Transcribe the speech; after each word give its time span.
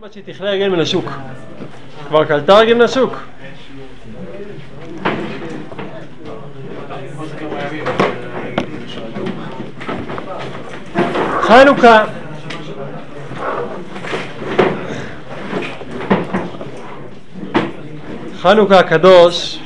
כמעט 0.00 0.12
שהיא 0.12 0.24
תכלה 0.26 0.50
רגל 0.50 0.68
מן 0.68 0.80
השוק. 0.80 1.04
כבר 2.08 2.24
קלטה 2.24 2.58
רגל 2.58 2.74
מן 2.74 2.80
השוק. 2.80 3.12
חנוכה 11.40 12.04
חנוכה 18.36 18.78
הקדוש 18.78 19.58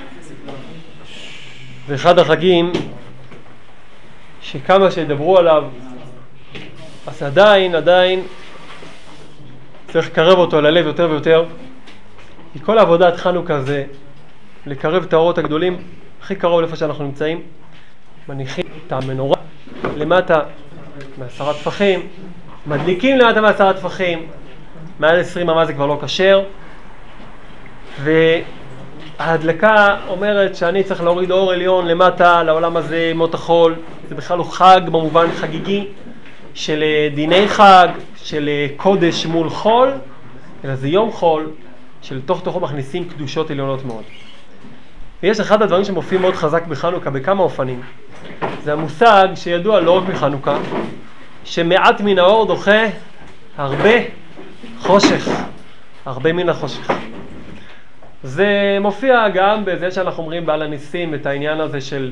זה 1.89 1.95
אחד 1.95 2.19
החגים 2.19 2.73
שכמה 4.43 4.91
שידברו 4.91 5.39
עליו 5.39 5.65
אז 7.07 7.23
עדיין, 7.23 7.75
עדיין 7.75 8.23
צריך 9.93 10.07
לקרב 10.07 10.39
אותו 10.39 10.61
ללב 10.61 10.87
יותר 10.87 11.09
ויותר. 11.11 11.45
כי 12.53 12.59
כל 12.61 12.79
עבודת 12.79 13.17
חנוכה 13.17 13.61
זה 13.61 13.85
לקרב 14.67 15.03
את 15.03 15.13
האורות 15.13 15.39
הגדולים 15.39 15.77
הכי 16.23 16.35
קרוב 16.35 16.61
לאיפה 16.61 16.77
שאנחנו 16.77 17.05
נמצאים. 17.05 17.43
מניחים 18.29 18.65
את 18.87 18.93
המנורה 18.93 19.37
למטה 19.97 20.41
מעשרה 21.19 21.55
טפחים 21.55 22.01
מדליקים 22.67 23.19
למטה 23.19 23.41
מעשרה 23.41 23.73
טפחים 23.73 24.27
מעל 24.99 25.21
עשרים 25.21 25.51
אמה 25.51 25.65
זה 25.67 25.73
כבר 25.73 25.87
לא 25.87 25.99
כשר. 26.05 26.43
וההדלקה 29.19 29.97
אומרת 30.09 30.57
שאני 30.57 30.85
צריך 30.85 31.03
להוריד 31.03 31.31
אור 31.31 31.53
עליון 31.53 31.87
למטה 31.87 32.43
לעולם 32.43 32.77
הזה 32.77 33.13
מות 33.15 33.35
החול. 33.35 33.75
זה 34.09 34.15
בכלל 34.15 34.39
לא 34.39 34.45
חג 34.45 34.81
במובן 34.87 35.27
חגיגי 35.33 35.87
של 36.55 36.85
דיני 37.15 37.49
חג, 37.49 37.89
של 38.31 38.49
קודש 38.77 39.27
מול 39.27 39.51
חול, 39.51 39.93
אלא 40.65 40.75
זה 40.75 40.89
יום 40.89 41.13
חול 41.13 41.51
שלתוך 42.03 42.43
תוכו 42.43 42.61
מכניסים 42.61 43.09
קדושות 43.09 43.51
עליונות 43.51 43.85
מאוד. 43.85 44.05
ויש 45.23 45.41
אחד 45.41 45.63
הדברים 45.63 45.85
שמופיעים 45.85 46.23
מאוד 46.23 46.35
חזק 46.35 46.67
בחנוכה 46.67 47.11
בכמה 47.11 47.43
אופנים. 47.43 47.81
זה 48.63 48.73
המושג 48.73 49.29
שידוע 49.35 49.81
לא 49.81 49.99
רק 49.99 50.05
בחנוכה, 50.05 50.59
שמעט 51.45 52.01
מן 52.01 52.19
האור 52.19 52.47
דוחה 52.47 52.83
הרבה 53.57 53.91
חושך, 54.79 55.29
הרבה 56.07 56.33
מן 56.33 56.49
החושך. 56.49 56.91
זה 58.23 58.79
מופיע 58.81 59.29
גם 59.29 59.65
בזה 59.65 59.91
שאנחנו 59.91 60.23
אומרים 60.23 60.47
בעל 60.47 60.63
הניסים 60.63 61.15
את 61.15 61.27
העניין 61.27 61.61
הזה 61.61 61.81
של 61.81 62.11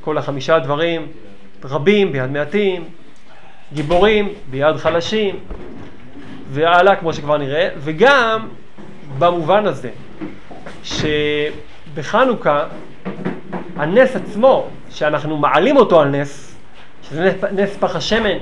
כל 0.00 0.18
החמישה 0.18 0.58
דברים, 0.58 1.06
רבים 1.64 2.12
ביד 2.12 2.30
מעטים, 2.30 2.84
גיבורים 3.74 4.28
ביד 4.50 4.76
חלשים, 4.76 5.36
והלאה 6.50 6.96
כמו 6.96 7.12
שכבר 7.12 7.36
נראה, 7.36 7.68
וגם 7.78 8.48
במובן 9.18 9.66
הזה 9.66 9.90
שבחנוכה 10.84 12.64
הנס 13.76 14.16
עצמו, 14.16 14.66
שאנחנו 14.90 15.36
מעלים 15.36 15.76
אותו 15.76 16.00
על 16.00 16.08
נס, 16.08 16.56
שזה 17.02 17.24
נס, 17.24 17.44
נס 17.52 17.76
פח 17.76 17.96
השמן, 17.96 18.38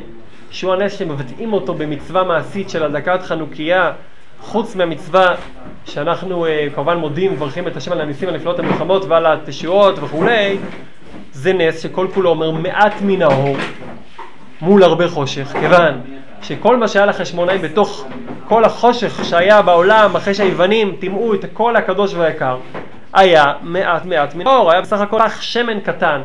שהוא 0.51 0.73
הנס 0.73 0.99
שמבטאים 0.99 1.53
אותו 1.53 1.75
במצווה 1.75 2.25
מעשית 2.25 2.71
של 2.71 2.83
הדלקת 2.83 3.23
חנוכיה, 3.23 3.93
חוץ 4.41 4.77
מהמצווה 4.77 5.35
שאנחנו 5.85 6.47
uh, 6.47 6.49
כמובן 6.75 6.97
מודים 6.97 7.33
ומברכים 7.33 7.69
את 7.69 7.77
השם 7.77 7.93
על 7.93 8.01
הניסים 8.01 8.29
הנפלאות 8.29 8.59
המלחמות 8.59 9.05
ועל 9.05 9.27
התשועות 9.27 9.99
וכולי, 9.99 10.59
זה 11.33 11.53
נס 11.53 11.83
שכל 11.83 12.07
כולו 12.15 12.31
אומר 12.31 12.51
מעט 12.51 12.95
מן 13.03 13.23
האור 13.23 13.57
מול 14.63 14.83
הרבה 14.83 15.09
חושך, 15.09 15.53
כיוון 15.61 16.01
שכל 16.43 16.77
מה 16.77 16.89
שהיה 16.89 17.07
לחשמונאים 17.07 17.63
בתוך 17.63 18.07
כל 18.49 18.65
החושך 18.65 19.25
שהיה 19.25 19.63
בעולם 19.63 20.17
אחרי 20.17 20.35
שהיוונים 20.35 20.97
טימאו 21.01 21.35
את 21.35 21.45
כל 21.53 21.77
הקדוש 21.77 22.15
והיקר, 22.15 22.59
היה 23.13 23.45
מעט 23.63 24.05
מעט 24.05 24.35
מן 24.35 24.47
האור, 24.47 24.73
היה 24.73 24.81
בסך 24.81 25.01
הכל 25.01 25.23
אך 25.23 25.43
שמן 25.43 25.81
קטן, 25.81 26.21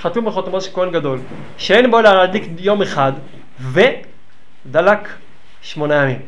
חתום 0.00 0.24
בחותמו 0.24 0.60
של 0.60 0.70
כהן 0.74 0.90
גדול, 0.92 1.18
שאין 1.56 1.90
בו 1.90 1.98
אלא 1.98 2.12
להדליק 2.12 2.48
יום 2.58 2.82
אחד, 2.82 3.12
ודלק 3.60 5.08
שמונה 5.62 5.94
ימים. 5.94 6.20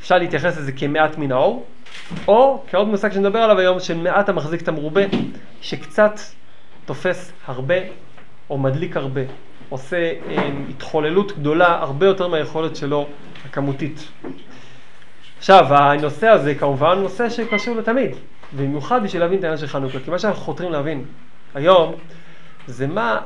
אפשר 0.00 0.18
להתייחס 0.18 0.58
לזה 0.58 0.72
כמעט 0.72 1.18
מן 1.18 1.32
האור, 1.32 1.66
או 2.28 2.62
כעוד 2.70 2.88
מושג 2.88 3.12
שנדבר 3.12 3.38
עליו 3.38 3.58
היום, 3.58 3.80
של 3.80 3.96
מעט 3.96 4.28
המחזיק 4.28 4.62
את 4.62 4.68
המרובה, 4.68 5.02
שקצת 5.60 6.20
תופס 6.84 7.32
הרבה 7.46 7.74
או 8.50 8.58
מדליק 8.58 8.96
הרבה, 8.96 9.20
עושה 9.72 9.96
אה, 9.96 10.50
התחוללות 10.70 11.38
גדולה 11.38 11.78
הרבה 11.80 12.06
יותר 12.06 12.28
מהיכולת 12.28 12.76
שלו 12.76 13.06
הכמותית. 13.46 14.08
עכשיו, 15.38 15.66
הנושא 15.70 16.28
הזה 16.28 16.54
כמובן 16.54 16.98
נושא 16.98 17.28
שקשור 17.30 17.76
לתמיד, 17.76 18.10
במיוחד 18.56 19.02
בשביל 19.02 19.22
להבין 19.22 19.38
את 19.38 19.44
העניין 19.44 19.58
של 19.58 19.66
חנוכה, 19.66 19.98
כי 20.04 20.10
מה 20.10 20.18
שאנחנו 20.18 20.42
חותרים 20.42 20.72
להבין 20.72 21.04
היום 21.54 21.94
זה 22.66 22.86
מה 22.86 23.18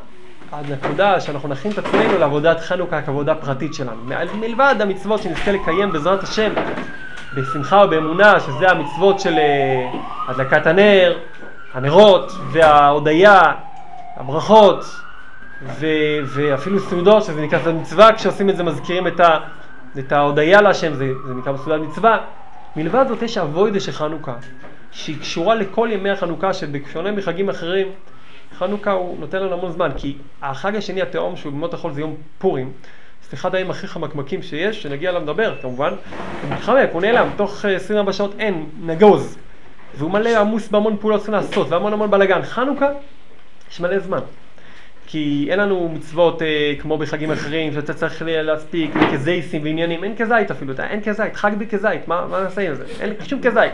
הנקודה 0.53 1.21
שאנחנו 1.21 1.49
נכין 1.49 1.73
את 1.73 1.79
עצמנו 1.79 2.19
לעבודת 2.19 2.61
חנוכה 2.61 3.03
כעבודה 3.03 3.35
פרטית 3.35 3.75
שלנו. 3.75 4.03
מלבד 4.35 4.75
המצוות 4.81 5.23
שנזכה 5.23 5.53
לקיים 5.53 5.93
בעזרת 5.93 6.23
השם 6.23 6.53
בשמחה 7.37 7.85
ובאמונה, 7.87 8.41
שזה 8.41 8.71
המצוות 8.71 9.21
של 9.21 9.39
אה, 9.39 9.91
הדלקת 10.29 10.67
הנר, 10.67 11.19
הנרות 11.75 12.33
וההודיה, 12.53 13.41
הברכות 14.17 14.85
ו- 15.63 16.19
ואפילו 16.25 16.81
סעודות, 16.81 17.25
שזה 17.25 17.43
נקרא 17.43 17.59
סעודת 17.59 17.81
מצווה, 17.81 18.13
כשעושים 18.13 18.51
את 18.51 18.57
זה 18.57 18.63
מזכירים 18.63 19.07
את, 19.07 19.21
ה- 19.21 19.39
את 19.99 20.13
ההודיה 20.13 20.61
להשם, 20.63 20.95
זה, 20.95 21.07
זה 21.27 21.35
נקרא 21.35 21.57
סעודת 21.57 21.81
מצווה. 21.81 22.19
מלבד 22.77 23.05
זאת 23.09 23.23
יש 23.23 23.39
אבוידה 23.39 23.81
של 23.81 23.93
חנוכה, 23.93 24.35
שהיא 24.93 25.21
קשורה 25.21 25.55
לכל 25.55 25.89
ימי 25.93 26.11
החנוכה, 26.11 26.53
שבשונה 26.53 27.13
מחגים 27.13 27.49
אחרים, 27.49 27.89
חנוכה 28.59 28.93
הוא 28.93 29.21
נותן 29.21 29.43
לנו 29.43 29.53
המון 29.53 29.73
זמן, 29.73 29.91
כי 29.97 30.17
החג 30.43 30.77
השני 30.77 31.03
התאום 31.03 31.37
שהוא 31.37 31.53
במות 31.53 31.75
החול 31.75 31.93
זה 31.93 32.01
יום 32.01 32.15
פורים, 32.39 32.73
זה 33.31 33.37
אחד 33.37 33.55
הימים 33.55 33.71
הכי 33.71 33.87
חמקמקים 33.87 34.43
שיש, 34.43 34.83
שנגיע 34.83 35.11
אליו 35.11 35.23
לדבר 35.23 35.55
כמובן, 35.63 35.91
הוא 36.43 36.51
מתחמק, 36.51 36.89
הוא 36.93 37.03
נעלם, 37.03 37.29
תוך 37.37 37.65
24 37.65 38.13
שעות 38.13 38.35
אין, 38.39 38.67
נגוז, 38.81 39.39
והוא 39.95 40.11
מלא 40.11 40.41
עמוס 40.41 40.69
בהמון 40.69 40.97
פעולות 41.01 41.19
צריכים 41.21 41.35
לעשות, 41.35 41.67
והמון 41.71 41.93
המון 41.93 42.11
בלאגן. 42.11 42.43
חנוכה, 42.43 42.89
יש 43.71 43.81
מלא 43.81 43.99
זמן. 43.99 44.19
כי 45.07 45.47
אין 45.51 45.59
לנו 45.59 45.89
מצוות 45.95 46.43
אה, 46.43 46.75
כמו 46.79 46.99
בחגים 46.99 47.33
אחרים, 47.33 47.73
שאתה 47.73 47.95
צריך 47.95 48.23
להספיק 48.27 48.91
כזייסים 49.13 49.63
ועניינים, 49.65 50.05
אין 50.05 50.17
כזית 50.17 50.51
אפילו, 50.51 50.75
אין 50.79 51.03
כזית, 51.03 51.37
חג 51.37 51.51
בלי 51.57 51.67
כזית, 51.67 52.09
מה, 52.09 52.27
מה 52.27 52.41
נעשה 52.41 52.69
עם 52.69 52.75
זה? 52.75 52.85
אין 53.01 53.15
שום 53.25 53.41
כזית. 53.43 53.73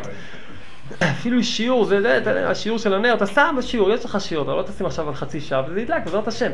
אפילו 1.03 1.45
שיעור, 1.45 1.85
זה, 1.85 2.03
זה, 2.03 2.21
זה 2.25 2.51
השיעור 2.51 2.79
של 2.79 2.95
הנר, 2.95 3.15
אתה 3.15 3.27
שם 3.27 3.55
בשיעור, 3.59 3.91
יש 3.91 4.05
לך 4.05 4.21
שיעור, 4.21 4.45
אתה 4.45 4.55
לא 4.55 4.63
תשים 4.63 4.87
עכשיו 4.87 5.09
על 5.09 5.15
חצי 5.15 5.41
שעה 5.41 5.63
וזה 5.69 5.81
ידלק, 5.81 6.05
בעזרת 6.05 6.29
השם. 6.29 6.51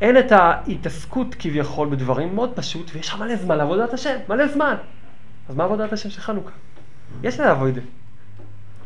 אין 0.00 0.18
את 0.18 0.32
ההתעסקות 0.32 1.34
כביכול 1.38 1.88
בדברים 1.88 2.34
מאוד 2.34 2.52
פשוט, 2.54 2.90
ויש 2.94 3.08
לך 3.08 3.18
מלא 3.18 3.36
זמן 3.36 3.56
לעבודת 3.56 3.94
השם, 3.94 4.16
מלא 4.28 4.46
זמן. 4.46 4.74
אז 5.48 5.56
מה 5.56 5.64
עבודת 5.64 5.92
השם 5.92 6.10
של 6.10 6.20
חנוכה? 6.20 6.50
יש 7.22 7.34
לזה 7.34 7.50
עבודה. 7.50 7.80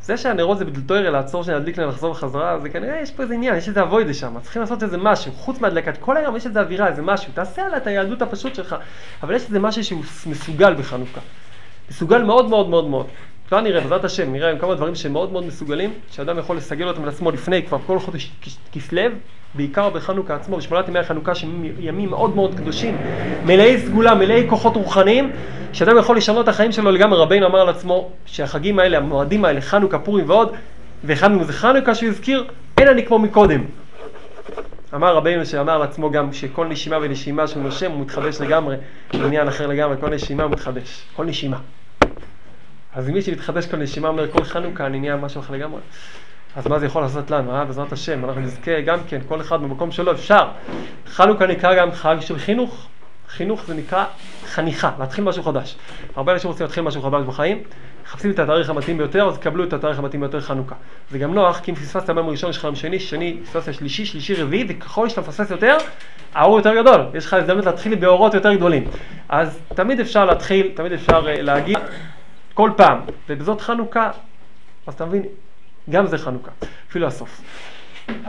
זה 0.03 0.17
שהנרות 0.17 0.59
זה 0.59 0.65
בדלתוירה 0.65 1.11
לעצור 1.11 1.45
שנדליק 1.45 1.79
להם 1.79 1.89
לחזור 1.89 2.13
בחזרה, 2.13 2.59
זה 2.59 2.69
כנראה 2.69 3.01
יש 3.01 3.11
פה 3.11 3.23
איזה 3.23 3.35
עניין, 3.35 3.57
יש 3.57 3.69
איזה 3.69 3.83
אבוידה 3.83 4.15
שם, 4.15 4.41
צריכים 4.43 4.63
לעשות 4.63 4.83
איזה 4.83 4.99
משהו, 4.99 5.33
חוץ 5.33 5.61
מהדלקת 5.61 5.97
כל 5.97 6.17
היום 6.17 6.37
יש 6.37 6.47
איזה 6.47 6.61
אווירה, 6.61 6.89
איזה 6.89 7.03
משהו, 7.03 7.33
תעשה 7.35 7.67
עליה 7.67 7.77
את 7.77 7.87
היהדות 7.87 8.23
הפשוט 8.23 8.55
שלך, 8.55 8.77
אבל 9.23 9.35
יש 9.35 9.43
איזה 9.43 9.59
משהו 9.59 9.85
שהוא 9.85 10.01
מסוגל 10.27 10.75
בחנוכה, 10.75 11.21
מסוגל 11.91 12.23
מאוד 12.23 12.49
מאוד 12.49 12.69
מאוד 12.69 12.89
מאוד. 12.89 13.07
כבר 13.49 13.61
נראה, 13.61 13.81
בעזרת 13.81 14.05
השם, 14.05 14.33
נראה 14.33 14.51
עם 14.51 14.59
כמה 14.59 14.75
דברים 14.75 14.95
שהם 14.95 15.13
מאוד 15.13 15.33
מאוד 15.33 15.47
מסוגלים, 15.47 15.95
שאדם 16.11 16.39
יכול 16.39 16.57
לסגל 16.57 16.89
אותם 16.89 17.05
לעצמו 17.05 17.31
לפני 17.31 17.63
כבר 17.63 17.79
כל 17.87 17.99
חודש 17.99 18.31
כסלו, 18.73 19.03
בעיקר 19.55 19.91
בחנוכה 19.91 20.35
עצמו, 20.35 20.57
בשמונת 20.57 20.89
ימי 20.89 20.99
החנוכה 20.99 21.35
שהם 21.35 21.65
ימים 21.79 22.11
מאוד 22.11 22.37
מאוד 22.37 22.55
קדושים, 22.55 22.97
מלאי 23.45 23.79
סגולה, 23.79 24.15
מלאי 24.15 24.47
כוחות 24.49 24.77
רוחניים, 24.77 25.33
שאדם 25.73 25.99
יכול 25.99 26.17
לשנות 26.17 26.45
את 26.45 26.49
החיים 26.49 26.73
שלו 26.73 26.91
לגמרי. 26.91 27.19
רבינו 27.19 27.47
אמר 27.47 27.61
על 27.61 27.69
עצמו 27.69 28.11
שהחגים 28.27 28.79
האלה, 28.79 28.97
המועדים 28.97 29.45
האלה, 29.45 29.61
חנוכה, 29.61 29.99
פורים 29.99 30.29
ועוד, 30.29 30.53
ואחד 31.05 31.31
מהם 31.33 31.45
זה 31.45 31.53
חנוכה 31.53 31.95
שהוא 31.95 32.09
הזכיר, 32.09 32.45
אין 32.79 32.89
אני 32.89 33.07
כמו 33.07 33.19
מקודם. 33.19 33.65
אמר 34.95 35.15
רבינו 35.15 35.47
שאמר 35.47 35.73
על 35.73 35.83
עצמו 35.83 36.11
גם 36.11 36.33
שכל 36.33 36.67
נשימה 36.67 36.99
ונשימה 37.03 37.47
של 37.47 37.61
נושם 37.61 37.91
הוא 37.91 38.01
מתחדש 38.01 38.41
לגמרי, 38.41 38.77
עניין 39.13 39.49
אחר 39.49 39.67
לגמרי, 39.67 39.97
כל 40.01 40.11
נשימה 40.11 40.49
מתחדש, 40.49 41.03
כל 41.17 41.25
נשימה. 41.25 41.59
אז 42.95 43.09
מי 43.09 43.23
שמתחדש 43.23 43.67
כל 43.67 43.77
נשימה 43.77 44.09
אומר 44.09 44.31
כל 44.33 44.45
חנוכה 44.45 44.87
אני 44.87 45.01
נהיה 45.01 45.17
משהו 45.17 45.41
אחר 45.41 45.55
לגמרי. 45.55 45.81
אז 46.57 46.67
מה 46.67 46.79
זה 46.79 46.87
יכול 46.87 47.03
לעשות 47.03 47.31
לנו, 47.31 47.55
אה? 47.55 47.65
בעזרת 47.65 47.93
השם, 47.93 48.25
אנחנו 48.25 48.41
נזכה 48.41 48.81
גם 48.81 48.99
כן, 49.09 49.21
כל 49.29 49.41
אחד 49.41 49.63
במקום 49.63 49.91
שלו, 49.91 50.13
אפשר. 50.13 50.49
חנוכה 51.07 51.47
נקרא 51.47 51.75
גם 51.75 51.93
חג 51.93 52.17
של 52.21 52.39
חינוך, 52.39 52.87
חינוך 53.29 53.65
זה 53.67 53.75
נקרא 53.75 54.05
חניכה, 54.47 54.91
להתחיל 54.99 55.25
משהו 55.25 55.43
חדש. 55.43 55.77
הרבה 56.17 56.33
אנשים 56.33 56.51
רוצים 56.51 56.67
להתחיל 56.67 56.83
משהו 56.83 57.03
חדש 57.03 57.23
בחיים, 57.27 57.63
מחפשים 58.05 58.31
את 58.31 58.39
התאריך 58.39 58.71
המתאים 58.71 58.99
ביותר, 58.99 59.29
אז 59.29 59.39
קבלו 59.39 59.65
את 59.65 59.73
התאריך 59.73 59.99
המתאים 59.99 60.21
ביותר 60.21 60.41
חנוכה. 60.41 60.75
זה 61.11 61.19
גם 61.19 61.35
נוח, 61.35 61.61
כי 61.61 61.71
אם 61.71 61.77
פספסת 61.77 62.11
ביום 62.11 62.29
ראשון, 62.29 62.51
יש 62.51 62.59
לך 62.59 62.65
יום 62.65 62.75
שני, 62.75 63.01
שני, 63.01 63.41
פספסת 63.45 63.75
שלישי, 63.75 64.05
שלישי, 64.05 64.35
רביעי, 64.35 64.67
וככל 64.69 65.09
שאתה 65.09 65.21
מפספס 65.21 65.51
יותר, 65.51 65.77
האור 66.35 66.57
יותר 66.57 66.75
גדול. 66.83 67.01
יש 67.15 67.27
לך 67.27 67.35
הזדמנות 67.35 67.67
להתחיל 67.67 67.95
באורות 67.95 68.35
יותר 68.35 68.55
גדולים. 68.55 68.85
אז 69.29 69.61
תמיד 69.75 70.01
אפשר 70.01 70.25
להתחיל, 70.25 70.71
תמיד 70.75 70.93
אפשר 70.93 71.27
uh, 71.27 71.43
להגיד 71.43 71.79
כל 72.55 72.71
פעם, 72.77 73.01
ובזאת 73.29 73.61
חנוכה, 73.61 74.11
אז 74.87 74.95
אתה 74.95 75.07
מבין, 75.07 75.23
גם 75.91 76.07
זה 76.07 76.19
חנוכה, 76.19 76.51
אפילו 76.91 77.07
הסוף. 77.07 77.41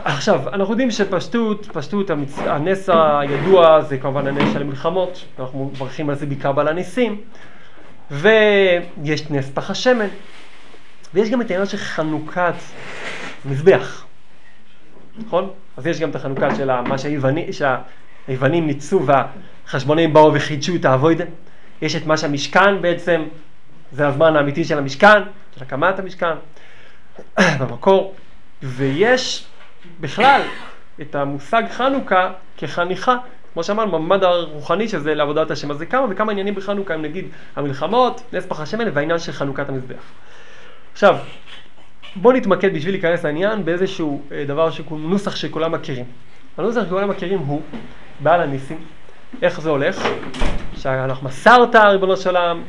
עכשיו, 0.04 0.48
אנחנו 0.48 0.72
יודעים 0.72 0.90
שפשטות, 0.90 1.68
פשטות, 1.72 2.10
המצ... 2.10 2.38
הנס 2.38 2.88
הידוע 2.92 3.80
זה 3.82 3.98
כמובן 3.98 4.26
הנס 4.26 4.52
של 4.52 4.62
המלחמות, 4.62 5.24
אנחנו 5.38 5.70
מברכים 5.74 6.10
על 6.10 6.14
זה 6.14 6.26
בעיקר 6.26 6.52
בעל 6.52 6.68
הניסים, 6.68 7.20
ויש 8.10 9.30
נס 9.30 9.50
פח 9.54 9.70
השמן, 9.70 10.08
ויש 11.14 11.30
גם 11.30 11.40
את 11.40 11.50
העניין 11.50 11.66
של 11.66 11.76
חנוכת 11.76 12.54
מזבח, 13.44 14.04
נכון? 15.18 15.50
אז 15.76 15.86
יש 15.86 16.00
גם 16.00 16.10
את 16.10 16.16
החנוכה 16.16 16.54
של 16.54 16.80
מה 16.80 16.98
שהיווני, 16.98 17.50
שהיוונים 17.52 18.66
ניצו 18.66 19.00
והחשבונים 19.06 20.12
באו 20.12 20.34
וחידשו 20.34 20.74
את 20.74 20.84
האבוידה, 20.84 21.24
יש 21.82 21.96
את 21.96 22.06
מה 22.06 22.16
שהמשכן 22.16 22.82
בעצם, 22.82 23.22
זה 23.92 24.06
הזמן 24.08 24.36
האמיתי 24.36 24.64
של 24.64 24.78
המשכן, 24.78 25.22
של 25.56 25.62
הקמת 25.62 25.98
המשכן, 25.98 26.34
במקור, 27.60 28.14
ויש 28.62 29.44
בכלל 30.00 30.42
את 31.00 31.14
המושג 31.14 31.62
חנוכה 31.70 32.32
כחניכה, 32.56 33.16
כמו 33.52 33.64
שאמרנו, 33.64 33.92
בממד 33.92 34.24
הרוחני 34.24 34.88
שזה 34.88 35.14
לעבודת 35.14 35.50
השם. 35.50 35.70
אז 35.70 35.78
זה 35.78 35.86
כמה 35.86 36.06
וכמה 36.10 36.32
עניינים 36.32 36.54
בחנוכה, 36.54 36.94
אם 36.94 37.02
נגיד 37.02 37.24
המלחמות, 37.56 38.22
נס 38.32 38.46
פח 38.46 38.60
השמן 38.60 38.84
והעניין 38.94 39.18
של 39.18 39.32
חנוכת 39.32 39.68
המזבח. 39.68 40.02
עכשיו, 40.92 41.16
בואו 42.16 42.36
נתמקד 42.36 42.74
בשביל 42.74 42.94
להיכנס 42.94 43.24
לעניין 43.24 43.64
באיזשהו 43.64 44.22
אה, 44.32 44.44
דבר, 44.44 44.68
נוסח 44.90 45.36
שכולם 45.36 45.72
מכירים. 45.72 46.04
הנוסח 46.58 46.84
שכולם 46.86 47.08
מכירים 47.08 47.38
הוא 47.38 47.62
בעל 48.20 48.40
הניסים. 48.40 48.78
איך 49.42 49.60
זה 49.60 49.70
הולך? 49.70 50.08
שאנחנו 50.76 51.28
מסרת, 51.28 51.74
ריבונו 51.74 52.16
של 52.16 52.36
עולם, 52.36 52.62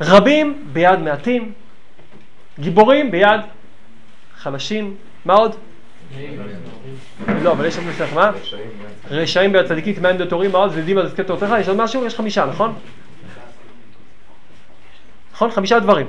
רבים 0.00 0.64
ביד 0.72 0.98
מעטים, 0.98 1.52
גיבורים 2.58 3.10
ביד 3.10 3.40
חלשים. 4.40 4.96
מה 5.24 5.34
עוד? 5.34 5.56
לא, 7.42 7.52
אבל 7.52 7.66
יש 7.66 7.76
עוד 7.76 7.86
נוסח, 7.86 8.08
מה? 8.14 8.30
רשעים 9.10 9.52
ביד 9.52 9.66
צדיקים, 9.66 9.94
כמאה 9.94 10.10
עמדות 10.10 10.32
הורים, 10.32 10.52
מעוז 10.52 10.72
ודים 10.74 10.98
על 10.98 11.08
זקי 11.08 11.24
תורתך, 11.24 11.54
יש 11.60 11.68
עוד 11.68 11.76
משהו? 11.76 12.06
יש 12.06 12.14
חמישה, 12.14 12.46
נכון? 12.46 12.74
נכון? 15.32 15.50
חמישה 15.50 15.78
דברים. 15.78 16.06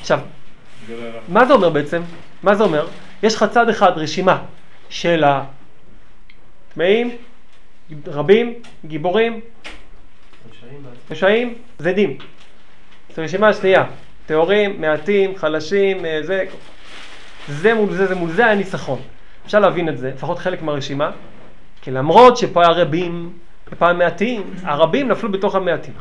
עכשיו, 0.00 0.20
מה 1.28 1.46
זה 1.46 1.52
אומר 1.52 1.68
בעצם? 1.68 2.02
מה 2.42 2.54
זה 2.54 2.64
אומר? 2.64 2.86
יש 3.22 3.34
לך 3.34 3.44
צד 3.50 3.68
אחד 3.68 3.92
רשימה 3.96 4.42
של 4.88 5.24
הטמאים, 6.72 7.16
רבים, 8.06 8.54
גיבורים, 8.84 9.40
רשעים, 11.10 11.54
זדים. 11.78 12.18
זו 13.16 13.22
רשימה 13.22 13.52
שנייה, 13.52 13.84
טהורים, 14.26 14.80
מעטים, 14.80 15.36
חלשים, 15.36 16.04
אה, 16.06 16.20
זה, 16.22 16.44
זה 17.48 17.74
מול 17.74 17.92
זה, 17.92 18.06
זה 18.06 18.14
מול 18.14 18.30
זה 18.30 18.46
היה 18.46 18.54
ניצחון. 18.54 19.00
אפשר 19.46 19.58
להבין 19.58 19.88
את 19.88 19.98
זה, 19.98 20.10
לפחות 20.14 20.38
חלק 20.38 20.62
מהרשימה, 20.62 21.10
כי 21.82 21.90
למרות 21.90 22.36
שפה 22.36 22.62
היה 22.62 22.70
רבים 22.70 23.32
ופה 23.72 23.92
מעטים, 23.92 24.42
הרבים 24.62 25.08
נפלו 25.08 25.32
בתוך 25.32 25.54
המעטים. 25.54 25.94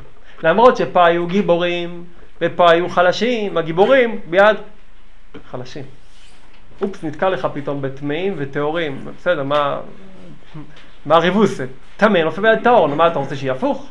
למרות 0.44 0.78
שפה 0.78 1.06
היו 1.06 1.28
גיבורים 1.28 2.04
ופה 2.42 2.72
היו 2.72 2.90
חלשים, 2.90 3.58
הגיבורים 3.58 4.20
ביד 4.30 4.58
חלשים. 5.52 5.84
אופס, 6.82 7.04
נתקע 7.04 7.30
לך 7.30 7.48
פתאום 7.54 7.82
בטמאים 7.82 8.34
וטהורים, 8.38 9.06
בסדר, 9.18 9.44
מה, 9.44 9.80
מה 11.06 11.16
הריבוס? 11.16 11.60
טמא 11.98 12.18
נופל 12.18 12.42
ביד 12.42 12.64
טהור, 12.64 12.88
מה 12.88 13.08
אתה 13.08 13.20
רוצה 13.20 13.36
שיהיה 13.36 13.54
הפוך? 13.54 13.90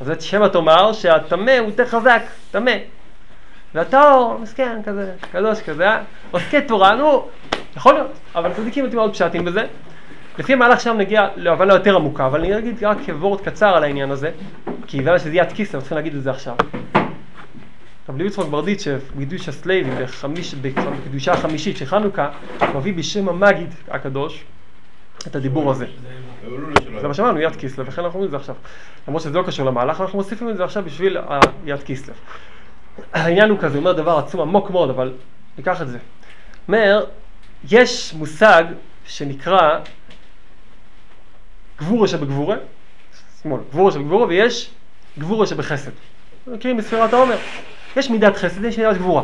אז 0.00 0.06
זה 0.06 0.20
שמא 0.20 0.46
תאמר 0.46 0.92
שהטמא 0.92 1.58
הוא 1.58 1.68
יותר 1.68 1.86
חזק, 1.86 2.22
טמא. 2.50 2.70
והטהור, 3.74 4.38
מסכן, 4.42 4.80
כזה, 4.84 5.12
קדוש 5.32 5.60
כזה? 5.60 5.88
עוסקי 6.30 6.60
תורה, 6.60 6.94
נו, 6.94 7.28
יכול 7.76 7.94
להיות, 7.94 8.10
אבל 8.34 8.52
צדיקים 8.54 8.84
אותי 8.84 8.96
מאוד 8.96 9.12
פשטים 9.12 9.44
בזה. 9.44 9.66
לפי 10.38 10.52
המהלך 10.52 10.80
שם 10.80 10.96
נגיע 10.98 11.28
להבנה 11.36 11.74
יותר 11.74 11.96
עמוקה, 11.96 12.26
אבל 12.26 12.40
אני 12.40 12.58
אגיד 12.58 12.84
רק 12.84 12.98
כוורד 13.06 13.40
קצר 13.40 13.76
על 13.76 13.84
העניין 13.84 14.10
הזה, 14.10 14.30
כי 14.86 15.00
הבנה 15.00 15.18
שזה 15.18 15.30
יד 15.36 15.52
כיסא, 15.52 15.78
צריכים 15.78 15.96
להגיד 15.96 16.14
את 16.14 16.22
זה 16.22 16.30
עכשיו. 16.30 16.56
רבי 18.08 18.24
יצחק 18.24 18.44
ברדיצ'ב, 18.44 19.00
קידוש 19.18 19.48
הסלייבים, 19.48 19.94
בקדושה 20.62 21.32
החמישית 21.32 21.76
של 21.76 21.84
חנוכה, 21.84 22.30
מביא 22.74 22.94
בשם 22.94 23.28
המגיד 23.28 23.74
הקדוש 23.88 24.44
את 25.26 25.36
הדיבור 25.36 25.70
הזה. 25.70 25.86
זה 27.00 27.08
מה 27.08 27.14
שאמרנו, 27.14 27.40
יד 27.40 27.56
כיסלב, 27.56 27.88
לכן 27.88 28.02
אנחנו 28.02 28.14
אומרים 28.14 28.26
את 28.26 28.30
זה 28.30 28.36
עכשיו. 28.36 28.54
למרות 29.08 29.22
שזה 29.22 29.38
לא 29.38 29.42
קשור 29.42 29.66
למהלך, 29.66 30.00
אנחנו 30.00 30.18
מוסיפים 30.18 30.50
את 30.50 30.56
זה 30.56 30.64
עכשיו 30.64 30.84
בשביל 30.84 31.16
היד 31.66 31.82
כיסלב. 31.82 32.14
העניין 33.12 33.50
הוא 33.50 33.58
כזה, 33.58 33.78
הוא 33.78 33.80
אומר 33.80 33.92
דבר 33.92 34.18
עצום 34.18 34.40
עמוק 34.40 34.70
מאוד, 34.70 34.90
אבל 34.90 35.12
ניקח 35.58 35.82
את 35.82 35.88
זה. 35.88 35.98
אומר, 36.68 37.04
יש 37.70 38.14
מושג 38.14 38.64
שנקרא 39.04 39.78
גבורה 41.78 42.08
שבגבורה, 42.08 42.56
שמאל, 43.42 43.60
גבורה 43.70 43.92
שבגבורה, 43.92 44.26
ויש 44.26 44.70
גבורה 45.18 45.46
שבחסד. 45.46 45.90
מכירים 46.46 46.76
בספירת 46.76 47.12
העומר. 47.12 47.36
יש 47.96 48.10
מידת 48.10 48.36
חסד, 48.36 48.64
יש 48.64 48.78
מידת 48.78 48.96
גבורה. 48.96 49.22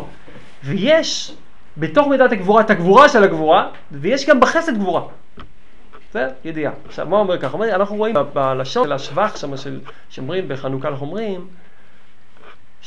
ויש 0.65 1.35
בתוך 1.77 2.09
מידת 2.09 2.33
הגבורה 2.33 2.61
את 2.61 2.71
הגבורה 2.71 3.09
של 3.09 3.25
הגבורה, 3.25 3.69
ויש 3.93 4.27
גם 4.27 4.41
בחסד 4.41 4.75
גבורה. 4.75 5.03
זה 6.13 6.29
ידיעה. 6.45 6.73
עכשיו, 6.87 7.07
מה 7.07 7.17
אומר 7.17 7.39
ככה? 7.39 7.59
אנחנו 7.75 7.97
רואים 7.97 8.17
בלשון 8.33 8.85
של 8.85 8.93
השבח 8.93 9.37
שם, 9.37 9.51
שאומרים 10.09 10.49
בחנוכה, 10.49 10.89
אנחנו 10.89 11.07
אומרים 11.07 11.47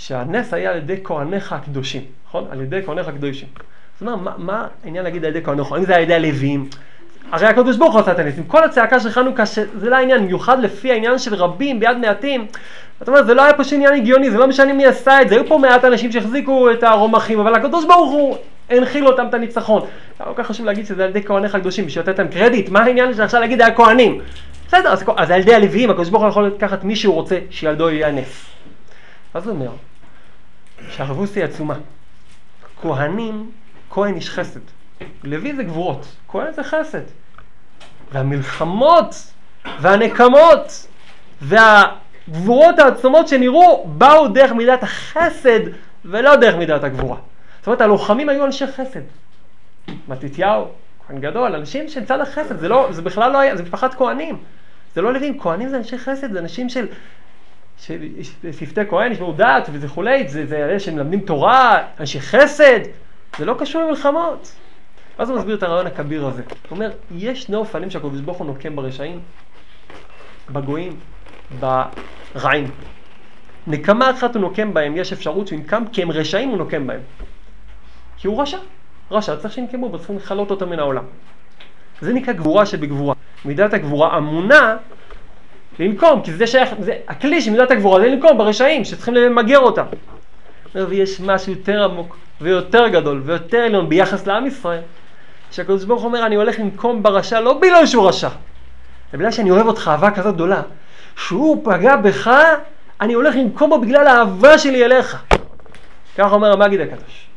שהנס 0.02 0.54
היה 0.54 0.72
על 0.72 0.78
ידי 0.78 0.96
כהניך 1.04 1.54
הקדושים, 1.54 2.02
נכון? 2.28 2.46
על 2.52 2.62
ידי 2.62 2.80
כהניך 2.86 3.08
הקדושים. 3.08 3.48
זאת 4.00 4.02
אומרת, 4.02 4.20
מה, 4.20 4.32
מה 4.38 4.68
העניין 4.84 5.04
להגיד 5.04 5.26
על 5.26 5.30
ידי 5.30 5.46
כהניך? 5.46 5.72
האם 5.72 5.86
זה 5.86 5.96
על 5.96 6.02
ידי 6.02 6.14
הלווים? 6.14 6.70
הרי 7.32 7.48
הקדוש 7.48 7.78
ברוך 7.78 7.94
הוא 7.94 8.02
עשה 8.02 8.12
את 8.12 8.20
הניסים. 8.20 8.44
כל 8.44 8.64
הצעקה 8.64 9.00
של 9.00 9.10
חנוכה, 9.10 9.46
שזה 9.46 9.90
לא 9.90 9.96
העניין, 9.96 10.24
במיוחד 10.24 10.60
לפי 10.60 10.92
העניין 10.92 11.20
של 11.20 11.36
רבים 11.36 11.80
ביד 11.80 11.98
מעטים. 11.98 12.48
זאת 13.00 13.08
אומרת, 13.08 13.26
זה 13.26 13.34
לא 13.34 13.42
היה 13.42 13.54
פשוט 13.54 13.74
עניין 13.74 13.94
הגיוני, 13.94 14.32
זה 14.32 14.38
לא 14.38 14.48
משנה 14.48 14.74
מי 14.74 14.86
עשה 14.86 15.22
את 15.22 15.30
זה, 15.30 15.36
היו 15.36 15.48
פה 15.48 15.58
מעט 15.58 15.86
אנשים 15.86 16.12
שהחזיקו 16.12 16.72
את 16.72 16.84
הרומחים, 16.84 17.40
אבל 17.40 17.56
הקדוש 17.56 17.86
ברוך 17.86 18.12
הוא 18.12 18.38
הנחיל 18.70 19.08
אותם 19.08 19.28
את 19.30 19.34
הניצחון. 19.34 19.82
כל 20.18 20.34
כך 20.36 20.48
חשוב 20.48 20.66
להגיד 20.66 20.86
שזה 20.86 21.04
על 21.04 21.10
ידי 21.10 21.24
כהניך 21.24 21.56
הקדושים, 21.56 21.86
בשביל 21.86 22.04
לתת 22.04 22.20
להם 22.20 22.28
קרדיט, 22.28 22.70
מה 22.70 22.80
העניין 22.80 23.14
של 23.14 23.22
עכשיו 23.22 23.42
להגיד 23.42 23.62
היה 23.62 23.76
כהנים? 23.76 24.22
בסדר, 24.68 24.94
אז, 25.18 25.32
על 25.32 25.40
ידי 25.40 25.56
הלוויים, 25.56 25.90
הקדוש 25.90 26.10
ברוך 26.10 26.24
הוא 26.24 26.30
יכול 26.30 26.48
לקחת 26.48 26.84
מי 26.84 26.96
שהוא 26.96 27.14
רוצה, 27.14 27.38
שילדו 27.50 27.90
יהיה 27.90 28.12
נס. 28.12 28.46
אז 29.34 29.48
הוא 29.48 29.56
אומר, 29.56 29.70
שהרבוס 30.90 31.36
היא 31.36 31.44
עצומה. 31.44 31.76
כהנים, 32.82 33.52
כהן 33.90 34.16
איש 34.16 34.30
חסד. 34.30 34.60
לוי 35.24 35.56
זה 35.56 35.64
גבורות, 35.64 36.06
כהן 36.28 36.54
זה 36.54 36.64
חסד. 36.64 37.02
והמלחמות 38.12 39.16
והנקמות 39.80 40.88
והגבורות 41.42 42.80
העצומות 42.80 43.28
שנראו 43.28 43.88
באו 43.88 44.28
דרך 44.28 44.52
מידת 44.52 44.84
החסד 44.84 45.60
ולא 46.06 46.36
דרך 46.36 46.56
מידת 46.56 46.84
הגבורה. 46.84 47.18
זאת 47.60 47.68
אומרת, 47.68 47.82
הלוחמים 47.82 48.30
היו 48.30 48.46
אנשי 48.46 48.68
חסד. 48.68 49.02
מתתיהו, 50.08 50.68
כהן 51.08 51.20
גדול, 51.20 51.56
אנשים 51.56 51.90
של 51.90 52.06
צד 52.06 52.20
החסד, 52.20 52.60
זה, 52.60 52.70
לא, 52.70 52.88
זה 52.92 53.02
בכלל 53.02 53.32
לא 53.32 53.38
היה, 53.38 53.56
זה 53.56 53.64
משפחת 53.64 53.94
כהנים. 53.94 54.38
זה 54.96 55.02
לא 55.02 55.14
לווים, 55.14 55.40
כהנים 55.40 55.70
זה 55.70 55.78
אנשי 55.78 55.98
חסד, 55.98 56.32
זה 56.32 56.40
אנשים 56.40 56.70
של 56.70 56.88
שפתי 58.52 58.82
כהן 58.90 59.12
ישמעו 59.12 59.34
דת 59.34 59.70
וכולי, 59.72 60.28
זה, 60.28 60.46
זה 60.46 60.58
אלה 60.58 60.80
שמלמדים 60.80 61.20
תורה, 61.20 61.88
אנשי 62.00 62.22
חסד, 62.22 62.80
זה 63.38 63.46
לא 63.46 63.56
קשור 63.60 63.82
למלחמות. 63.82 64.56
ואז 65.20 65.30
הוא 65.30 65.38
מסביר 65.38 65.56
את 65.56 65.64
הרעיון 65.64 65.88
הכביר 65.88 66.28
הזה. 66.28 66.42
הוא 66.42 66.76
אומר, 66.76 66.92
יש 67.16 67.44
שני 67.44 67.56
אופנים 67.56 67.90
שהקדוש 67.90 68.22
ברוך 68.22 68.38
הוא 68.38 68.48
נוקם 68.48 68.76
ברשעים, 68.76 69.20
בגויים, 70.50 71.00
ברעים. 71.60 72.72
נקמה 73.68 74.12
אחת 74.12 74.36
הוא 74.36 74.42
נוקם 74.42 74.74
בהם, 74.74 74.98
יש 74.98 75.14
אפשרות 75.14 75.48
שהוא 75.48 75.60
ינקם, 75.60 75.84
כי 75.94 76.02
הם 76.02 76.12
רשעים 76.12 76.50
הוא 76.50 76.58
נוקם 76.58 76.88
בהם. 76.88 77.02
כי 78.18 78.28
הוא 78.28 78.42
רשע. 78.42 78.58
רשע, 79.12 79.36
צריך 79.36 79.54
שינקמו, 79.54 79.94
וצריכים 79.94 80.18
לכלות 80.18 80.52
אותו 80.52 80.68
מן 80.68 80.80
העולם. 80.80 81.04
זה 82.02 82.14
נקרא 82.14 82.34
גבורה 82.34 82.66
שבגבורה. 82.66 83.16
מידת 83.46 83.74
הגבורה 83.74 84.18
אמונה 84.18 84.78
לנקום, 85.80 86.22
כי 86.22 86.34
זה 86.34 86.48
שייך, 86.48 86.70
זה, 86.80 86.94
הכלי 87.08 87.42
של 87.42 87.52
מידת 87.52 87.72
הגבורה 87.72 88.00
זה 88.02 88.08
לנקום 88.08 88.38
ברשעים 88.38 88.86
שצריכים 88.86 89.14
למגר 89.14 89.60
אותם. 89.60 89.84
ויש 90.76 91.22
משהו 91.22 91.52
יותר 91.52 91.84
עמוק 91.84 92.18
ויותר 92.42 92.88
גדול 92.88 93.22
ויותר 93.26 93.58
עליון 93.58 93.90
ביחס 93.90 94.28
לעם 94.28 94.46
ישראל, 94.46 94.82
שהקדוש 95.52 95.84
ברוך 95.84 96.04
אומר 96.04 96.26
אני 96.26 96.36
הולך 96.36 96.60
לנקום 96.60 97.04
ברשע 97.04 97.40
לא 97.40 97.54
בגלל 97.54 97.86
שהוא 97.86 98.08
רשע, 98.08 98.28
אלא 98.28 99.20
בגלל 99.20 99.32
שאני 99.32 99.52
אוהב 99.52 99.68
אותך 99.68 99.88
אהבה 99.88 100.12
כזאת 100.12 100.36
גדולה, 100.36 100.62
שהוא 101.18 101.62
פגע 101.64 101.96
בך, 101.96 102.32
אני 103.02 103.14
הולך 103.14 103.36
לנקום 103.36 103.70
בו 103.70 103.82
בגלל 103.82 104.08
האהבה 104.08 104.58
שלי 104.58 104.86
אליך. 104.86 105.24
כך 106.18 106.32
אומר 106.32 106.52
המגיד 106.52 106.82
הקדוש. 106.82 107.28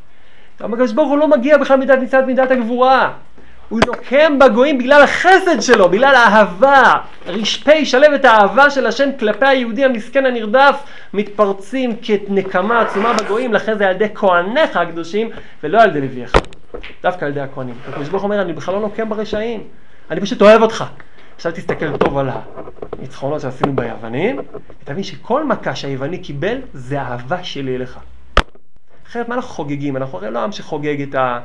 הקדוש 0.61 0.93
ברוך 0.93 1.09
הוא 1.09 1.19
לא 1.19 1.29
מגיע 1.29 1.59
בכלל 1.59 1.77
מידת 1.77 1.99
מצוות 1.99 2.25
מידת 2.25 2.51
הגבורה. 2.51 3.13
הוא 3.73 3.81
נוקם 3.87 4.38
בגויים 4.38 4.79
בגלל 4.79 5.02
החסד 5.02 5.61
שלו, 5.61 5.88
בגלל 5.88 6.14
האהבה. 6.14 6.93
רשפי 7.26 7.85
שלבת 7.85 8.25
האהבה 8.25 8.71
של 8.71 8.87
השם 8.87 9.11
כלפי 9.19 9.47
היהודי 9.47 9.85
המסכן 9.85 10.26
הנרדף 10.26 10.83
מתפרצים 11.12 11.97
כנקמה 12.02 12.81
עצומה 12.81 13.12
בגויים, 13.12 13.52
לכן 13.52 13.79
זה 13.79 13.87
על 13.87 13.95
ידי 13.95 14.07
כהניך 14.14 14.76
הקדושים 14.76 15.31
ולא 15.62 15.83
על 15.83 15.91
ידי 15.91 16.00
לווייך. 16.00 16.33
דווקא 17.02 17.25
על 17.25 17.31
ידי 17.31 17.41
הכהנים. 17.41 17.75
הקדוש 17.88 18.09
ברוך 18.09 18.23
אומר, 18.23 18.43
אני 18.43 18.52
בכלל 18.52 18.75
לא 18.75 18.81
נוקם 18.81 19.09
ברשעים, 19.09 19.61
אני 20.11 20.21
פשוט 20.21 20.43
אוהב 20.43 20.62
אותך. 20.62 20.85
עכשיו 21.37 21.52
תסתכל 21.52 21.97
טוב 21.97 22.19
על 22.19 22.29
הניצחונות 22.99 23.41
שעשינו 23.41 23.76
ביוונים, 23.76 24.41
ותבין 24.83 25.02
שכל 25.02 25.45
מכה 25.45 25.75
שהיווני 25.75 26.19
קיבל 26.19 26.57
זה 26.73 27.00
אהבה 27.00 27.45
שלי 27.45 27.76
אליך. 27.76 27.99
אחרת 29.12 29.28
מה 29.28 29.35
אנחנו 29.35 29.50
חוגגים? 29.50 29.97
אנחנו 29.97 30.19
הרי 30.19 30.31
לא 30.31 30.38
עם 30.38 30.52
שחוגג 30.52 31.02
את, 31.02 31.14
ה, 31.14 31.38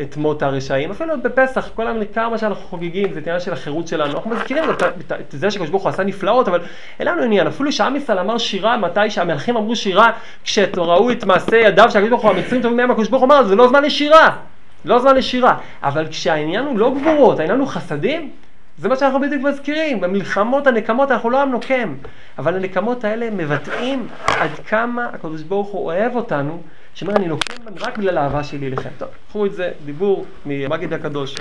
את 0.00 0.16
מות 0.16 0.42
הרשעים, 0.42 0.90
אפילו 0.90 1.22
בפסח, 1.22 1.68
כל 1.74 1.86
העם 1.86 1.96
כמה 2.14 2.38
שאנחנו 2.38 2.62
חוגגים, 2.62 3.12
זה 3.12 3.20
עניין 3.20 3.40
של 3.40 3.52
החירות 3.52 3.88
שלנו. 3.88 4.12
אנחנו 4.14 4.30
מזכירים 4.30 4.70
את, 4.70 4.82
את, 4.82 5.12
את 5.12 5.30
זה 5.30 5.50
שקדוש 5.50 5.70
ברוך 5.70 5.82
הוא 5.82 5.88
עשה 5.88 6.04
נפלאות, 6.04 6.48
אבל 6.48 6.60
אין 6.98 7.08
לנו 7.08 7.22
עניין. 7.22 7.46
אפילו 7.46 7.72
שעם 7.72 7.96
ישראל 7.96 8.18
אמר 8.18 8.38
שירה, 8.38 8.76
מתי 8.76 9.10
שהמלכים 9.10 9.56
אמרו 9.56 9.76
שירה, 9.76 10.10
כשראו 10.44 11.10
את 11.10 11.24
מעשה 11.24 11.56
ידיו 11.56 11.90
של 11.90 11.98
הקדוש 11.98 12.10
ברוך 12.10 12.22
הוא, 12.22 12.30
המצרים 12.30 12.62
טובים 12.62 12.76
מהם, 12.76 12.90
הקדוש 12.90 13.08
ברוך 13.08 13.22
הוא 13.22 13.26
אמר, 13.26 13.44
זה 13.44 13.54
לא 13.56 13.68
זמן 13.68 13.82
לשירה. 13.82 14.36
לא 14.84 14.98
זמן 14.98 15.16
לשירה. 15.16 15.58
אבל 15.82 16.06
כשהעניין 16.08 16.64
הוא 16.64 16.78
לא 16.78 16.94
גבורות, 17.00 17.38
העניין 17.38 17.58
הוא 17.58 17.68
חסדים, 17.68 18.30
זה 18.78 18.88
מה 18.88 18.96
שאנחנו 18.96 19.20
בדיוק 19.20 19.42
מזכירים, 19.42 20.00
במלחמות 20.00 20.66
הנקמות 20.66 21.10
אנחנו 21.10 21.30
לא 21.30 21.42
עם 21.42 21.50
נוקם, 21.50 21.94
אבל 22.38 22.56
הנקמות 22.56 23.04
האלה 23.04 23.30
מבטאים 23.30 24.08
עד 24.26 24.50
כמה 24.66 25.04
הקדוש 25.04 25.42
ברוך 25.42 25.68
הוא 25.68 25.84
אוהב 25.84 26.16
אותנו, 26.16 26.62
שאומר 26.94 27.16
אני 27.16 27.26
נוקם 27.26 27.54
רק 27.80 27.98
בגלל 27.98 28.18
האהבה 28.18 28.44
שלי 28.44 28.66
אליכם. 28.66 28.90
טוב, 28.98 29.08
קחו 29.28 29.46
את 29.46 29.52
זה, 29.52 29.72
דיבור 29.84 30.26
ממגיד 30.46 30.92
הקדוש. 30.92 31.36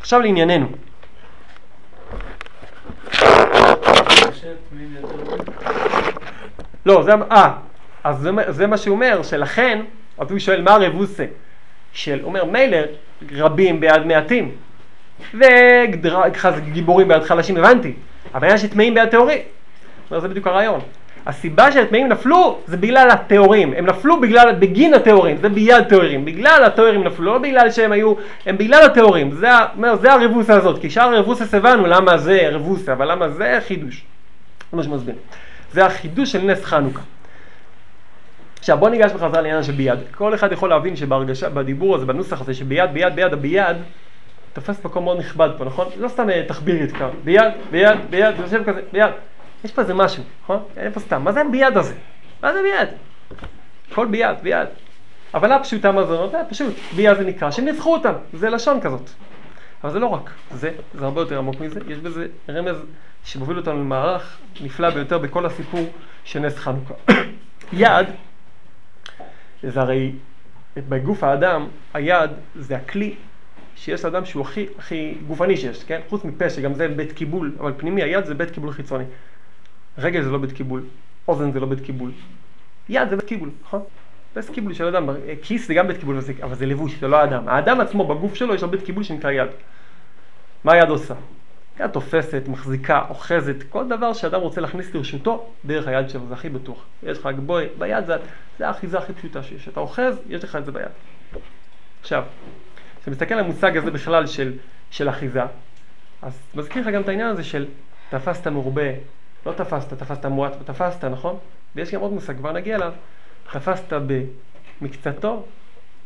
עכשיו 0.00 0.20
לענייננו. 0.20 0.68
לא, 6.86 7.02
זה, 7.02 7.12
אה, 7.30 7.52
אז 8.04 8.18
זה, 8.18 8.30
זה 8.48 8.66
מה 8.66 8.76
שהוא 8.76 8.94
אומר, 8.94 9.22
שלכן, 9.22 9.82
אז 10.18 10.30
הוא 10.30 10.38
שואל 10.38 10.62
מה 10.62 10.70
הרבוסה 10.74 11.24
של, 11.92 12.20
אומר 12.22 12.44
מילא 12.44 12.78
רבים 13.32 13.80
ביד 13.80 14.06
מעטים, 14.06 14.50
וגיבורים 15.34 17.08
ביד 17.08 17.22
חלשים, 17.22 17.56
הבנתי, 17.56 17.94
אבל 18.34 18.48
יש 18.54 18.64
טמאים 18.64 18.94
ביד 18.94 19.08
טהורים. 19.08 19.38
זה 20.10 20.28
בדיוק 20.28 20.46
הרעיון. 20.46 20.80
הסיבה 21.26 21.72
שהטמאים 21.72 22.08
נפלו 22.08 22.58
זה 22.66 22.76
בגלל 22.76 23.10
הטהורים, 23.10 23.74
הם 23.76 23.86
נפלו 23.86 24.20
בגלל, 24.20 24.54
בגין 24.58 24.94
הטהורים, 24.94 25.36
זה 25.36 25.48
ביד 25.48 25.84
טהורים, 25.88 26.24
בגלל 26.24 26.64
הטהורים 26.64 27.04
נפלו, 27.04 27.32
לא 27.32 27.38
בגלל 27.38 27.70
שהם 27.70 27.92
היו, 27.92 28.14
הם 28.46 28.58
בגלל 28.58 28.82
הטהורים, 28.82 29.32
זה, 29.32 29.48
זה 30.00 30.12
הרבוסה 30.12 30.54
הזאת, 30.54 30.80
כי 30.80 30.90
שאר 30.90 31.14
הרבוסה 31.14 31.56
הבנו 31.56 31.86
למה 31.86 32.18
זה 32.18 32.48
רבוסה, 32.52 32.92
אבל 32.92 33.10
למה 33.12 33.28
זה 33.28 33.58
חידוש, 33.66 34.04
זה 34.70 34.76
מה 34.76 34.82
שמסביר, 34.82 35.14
זה 35.72 35.86
החידוש 35.86 36.32
של 36.32 36.42
נס 36.42 36.64
חנוכה. 36.64 37.02
עכשיו 38.58 38.78
בוא 38.78 38.88
ניגש 38.88 39.12
בחזרה 39.12 39.40
לעניין 39.40 39.62
של 39.62 39.72
ביד. 39.72 39.98
כל 40.14 40.34
אחד 40.34 40.52
יכול 40.52 40.68
להבין 40.68 40.96
שבהרגשה, 40.96 41.48
בדיבור 41.48 41.94
הזה, 41.96 42.06
בנוסח 42.06 42.40
הזה, 42.40 42.54
שביד, 42.54 42.92
ביד, 42.92 43.14
ביד, 43.14 43.32
הביד, 43.32 43.76
תופס 44.52 44.84
מקום 44.84 45.04
מאוד 45.04 45.18
נכבד 45.18 45.48
פה, 45.58 45.64
נכון? 45.64 45.86
לא 45.96 46.08
סתם 46.08 46.30
אה, 46.30 46.42
תחבירית 46.48 46.92
כאן, 46.92 47.08
ביד, 47.24 47.52
ביד, 47.70 47.98
ביד, 48.10 48.34
יושב 48.40 48.62
כזה, 48.64 48.80
ביד. 48.92 49.10
יש 49.64 49.72
פה 49.72 49.82
איזה 49.82 49.94
משהו, 49.94 50.22
נכון? 50.42 50.62
אין 50.76 50.92
פה 50.92 51.00
סתם. 51.00 51.24
מה 51.24 51.32
זה 51.32 51.42
ביד 51.50 51.76
הזה? 51.76 51.94
מה 52.42 52.52
זה 52.52 52.62
ביד? 52.62 52.88
הכל 53.90 54.06
ביד, 54.06 54.36
ביד. 54.42 54.68
הבנה 55.32 55.62
פשוטה 55.62 55.92
מה 55.92 56.04
זה 56.06 56.12
אומר? 56.12 56.40
פשוט, 56.50 56.74
ביד 56.96 57.16
זה 57.16 57.24
נקרא 57.24 57.50
שניצחו 57.50 57.94
אותם, 57.94 58.12
זה 58.32 58.50
לשון 58.50 58.80
כזאת. 58.80 59.10
אבל 59.84 59.92
זה 59.92 59.98
לא 59.98 60.06
רק 60.06 60.30
זה, 60.50 60.70
זה 60.94 61.04
הרבה 61.04 61.20
יותר 61.20 61.38
עמוק 61.38 61.60
מזה, 61.60 61.80
יש 61.88 61.98
בזה 61.98 62.26
רמז 62.48 62.76
שמוביל 63.24 63.56
אותנו 63.58 63.80
למערך 63.80 64.38
נפלא 64.60 64.90
ביותר 64.90 65.18
בכל 65.18 65.46
הסיפור 65.46 65.90
של 66.24 66.40
נס 66.40 66.58
חנוכה. 66.58 66.94
יד 67.72 68.06
זה 69.62 69.80
הרי 69.80 70.12
בגוף 70.76 71.24
האדם, 71.24 71.68
היד 71.94 72.30
זה 72.54 72.76
הכלי 72.76 73.14
שיש 73.76 74.04
לאדם 74.04 74.24
שהוא 74.24 74.42
הכי, 74.42 74.66
הכי 74.78 75.14
גופני 75.26 75.56
שיש, 75.56 75.84
כן? 75.84 76.00
חוץ 76.08 76.24
מפה 76.24 76.50
שגם 76.50 76.74
זה 76.74 76.88
בית 76.88 77.12
קיבול, 77.12 77.52
אבל 77.60 77.72
פנימי 77.76 78.02
היד 78.02 78.24
זה 78.24 78.34
בית 78.34 78.50
קיבול 78.50 78.72
חיצוני. 78.72 79.04
רגל 79.98 80.22
זה 80.22 80.30
לא 80.30 80.38
בית 80.38 80.52
קיבול, 80.52 80.82
אוזן 81.28 81.52
זה 81.52 81.60
לא 81.60 81.66
בית 81.66 81.80
קיבול. 81.80 82.10
יד 82.88 83.08
זה 83.08 83.16
בית 83.16 83.24
קיבול, 83.26 83.50
נכון? 83.62 83.82
בית 84.34 84.50
קיבול 84.50 84.74
של 84.74 84.86
אדם, 84.86 85.08
כיס 85.42 85.68
זה 85.68 85.74
גם 85.74 85.88
בית 85.88 85.96
קיבול, 85.96 86.18
אבל 86.42 86.54
זה 86.54 86.66
לבוש, 86.66 86.94
זה 87.00 87.08
לא 87.08 87.16
האדם. 87.16 87.48
האדם 87.48 87.80
עצמו 87.80 88.06
בגוף 88.06 88.34
שלו 88.34 88.54
יש 88.54 88.62
לו 88.62 88.70
בית 88.70 88.82
קיבול 88.82 89.02
שנקרא 89.04 89.30
יד. 89.30 89.48
מה 90.64 90.72
היד 90.72 90.88
עושה? 90.88 91.14
יד 91.80 91.90
תופסת, 91.90 92.42
מחזיקה, 92.48 93.02
אוחזת, 93.08 93.56
כל 93.68 93.88
דבר 93.88 94.12
שאדם 94.12 94.40
רוצה 94.40 94.60
להכניס 94.60 94.94
לרשותו, 94.94 95.46
דרך 95.64 95.88
היד 95.88 96.10
שלו, 96.10 96.26
זה 96.28 96.34
הכי 96.34 96.48
בטוח. 96.48 96.84
יש 97.02 97.18
לך 97.18 97.28
גבוי, 97.36 97.66
ביד 97.78 98.06
זה, 98.06 98.16
זה 98.58 98.68
האחיזה 98.68 98.98
הכי 98.98 99.12
פשוטה 99.12 99.42
שיש. 99.42 99.68
אתה 99.68 99.80
אוחז, 99.80 100.18
יש 100.28 100.44
לך 100.44 100.56
את 100.56 100.64
זה 100.64 100.72
ביד. 100.72 100.88
עכשיו, 102.00 102.24
כשאתה 102.96 103.10
מסתכל 103.10 103.34
על 103.34 103.40
המושג 103.40 103.76
הזה 103.76 103.90
בכלל 103.90 104.26
של, 104.26 104.52
של 104.90 105.08
אחיזה, 105.08 105.42
אז 106.22 106.38
מזכיר 106.54 106.82
לך 106.82 106.94
גם 106.94 107.02
את 107.02 107.08
העניין 107.08 107.28
הזה 107.28 107.44
של 107.44 107.66
תפסת 108.10 108.46
מרובה, 108.46 108.90
לא 109.46 109.52
תפסת, 109.52 109.92
תפסת 109.94 110.26
מועט 110.26 110.52
ותפסת, 110.60 111.04
נכון? 111.04 111.38
ויש 111.74 111.94
גם 111.94 112.00
עוד 112.00 112.12
מושג, 112.12 112.36
כבר 112.36 112.52
נגיע 112.52 112.76
אליו, 112.76 112.92
תפסת 113.52 113.92
במקצתו, 114.80 115.44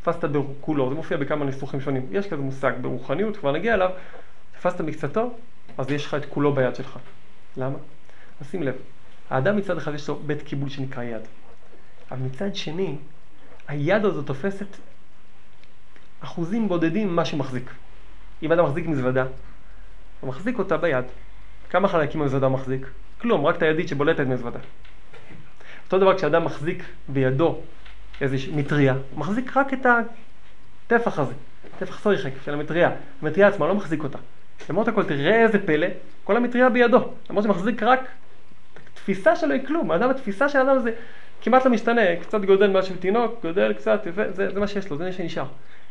תפסת 0.03 0.25
בכולו, 0.25 0.89
זה 0.89 0.95
מופיע 0.95 1.17
בכמה 1.17 1.45
ניסוחים 1.45 1.81
שונים. 1.81 2.07
יש 2.11 2.27
כזה 2.27 2.43
מושג 2.43 2.73
ברוחניות, 2.81 3.37
כבר 3.37 3.53
נגיע 3.53 3.75
אליו, 3.75 3.91
תפסת 4.59 4.81
מקצתו, 4.81 5.35
אז 5.79 5.91
יש 5.91 6.07
לך 6.07 6.15
את 6.15 6.25
כולו 6.25 6.53
ביד 6.53 6.75
שלך. 6.75 6.99
למה? 7.57 7.79
אז 8.41 8.51
שים 8.51 8.63
לב, 8.63 8.75
האדם 9.31 9.57
מצד 9.57 9.77
אחד 9.77 9.95
יש 9.95 10.09
לו 10.09 10.17
בית 10.17 10.43
קיבול 10.43 10.69
שנקרא 10.69 11.03
יד, 11.03 11.23
אבל 12.11 12.21
מצד 12.21 12.57
שני, 12.57 12.97
היד 13.69 14.05
הזו 14.05 14.23
תופסת 14.23 14.67
אחוזים 16.21 16.69
בודדים 16.69 17.09
ממה 17.09 17.25
שהוא 17.25 17.41
מחזיק. 17.41 17.71
אם 18.43 18.53
אדם 18.53 18.65
מחזיק 18.65 18.87
מזוודה, 18.87 19.25
הוא 20.21 20.29
מחזיק 20.29 20.59
אותה 20.59 20.77
ביד. 20.77 21.05
כמה 21.71 21.89
חלקים 21.89 22.23
המזוודה 22.23 22.49
מחזיק? 22.49 22.87
כלום, 23.21 23.47
רק 23.47 23.57
את 23.57 23.63
הידית 23.63 23.89
שבולטת 23.89 24.27
מזוודה. 24.27 24.59
אותו 25.85 25.99
דבר 25.99 26.17
כשאדם 26.17 26.45
מחזיק 26.45 26.83
בידו 27.09 27.61
איזו 28.21 28.37
מטריה, 28.53 28.93
הוא 28.93 29.21
מחזיק 29.21 29.57
רק 29.57 29.73
את 29.73 29.87
הטפח 29.87 31.19
הזה, 31.19 31.35
טפח 31.79 32.01
סויחק 32.01 32.31
של 32.45 32.55
המטריה. 32.55 32.91
המטריה 33.23 33.49
עצמה 33.49 33.67
לא 33.67 33.75
מחזיק 33.75 34.05
אותה. 34.05 34.19
למרות 34.71 34.89
הכל, 34.89 35.05
תראה 35.05 35.43
איזה 35.43 35.67
פלא, 35.67 35.87
כל 36.25 36.37
המטריה 36.37 36.69
בידו. 36.69 37.09
למרות 37.31 37.45
שמחזיק 37.45 37.83
רק, 37.83 38.01
התפיסה 38.93 39.37
שלו 39.37 39.53
היא 39.53 39.67
כלום. 39.67 39.91
האדם, 39.91 40.11
התפיסה 40.11 40.49
של 40.49 40.59
האדם 40.59 40.79
זה 40.79 40.91
כמעט 41.43 41.65
לא 41.65 41.71
משתנה, 41.71 42.17
קצת 42.23 42.45
גודל 42.45 42.79
משהו 42.79 42.97
תינוק, 42.97 43.43
גודל 43.43 43.73
קצת, 43.73 44.01
זה, 44.15 44.33
זה, 44.33 44.51
זה 44.53 44.61
מה 44.61 44.67
שיש 44.67 44.91
לו, 44.91 44.97
זה 44.97 45.05
מה 45.05 45.13
שנשאר. 45.13 45.47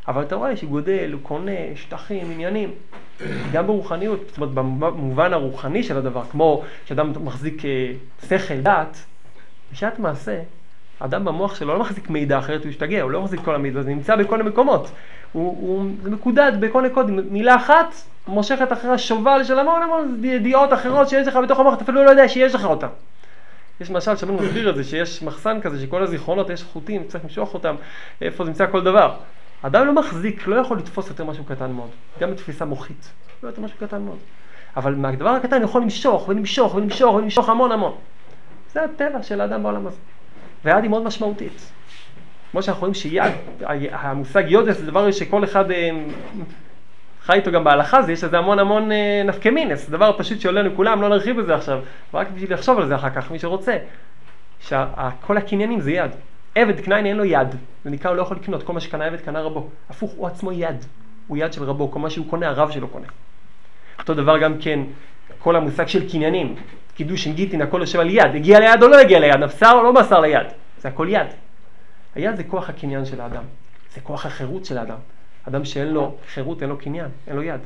אבל 0.07 0.21
אתה 0.21 0.35
רואה 0.35 0.57
שהוא 0.57 0.69
גודל, 0.69 1.11
הוא 1.11 1.21
קונה 1.23 1.51
שטחים, 1.75 2.31
עניינים, 2.31 2.71
גם 3.51 3.67
ברוחניות, 3.67 4.19
זאת 4.27 4.37
אומרת 4.37 4.49
במובן 4.53 5.33
הרוחני 5.33 5.83
של 5.83 5.97
הדבר, 5.97 6.23
כמו 6.31 6.63
שאדם 6.85 7.13
מחזיק 7.23 7.65
אה, 7.65 7.91
שכל, 8.27 8.61
דעת, 8.61 9.05
בשעת 9.71 9.99
מעשה, 9.99 10.39
האדם 10.99 11.25
במוח 11.25 11.55
שלו 11.55 11.73
לא 11.73 11.79
מחזיק 11.79 12.09
מידע 12.09 12.39
אחרת 12.39 12.63
הוא 12.63 12.69
ישתגע, 12.69 13.01
הוא 13.01 13.11
לא 13.11 13.21
מחזיק 13.21 13.39
כל 13.45 13.55
המידע, 13.55 13.81
זה 13.81 13.89
נמצא 13.89 14.15
בכל 14.15 14.41
המקומות, 14.41 14.91
הוא, 15.31 15.57
הוא 15.59 15.85
מקודד 16.11 16.51
בכל 16.59 16.81
נקוד, 16.81 17.11
מילה 17.11 17.55
אחת 17.55 17.95
מושכת 18.27 18.73
אחרי 18.73 18.97
שובל 18.97 19.43
של 19.43 19.59
המון 19.59 19.83
המון 19.83 20.21
ידיעות 20.23 20.73
אחרות 20.73 21.09
שיש 21.09 21.27
לך 21.27 21.35
בתוך 21.35 21.59
המוח, 21.59 21.73
אתה 21.73 21.83
אפילו 21.83 22.05
לא 22.05 22.09
יודע 22.09 22.27
שיש 22.27 22.55
לך 22.55 22.65
אותן. 22.65 22.87
יש 23.81 23.91
משל 23.91 24.15
שאומרים 24.15 24.39
מסביר 24.39 24.69
את 24.69 24.75
זה, 24.75 24.83
שיש 24.83 25.23
מחסן 25.23 25.61
כזה 25.61 25.81
שכל 25.81 26.03
הזיכרונות 26.03 26.49
יש 26.49 26.63
חוטים, 26.63 27.03
צריך 27.07 27.23
למשוך 27.23 27.53
אותם, 27.53 27.75
איפה 28.21 28.43
נמצא 28.43 28.65
כל 28.71 28.83
דבר. 28.83 29.15
אדם 29.67 29.87
לא 29.87 29.93
מחזיק, 29.93 30.47
לא 30.47 30.55
יכול 30.55 30.77
לתפוס 30.77 31.09
יותר 31.09 31.25
משהו 31.25 31.43
קטן 31.43 31.71
מאוד, 31.71 31.89
גם 32.19 32.31
בתפיסה 32.31 32.65
מוחית, 32.65 33.11
לא 33.43 33.47
יותר 33.47 33.61
משהו 33.61 33.77
קטן 33.79 34.01
מאוד. 34.01 34.17
אבל 34.77 34.95
מהדבר 34.95 35.29
הקטן 35.29 35.63
יכול 35.63 35.81
למשוך 35.81 36.29
ולמשוך 36.29 36.75
ולמשוך 36.75 37.13
ולמשוך 37.13 37.49
המון 37.49 37.71
המון. 37.71 37.95
זה 38.73 38.83
הטבע 38.83 39.23
של 39.23 39.41
האדם 39.41 39.63
בעולם 39.63 39.87
הזה. 39.87 39.97
והיד 40.63 40.83
היא 40.83 40.89
מאוד 40.89 41.03
משמעותית. 41.03 41.71
כמו 42.51 42.63
שאנחנו 42.63 42.79
רואים 42.79 42.93
שיד, 42.93 43.33
המושג 43.91 44.43
יודס 44.47 44.77
זה 44.77 44.85
דבר 44.85 45.11
שכל 45.11 45.43
אחד 45.43 45.71
אה, 45.71 45.89
חי 47.21 47.33
איתו 47.33 47.51
גם 47.51 47.63
בהלכה, 47.63 48.01
זה 48.01 48.11
יש 48.11 48.23
לזה 48.23 48.37
המון 48.37 48.59
המון 48.59 48.91
אה, 48.91 49.21
נפקמינס, 49.25 49.89
דבר 49.89 50.11
פשוט 50.17 50.39
שעולה 50.39 50.61
לכולם, 50.61 51.01
לא 51.01 51.09
נרחיב 51.09 51.41
בזה 51.41 51.55
עכשיו, 51.55 51.79
רק 52.13 52.27
בשביל 52.35 52.53
לחשוב 52.53 52.79
על 52.79 52.87
זה 52.87 52.95
אחר 52.95 53.09
כך, 53.09 53.31
מי 53.31 53.39
שרוצה. 53.39 53.77
שכל 54.61 55.37
הקניינים 55.37 55.79
זה 55.79 55.91
יד. 55.91 56.11
עבד 56.55 56.79
קניין 56.79 57.05
אין 57.05 57.17
לו 57.17 57.25
יד, 57.25 57.47
זה 57.83 57.89
נקרא 57.89 58.09
הוא 58.09 58.17
לא 58.17 58.21
יכול 58.21 58.37
לקנות, 58.37 58.63
כל 58.63 58.73
מה 58.73 58.79
שקנה 58.79 59.05
עבד 59.05 59.21
קנה 59.21 59.41
רבו. 59.41 59.69
הפוך, 59.89 60.11
הוא 60.11 60.27
עצמו 60.27 60.51
יד, 60.51 60.85
הוא 61.27 61.37
יד 61.37 61.53
של 61.53 61.63
רבו, 61.63 61.91
כל 61.91 61.99
מה 61.99 62.09
שהוא 62.09 62.29
קונה 62.29 62.47
הרב 62.47 62.71
שלו 62.71 62.87
קונה. 62.87 63.07
אותו 63.99 64.13
דבר 64.13 64.37
גם 64.37 64.57
כן, 64.59 64.79
כל 65.39 65.55
המושג 65.55 65.87
של 65.87 66.09
קניינים, 66.09 66.55
קידוש 66.95 67.27
עם 67.27 67.33
גיטין, 67.33 67.61
הכל 67.61 67.77
יושב 67.81 67.99
על 67.99 68.09
יד, 68.09 68.35
הגיע 68.35 68.59
ליד 68.59 68.83
או 68.83 68.87
לא 68.87 68.99
הגיע 68.99 69.19
ליד, 69.19 69.35
מסר 69.35 69.71
או 69.71 69.83
לא 69.83 69.93
מסר 69.93 70.19
ליד, 70.19 70.47
זה 70.77 70.87
הכל 70.87 71.07
יד. 71.09 71.27
היד 72.15 72.35
זה 72.35 72.43
כוח 72.43 72.69
הקניין 72.69 73.05
של 73.05 73.21
האדם, 73.21 73.43
זה 73.93 74.01
כוח 74.01 74.25
החירות 74.25 74.65
של 74.65 74.77
האדם. 74.77 74.97
אדם 75.47 75.65
שאין 75.65 75.87
לו 75.87 76.15
חירות, 76.33 76.61
אין 76.61 76.69
לו 76.69 76.77
קניין, 76.77 77.09
אין 77.27 77.35
לו 77.35 77.43
יד. 77.43 77.59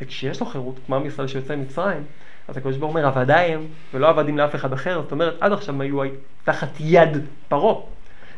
וכשיש 0.00 0.40
לו 0.40 0.46
חירות, 0.46 0.74
כמו 0.86 0.96
עם 0.96 1.06
ישראל 1.06 1.28
שיוצא 1.28 1.56
ממצרים, 1.56 2.04
אז 2.48 2.56
הקדוש 2.56 2.76
ברוך 2.76 2.94
אומר, 2.94 3.06
עבדיי 3.06 3.54
הם, 3.54 3.66
ולא 3.94 4.08
עבדים 4.08 4.38
לאף 4.38 4.54
אחד 4.54 4.72
אחר, 4.72 5.02
זאת 5.02 5.12
אומרת, 5.12 5.34
עד 5.40 5.52
עכשיו 5.52 5.74
הם 5.74 5.80
היו 5.80 6.00
תחת 6.44 6.68
יד 6.80 7.18
פרעה. 7.48 7.95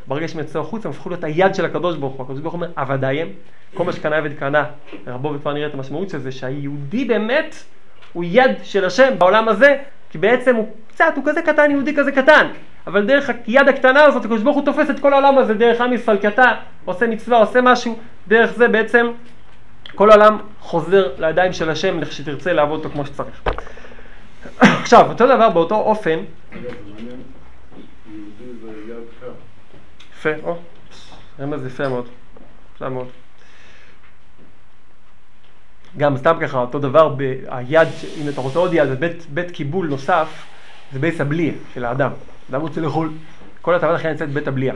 ברגע 0.08 0.28
שהם 0.28 0.40
יצאו 0.40 0.60
החוצה, 0.60 0.88
הם 0.88 0.94
הפכו 0.94 1.08
להיות 1.08 1.24
היד 1.24 1.54
של 1.54 1.64
הקדוש 1.64 1.96
ברוך 1.96 2.14
הוא. 2.14 2.24
הקדוש 2.24 2.40
ברוך 2.40 2.54
הוא 2.54 2.62
אומר, 2.62 2.72
עבדיי 2.76 3.22
הם, 3.22 3.28
כל 3.74 3.84
מה 3.84 3.92
שקנה 3.92 4.16
עבד 4.16 4.32
קנה, 4.38 4.64
רבו 5.06 5.32
וכבר 5.34 5.52
נראה 5.52 5.66
את 5.66 5.74
המשמעות 5.74 6.10
של 6.10 6.18
זה, 6.18 6.32
שהיהודי 6.32 7.04
באמת 7.04 7.54
הוא 8.12 8.24
יד 8.26 8.50
של 8.62 8.84
השם 8.84 9.18
בעולם 9.18 9.48
הזה, 9.48 9.76
כי 10.10 10.18
בעצם 10.18 10.56
הוא 10.56 10.68
קצת, 10.88 11.12
הוא 11.16 11.24
כזה 11.26 11.42
קטן, 11.42 11.70
יהודי 11.70 11.96
כזה 11.96 12.12
קטן. 12.12 12.46
אבל 12.86 13.06
דרך 13.06 13.30
היד 13.46 13.68
הקטנה 13.68 14.04
הזאת, 14.04 14.24
הקדוש 14.24 14.42
ברוך 14.42 14.56
הוא 14.56 14.64
תופס 14.64 14.90
את 14.90 15.00
כל 15.00 15.12
העולם 15.12 15.38
הזה, 15.38 15.54
דרך 15.54 15.80
עם 15.80 15.92
ישראל, 15.92 16.18
כי 16.18 16.28
אתה 16.28 16.54
עושה 16.84 17.06
מצווה, 17.06 17.38
עושה 17.38 17.60
משהו, 17.60 17.98
דרך 18.28 18.52
זה 18.52 18.68
בעצם 18.68 19.06
כל 19.94 20.10
העולם 20.10 20.38
חוזר 20.60 21.08
לידיים 21.18 21.52
של 21.52 21.70
השם, 21.70 22.04
שתרצה 22.04 22.52
לעבוד 22.52 22.78
אותו 22.78 22.90
כמו 22.90 23.06
שצריך. 23.06 23.42
עכשיו, 24.60 25.10
אותו 25.10 25.26
דבר 25.26 25.50
באותו 25.50 25.74
אופן... 25.74 26.18
יפה, 30.30 30.48
או, 30.48 30.56
רמז 31.40 31.66
יפה 31.66 31.88
מאוד, 31.88 32.08
יפה 32.76 32.88
מאוד. 32.88 33.08
גם 35.96 36.16
סתם 36.16 36.36
ככה, 36.40 36.58
אותו 36.58 36.78
דבר, 36.78 37.14
היד, 37.48 37.88
אם 38.16 38.28
אתה 38.28 38.40
רוצה 38.40 38.58
עוד 38.58 38.74
יד, 38.74 38.88
זה 38.88 38.96
בית, 38.96 39.26
בית 39.34 39.50
קיבול 39.50 39.86
נוסף, 39.88 40.46
זה 40.92 40.98
בית 40.98 41.20
הבליה 41.20 41.52
של 41.74 41.84
האדם. 41.84 42.10
אדם 42.50 42.60
רוצה 42.60 42.80
לאכול, 42.80 43.10
כל 43.62 43.74
התאוות 43.74 43.94
אכילה 43.96 44.12
נמצאת 44.12 44.30
בבית 44.30 44.48
הבליה. 44.48 44.74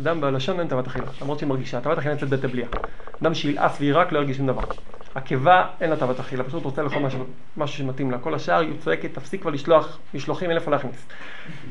אדם 0.00 0.20
בלשון 0.20 0.60
אין 0.60 0.68
תאוות 0.68 0.86
אכילה, 0.86 1.06
למרות 1.22 1.38
שהיא 1.38 1.48
מרגישה, 1.48 1.80
תאוות 1.80 1.98
אכילה 1.98 2.14
נמצאת 2.14 2.28
בבית 2.28 2.44
הבליה. 2.44 2.66
אדם 3.22 3.34
שילעס 3.34 3.80
ויירק 3.80 4.12
לא 4.12 4.18
ירגיש 4.18 4.36
שום 4.36 4.46
דבר. 4.46 4.62
עקבה 5.14 5.66
אין 5.80 5.90
לה 5.90 5.96
תאוות 5.96 6.20
אכילה, 6.20 6.44
פשוט 6.44 6.64
רוצה 6.64 6.82
לאכול 6.82 7.02
משהו, 7.56 7.78
שמתאים 7.78 8.10
לה. 8.10 8.18
כל 8.18 8.34
השאר 8.34 8.60
היא 8.60 8.72
צועקת, 8.80 9.14
תפסיק 9.14 9.40
כבר 9.40 9.50
לשלוח 9.50 9.98
משלוחים, 10.14 10.50
אין 10.50 10.58
איפה 10.58 10.70
להכניס. 10.70 11.06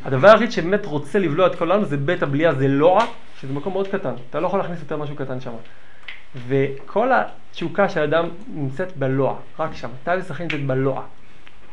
הדבר 0.05 0.27
היחיד 0.27 0.51
שבאמת 0.51 0.85
רוצה 0.85 1.19
לבלוע 1.19 1.47
את 1.47 1.55
כל 1.55 1.71
העולם 1.71 1.85
זה 1.85 1.97
בית 1.97 2.23
הבליה, 2.23 2.53
זה 2.53 2.67
לוע, 2.67 3.05
שזה 3.41 3.53
מקום 3.53 3.73
מאוד 3.73 3.87
קטן. 3.87 4.13
אתה 4.29 4.39
לא 4.39 4.47
יכול 4.47 4.59
להכניס 4.59 4.79
יותר 4.79 4.97
משהו 4.97 5.15
קטן 5.15 5.41
שם. 5.41 5.51
וכל 6.47 7.09
התשוקה 7.11 7.89
של 7.89 7.99
האדם 7.99 8.29
נמצאת 8.47 8.97
בלוע, 8.97 9.35
רק 9.59 9.73
שם. 9.73 9.89
תאוות 10.03 10.31
אכילה 10.31 10.43
נמצאת 10.43 10.67
בלוע. 10.67 11.01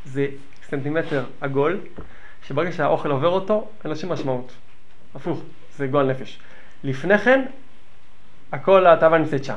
זה 0.05 0.27
סנטימטר 0.69 1.25
עגול, 1.41 1.81
שברגע 2.47 2.73
שהאוכל 2.73 3.11
עובר 3.11 3.29
אותו, 3.29 3.69
אין 3.85 3.91
לו 3.91 3.97
שום 3.97 4.13
משמעות. 4.13 4.53
הפוך, 5.15 5.43
זה 5.77 5.87
גועל 5.87 6.07
נפש. 6.07 6.39
לפני 6.85 7.19
כן, 7.19 7.45
הכל 8.53 8.87
התאווה 8.87 9.19
נמצאת 9.19 9.45
שם. 9.45 9.57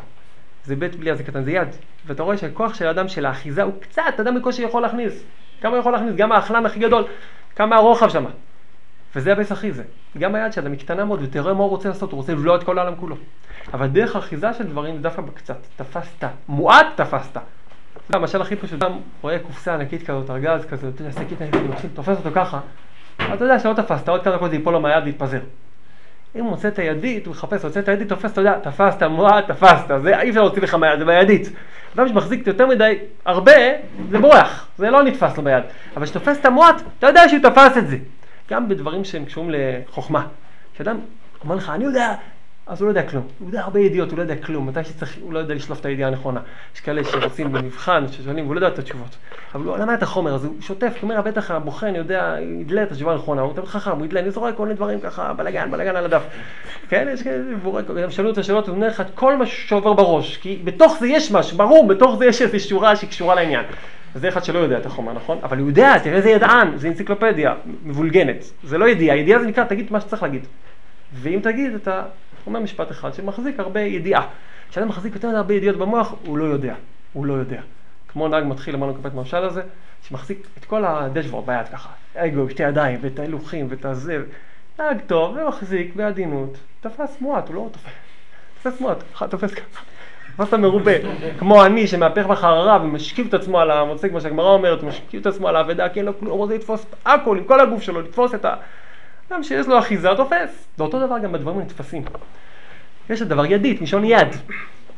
זה 0.65 0.75
בית 0.75 0.95
בלי 0.95 1.11
הזה 1.11 1.23
קטן, 1.23 1.43
זה 1.43 1.51
יד. 1.51 1.67
ואתה 2.05 2.23
רואה 2.23 2.37
שהכוח 2.37 2.73
של 2.73 2.87
האדם 2.87 3.07
של 3.07 3.25
האחיזה 3.25 3.63
הוא 3.63 3.73
קצת, 3.79 4.19
אדם 4.19 4.35
בקושי 4.35 4.61
יכול 4.61 4.81
להכניס. 4.81 5.23
כמה 5.61 5.77
יכול 5.77 5.91
להכניס? 5.91 6.15
גם 6.15 6.31
האכלן 6.31 6.65
הכי 6.65 6.79
גדול, 6.79 7.03
כמה 7.55 7.75
הרוחב 7.75 8.09
שם. 8.09 8.25
וזה 9.15 9.31
הבייס 9.31 9.51
הכי 9.51 9.71
זה. 9.71 9.83
גם 10.17 10.35
היד 10.35 10.53
של 10.53 10.61
אדם 10.61 10.71
היא 10.71 10.79
קטנה 10.79 11.05
מאוד, 11.05 11.19
ותראה 11.23 11.53
מה 11.53 11.63
הוא 11.63 11.69
רוצה 11.69 11.89
לעשות, 11.89 12.11
הוא 12.11 12.17
רוצה 12.17 12.33
לבלוע 12.33 12.55
את 12.55 12.63
כל 12.63 12.77
העולם 12.79 12.95
כולו. 12.95 13.15
אבל 13.73 13.87
דרך 13.87 14.15
האחיזה 14.15 14.53
של 14.53 14.63
דברים 14.63 15.01
דווקא 15.01 15.21
בקצת. 15.21 15.57
תפסת, 15.75 16.27
מועט 16.47 16.87
תפסת. 16.95 17.37
זה 18.09 18.17
המשל 18.17 18.41
הכי 18.41 18.55
פשוט, 18.55 18.83
אדם 18.83 18.99
רואה 19.21 19.39
קופסה 19.39 19.73
ענקית 19.73 20.07
כזאת, 20.07 20.29
ארגז 20.29 20.65
כזה, 20.65 20.91
תופס 21.93 22.17
אותו 22.17 22.29
ככה, 22.35 22.59
אתה 23.33 23.43
יודע 23.43 23.59
שלא 23.59 23.73
תפסת, 23.73 24.09
עוד 24.09 24.23
כמה 24.23 24.35
דקות 24.35 24.49
זה 24.49 24.55
ייפול 24.55 24.73
לו 24.73 24.81
מהיד 24.81 25.03
ויתפזר. 25.03 25.39
אם 26.35 26.43
הוא 26.43 26.49
מוצא 26.49 26.67
את 26.67 26.79
הידית, 26.79 27.25
הוא 27.25 27.31
מחפש, 27.31 27.65
מוצא 27.65 27.79
את 27.79 27.87
הידית, 27.87 28.09
תופס, 28.09 28.31
אתה 28.31 28.41
יודע, 28.41 28.59
תפסת, 28.59 29.03
מועט, 29.03 29.51
תפסת, 29.51 29.85
זה 30.03 30.19
אי 30.21 30.29
אפשר 30.29 30.41
להוציא 30.41 30.61
לך 30.61 30.73
מהיד, 30.73 30.99
זה 30.99 31.05
בידית. 31.05 31.49
אדם 31.95 32.07
שמחזיק 32.07 32.47
יותר 32.47 32.67
מדי, 32.67 32.97
הרבה, 33.25 33.51
זה 34.09 34.19
בורח, 34.19 34.67
זה 34.77 34.89
לא 34.89 35.03
נתפס 35.03 35.37
לו 35.37 35.43
ביד. 35.43 35.63
אבל 35.97 36.05
כשתופס 36.05 36.39
את 36.39 36.45
המועט, 36.45 36.81
אתה 36.99 37.07
יודע 37.07 37.29
שהוא 37.29 37.39
תפס 37.43 37.77
את 37.77 37.87
זה. 37.87 37.97
גם 38.49 38.69
בדברים 38.69 39.03
שהם 39.03 39.25
קשורים 39.25 39.49
לחוכמה. 39.53 40.27
כשאדם 40.75 40.97
אומר 41.43 41.55
לך, 41.55 41.69
אני 41.69 41.83
יודע 41.83 42.13
אז 42.67 42.81
הוא 42.81 42.85
לא 42.85 42.91
יודע 42.91 43.09
כלום. 43.09 43.23
הוא 43.39 43.47
יודע 43.47 43.61
הרבה 43.61 43.79
ידיעות, 43.79 44.09
הוא 44.09 44.17
לא 44.17 44.21
יודע 44.21 44.35
כלום. 44.35 44.67
מתי 44.67 44.83
שצריך, 44.83 45.17
הוא 45.21 45.33
לא 45.33 45.39
יודע 45.39 45.53
לשלוף 45.53 45.79
את 45.79 45.85
הידיעה 45.85 46.09
הנכונה. 46.09 46.39
יש 46.75 46.81
כאלה 46.81 47.03
שרוצים 47.03 47.51
במבחן, 47.51 48.07
ששואלים, 48.11 48.45
והוא 48.45 48.55
לא 48.55 48.59
יודע 48.59 48.73
את 48.73 48.79
התשובות. 48.79 49.17
אבל 49.55 49.65
הוא 49.65 49.77
למד 49.77 49.93
את 49.93 50.03
החומר, 50.03 50.35
אז 50.35 50.45
הוא 50.45 50.55
שוטף, 50.61 50.93
הוא 51.01 51.11
אומר, 51.11 51.21
בטח 51.21 51.51
הבוחן 51.51 51.95
יודע, 51.95 52.35
ידלה 52.61 52.83
את 52.83 52.91
התשובה 52.91 53.11
הנכונה. 53.11 53.41
הוא 53.41 53.53
תמיד 53.53 53.67
חכם, 53.67 53.91
הוא 53.91 54.05
ידלה, 54.05 54.19
אני 54.19 54.31
זורק 54.31 54.55
כל 54.55 54.63
מיני 54.63 54.75
דברים 54.75 54.99
ככה, 54.99 55.33
בלאגן, 55.33 55.71
בלאגן 55.71 55.95
על 55.95 56.05
הדף. 56.05 56.23
כן, 56.89 57.07
יש 57.13 57.23
כאלה, 57.23 57.43
הם 58.03 58.11
שאלו 58.11 58.31
את 58.31 58.37
השאלות, 58.37 58.67
הוא 58.67 58.75
אומר 58.75 58.87
לך 58.87 59.01
את 59.01 59.09
כל 59.15 59.35
מה 59.35 59.45
שעובר 59.45 59.93
בראש. 59.93 60.37
כי 60.37 60.61
בתוך 60.63 60.97
זה 60.99 61.07
יש 61.07 61.31
משהו, 61.31 61.57
ברור, 61.57 61.87
בתוך 61.87 62.15
זה 62.19 62.25
יש 62.25 62.41
איזושהי 62.41 62.59
שורה 62.59 62.95
שהיא 62.95 63.09
קשורה 63.09 63.35
לעניין. 63.35 63.65
זה 64.15 64.29
אחד 64.29 64.43
שלא 64.43 64.59
יודע 64.59 64.77
את 64.77 64.85
החומר, 64.85 65.13
נכון? 65.13 65.39
אבל 65.43 65.57
הוא 65.57 65.67
יודע, 65.67 65.99
תראה 65.99 66.15
איזה 66.15 66.29
ידען, 66.29 66.77
זה 66.77 66.87
אנציקלופדיה 66.87 67.53
מבולגנת. 67.85 68.45
זה 68.63 68.77
לא 68.77 68.89
ידיעה, 68.89 69.17
ידיעה 69.17 69.39
זה 69.39 69.47
נקרא, 69.47 69.63
תגיד 69.63 69.87
מה 69.91 70.01
שצריך 70.01 70.23
להגיד. 70.23 70.45
ואם 71.13 71.39
תגיד, 71.43 71.73
אתה 71.73 72.01
אומר 72.47 72.59
משפט 72.59 72.91
אחד 72.91 73.13
שמחזיק 73.13 73.59
הרבה 73.59 73.79
ידיעה. 73.79 74.27
כשאדם 74.69 74.87
מחזיק 74.87 75.13
יותר 75.15 75.27
מדי 75.27 75.37
הרבה 75.37 75.53
ידיעות 75.53 75.77
במוח, 75.77 76.15
הוא 76.25 76.37
לא 76.37 76.43
יודע. 76.43 76.75
הוא 77.13 77.25
לא 77.25 77.33
יודע. 77.33 77.61
כמו 78.07 78.27
נהג 78.27 78.43
מתחיל, 78.43 78.75
אמרנו 78.75 78.95
כפת 78.95 79.13
ממשל 79.13 79.37
הזה, 79.37 79.61
שמחזיק 80.07 80.47
את 80.57 80.65
כל 80.65 80.85
הדשבורד 80.85 81.45
ביד 81.45 81.67
ככה, 81.67 81.89
אגו, 82.15 82.49
שתי 82.49 82.63
ידיים, 82.63 82.99
ואת 83.01 83.19
ההילוכים, 83.19 83.67
ואת 83.69 83.85
הזה. 83.85 84.23
נהג 84.79 84.97
טוב, 85.07 85.37
ומחזיק 85.37 85.95
בעדינות, 85.95 86.57
תפס 86.81 87.21
מועט, 87.21 87.47
הוא 87.47 87.55
לא 87.55 87.69
תופס, 87.71 87.91
תופס 88.63 88.81
מועט, 88.81 88.97
תופס 89.29 89.53
ככה. 89.53 89.81
תפס 90.35 90.47
את 90.47 90.53
המרובה, 90.53 90.91
כמו 91.39 91.65
אני 91.65 91.87
שמהפך 91.87 92.25
בחררה 92.25 92.79
ומשכיב 92.83 93.27
את 93.27 93.33
עצמו 93.33 93.59
על 93.59 93.71
המוצא, 93.71 94.07
כמו 94.07 94.21
שהגמרא 94.21 94.49
אומרת, 94.49 94.83
משכיב 94.83 95.19
את 95.21 95.25
עצמו 95.25 95.47
על 95.47 95.55
האבדה, 95.55 95.89
כי 95.89 95.99
אין 95.99 96.05
לו 96.05 96.19
כלום, 96.19 96.31
הוא 96.31 96.39
רוצה 96.39 96.55
לתפוס 96.55 96.85
הכל 97.05 97.37
עם 97.37 97.43
כל 97.43 97.59
הגוף 97.59 97.81
שלו, 97.81 98.01
לתפוס 98.01 98.35
את 98.35 98.45
ה... 98.45 98.55
אדם 99.31 99.43
שיש 99.43 99.67
לו 99.67 99.79
אחיזה 99.79 100.09
תופס. 100.17 100.67
זה 100.77 100.83
אותו 100.83 101.05
דבר 101.05 101.19
גם 101.19 101.31
בדברים 101.31 101.59
הנתפסים. 101.59 102.03
יש 103.09 103.21
את 103.21 103.25
הדבר 103.25 103.45
ידית, 103.45 103.81
מלשון 103.81 104.03
יד. 104.03 104.27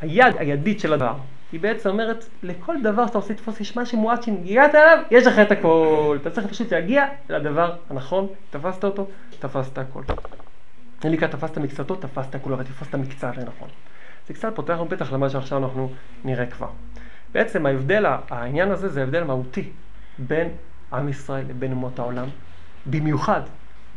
היד 0.01 0.35
הידית 0.37 0.79
של 0.79 0.93
הדבר. 0.93 1.15
היא 1.51 1.59
בעצם 1.59 1.89
אומרת, 1.89 2.25
לכל 2.43 2.81
דבר 2.83 3.07
שאתה 3.07 3.17
רוצה 3.17 3.33
לתפוס 3.33 3.59
יש 3.59 3.77
משהו 3.77 3.97
מועט 3.97 4.23
שהגעת 4.23 4.75
אליו, 4.75 4.97
יש 5.11 5.27
לך 5.27 5.39
את 5.39 5.51
הכל. 5.51 6.17
אתה 6.21 6.29
צריך 6.29 6.47
פשוט 6.47 6.73
להגיע 6.73 7.05
לדבר 7.29 7.75
הנכון, 7.89 8.27
תפסת 8.49 8.83
אותו, 8.83 9.07
תפסת 9.39 9.77
הכל. 9.77 10.01
אין 11.03 11.11
לי 11.11 11.17
כאן 11.17 11.27
תפסת 11.27 11.57
מקצתו, 11.57 11.95
תפסת 11.95 12.35
הכל, 12.35 12.53
אבל 12.53 12.63
תפסת 12.63 12.95
מקצת 12.95 13.37
לנכון. 13.37 13.69
זה 14.27 14.33
קצת 14.33 14.55
פותח 14.55 14.73
לנו 14.73 14.89
פתח 14.89 15.13
למה 15.13 15.29
שעכשיו 15.29 15.57
אנחנו 15.57 15.91
נראה 16.23 16.45
כבר. 16.45 16.69
בעצם 17.33 17.65
ההבדל, 17.65 18.05
העניין 18.29 18.71
הזה 18.71 18.89
זה 18.89 19.03
הבדל 19.03 19.23
מהותי 19.23 19.69
בין 20.17 20.49
עם 20.93 21.09
ישראל 21.09 21.45
לבין 21.49 21.71
אומות 21.71 21.99
העולם, 21.99 22.27
במיוחד 22.85 23.41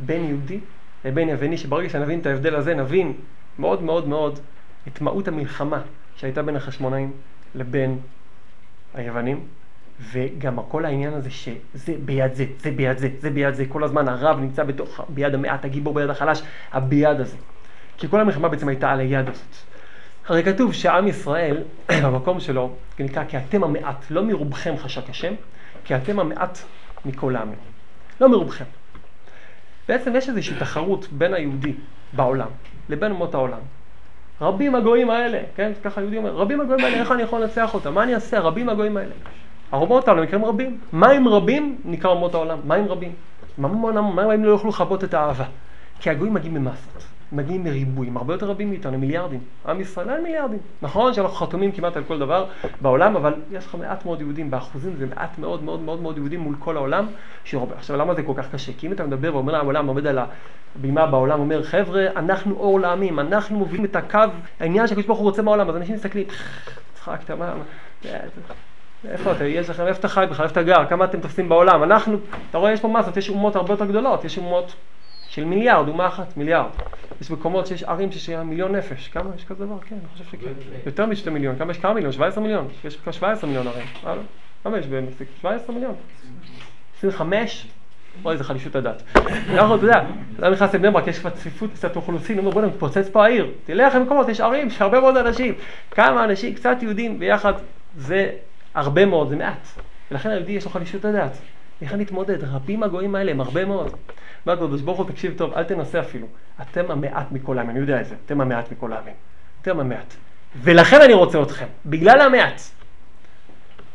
בין 0.05 0.25
יהודי 0.25 0.59
לבין 1.05 1.29
יווני, 1.29 1.57
שברגע 1.57 1.89
שנבין 1.89 2.19
את 2.19 2.25
ההבדל 2.25 2.55
הזה, 2.55 2.75
נבין 2.75 3.13
מאוד 3.59 3.83
מאוד 3.83 4.07
מאוד 4.07 4.39
את 4.87 5.01
מהות 5.01 5.27
המלחמה 5.27 5.81
שהייתה 6.15 6.41
בין 6.41 6.55
החשמונאים 6.55 7.11
לבין 7.55 7.99
היוונים, 8.93 9.39
וגם 10.11 10.59
כל 10.67 10.85
העניין 10.85 11.13
הזה 11.13 11.29
שזה 11.29 11.93
ביד 12.05 12.33
זה, 12.33 12.45
זה 12.59 12.71
ביד 12.71 12.97
זה, 12.97 13.09
זה 13.19 13.29
ביד 13.29 13.53
זה, 13.53 13.65
כל 13.69 13.83
הזמן 13.83 14.07
הרב 14.07 14.39
נמצא 14.39 14.63
בתוך, 14.63 14.99
ביד 15.09 15.33
המעט, 15.33 15.65
הגיבור 15.65 15.93
ביד 15.93 16.09
החלש, 16.09 16.41
הביד 16.71 17.19
הזה. 17.19 17.37
כי 17.97 18.07
כל 18.07 18.19
המלחמה 18.19 18.49
בעצם 18.49 18.67
הייתה 18.67 18.91
על 18.91 18.99
היד 18.99 19.29
הזאת. 19.29 19.55
הרי 20.27 20.43
כתוב 20.43 20.73
שעם 20.73 21.07
ישראל, 21.07 21.63
במקום 22.03 22.39
שלו, 22.39 22.75
נקרא 22.99 23.23
כי 23.25 23.37
אתם 23.37 23.63
המעט, 23.63 24.05
לא 24.09 24.23
מרובכם 24.23 24.77
חשק 24.77 25.09
השם, 25.09 25.33
כי 25.83 25.95
אתם 25.95 26.19
המעט 26.19 26.59
מכל 27.05 27.35
העמים. 27.35 27.55
לא 28.21 28.29
מרובכם. 28.29 28.65
בעצם 29.91 30.15
יש 30.15 30.29
איזושהי 30.29 30.55
תחרות 30.59 31.07
בין 31.11 31.33
היהודי 31.33 31.73
בעולם 32.13 32.47
לבין 32.89 33.11
אומות 33.11 33.33
העולם. 33.33 33.59
רבים 34.41 34.75
הגויים 34.75 35.09
האלה, 35.09 35.39
כן? 35.55 35.71
ככה 35.83 36.01
יהודי 36.01 36.17
אומר, 36.17 36.31
רבים 36.31 36.61
הגויים 36.61 36.85
האלה, 36.85 36.97
איך 36.97 37.11
אני 37.11 37.23
יכול 37.23 37.41
לנצח 37.41 37.73
אותם? 37.73 37.93
מה 37.93 38.03
אני 38.03 38.15
אעשה? 38.15 38.39
רבים 38.39 38.69
הגויים 38.69 38.97
האלה. 38.97 39.11
אומות 39.73 40.07
העולם 40.07 40.23
נקראים 40.23 40.45
רבים. 40.45 40.79
מה 40.91 41.11
אם 41.11 41.27
רבים? 41.27 41.81
נקרא 41.85 42.09
אומות 42.09 42.33
העולם. 42.33 42.59
מה 42.63 42.75
אם 42.75 42.85
רבים? 42.85 43.11
מה 43.57 44.33
אם 44.35 44.43
לא 44.43 44.49
יוכלו 44.49 44.69
לכבות 44.69 45.03
את 45.03 45.13
האהבה? 45.13 45.45
כי 45.99 46.09
הגויים 46.09 46.33
מגיעים 46.33 46.53
במסות. 46.53 47.03
מגיעים 47.31 47.63
מריבועים, 47.63 48.17
הרבה 48.17 48.33
יותר 48.33 48.49
רבים 48.49 48.69
מאיתנו, 48.69 48.97
מיליארדים. 48.97 49.39
עם 49.67 49.81
ישראל 49.81 50.09
אין 50.09 50.23
מיליארדים. 50.23 50.59
נכון 50.81 51.13
שאנחנו 51.13 51.35
חתומים 51.35 51.71
כמעט 51.71 51.97
על 51.97 52.03
כל 52.03 52.19
דבר 52.19 52.45
בעולם, 52.81 53.15
אבל 53.15 53.33
יש 53.51 53.65
לך 53.65 53.75
מעט 53.75 54.05
מאוד 54.05 54.21
יהודים, 54.21 54.51
באחוזים 54.51 54.95
זה 54.95 55.05
מעט 55.05 55.37
מאוד 55.39 55.63
מאוד 55.63 55.79
מאוד 55.79 56.01
מאוד 56.01 56.17
יהודים 56.17 56.39
מול 56.39 56.55
כל 56.59 56.77
העולם 56.77 57.07
שרוב. 57.43 57.73
עכשיו, 57.73 57.97
למה 57.97 58.15
זה 58.15 58.23
כל 58.23 58.33
כך 58.35 58.51
קשה? 58.51 58.71
כי 58.77 58.87
אם 58.87 58.91
אתה 58.91 59.03
מדבר 59.03 59.35
ואומר 59.35 59.55
העולם 59.55 59.87
עומד 59.87 60.07
על 60.07 60.19
הבימה 60.75 61.05
בעולם, 61.05 61.39
אומר, 61.39 61.63
חבר'ה, 61.63 62.07
אנחנו 62.15 62.55
אור 62.55 62.79
לעמים, 62.79 63.19
אנחנו 63.19 63.57
מובילים 63.57 63.85
את 63.85 63.95
הקו, 63.95 64.19
העניין 64.59 64.87
שהקדוש 64.87 65.05
ברוך 65.05 65.19
הוא 65.19 65.25
רוצה 65.25 65.41
מהעולם, 65.41 65.69
אז 65.69 65.75
אנשים 65.75 65.95
מסתכלים, 65.95 66.25
צחקת, 66.93 67.31
מה... 67.31 67.53
איפה 69.09 69.31
אתה, 69.31 69.45
יש 69.45 69.69
לכם, 69.69 69.87
איפה 69.87 69.99
אתה 69.99 70.07
חי 70.07 70.25
בכלל, 70.29 70.43
איפה 70.43 70.53
אתה 70.53 70.63
גר, 70.63 70.85
כמה 70.85 71.05
אתם 71.05 71.19
תופסים 71.19 71.49
בעולם. 71.49 71.83
אנחנו, 71.83 72.17
אתה 72.49 72.57
רואה, 72.57 72.71
יש 72.71 72.79
פה 72.79 72.87
מסות, 72.87 73.17
יש 73.17 73.29
אומות 73.29 73.55
הרבה 73.55 73.73
יותר 73.73 73.85
גדולות, 73.85 74.25
יש 74.25 74.37
אומות 74.37 74.75
של 75.31 75.45
מיליארד, 75.45 75.87
אומה 75.87 76.07
אחת, 76.07 76.37
מיליארד. 76.37 76.69
יש 77.21 77.31
מקומות 77.31 77.67
שיש 77.67 77.83
ערים 77.83 78.11
שיש 78.11 78.29
מיליון 78.29 78.75
נפש. 78.75 79.07
כמה 79.07 79.29
יש 79.35 79.45
כזה 79.45 79.65
דבר? 79.65 79.79
כן, 79.79 79.95
אני 79.95 80.07
חושב 80.13 80.23
שכן. 80.25 80.51
יותר 80.85 81.05
משתי 81.05 81.29
מיליון. 81.29 81.57
כמה 81.57 81.71
יש? 81.71 81.77
כמה 81.77 81.93
מיליון? 81.93 82.11
17 82.11 82.43
מיליון. 82.43 82.67
יש 82.83 82.95
כבר 82.95 83.11
17 83.11 83.49
מיליון 83.49 83.67
ערים. 83.67 83.85
אה, 84.05 84.15
לא? 84.15 84.21
כמה 84.63 84.77
יש 84.77 84.87
במקסיקו? 84.87 85.31
17 85.41 85.75
מיליון. 85.75 85.95
25? 86.97 87.67
אוי, 88.25 88.33
איזה 88.33 88.43
חלישות 88.43 88.75
הדת. 88.75 89.03
אנחנו, 89.53 89.75
אתה 89.75 89.85
יודע, 89.85 90.03
אתה 90.39 90.49
נכנס 90.49 90.75
לבני 90.75 90.91
ברק, 90.91 91.07
יש 91.07 91.19
כבר 91.19 91.29
צפיפות 91.29 91.69
קצת 91.73 91.95
אוכלוסין, 91.95 92.37
אומר 92.37 92.51
בוא'נה, 92.51 92.67
מתפוצץ 92.67 93.09
פה 93.11 93.25
העיר. 93.25 93.51
תלך 93.65 93.95
למקומות, 93.95 94.29
יש 94.29 94.39
ערים, 94.39 94.67
יש 94.67 94.81
הרבה 94.81 94.99
מאוד 94.99 95.17
אנשים. 95.17 95.53
כמה 95.91 96.23
אנשים, 96.23 96.53
קצת 96.53 96.77
יהודים 96.81 97.19
ביחד, 97.19 97.53
זה 97.97 98.29
הרבה 98.73 99.05
מאוד, 99.05 99.29
זה 99.29 99.35
מעט. 99.35 99.67
ולכן 100.11 100.29
היהודי 100.29 100.51
יש 100.51 100.65
לו 100.65 100.71
חלישות 100.71 101.05
הדת. 101.05 101.37
איך 101.81 101.93
אני 101.93 102.03
אתמודד? 102.03 102.43
רבים 102.43 102.83
הגויים 102.83 103.15
האלה, 103.15 103.31
הם 103.31 103.41
הרבה 103.41 103.65
מאוד. 103.65 103.95
אומר 104.45 104.63
הקדוש 104.63 104.81
ברוך 104.81 104.97
הוא, 104.97 105.07
תקשיב 105.07 105.33
טוב, 105.37 105.53
אל 105.53 105.63
תנסה 105.63 105.99
אפילו. 105.99 106.27
אתם 106.61 106.91
המעט 106.91 107.31
מכל 107.31 107.57
העמים, 107.57 107.71
אני 107.71 107.79
יודע 107.79 108.01
את 108.01 108.05
זה, 108.05 108.15
אתם 108.25 108.41
המעט 108.41 108.71
מכל 108.71 108.93
העמים. 108.93 109.13
אתם 109.61 109.79
המעט. 109.79 110.13
ולכן 110.55 111.01
אני 111.01 111.13
רוצה 111.13 111.41
אתכם, 111.41 111.65
בגלל 111.85 112.21
המעט. 112.21 112.61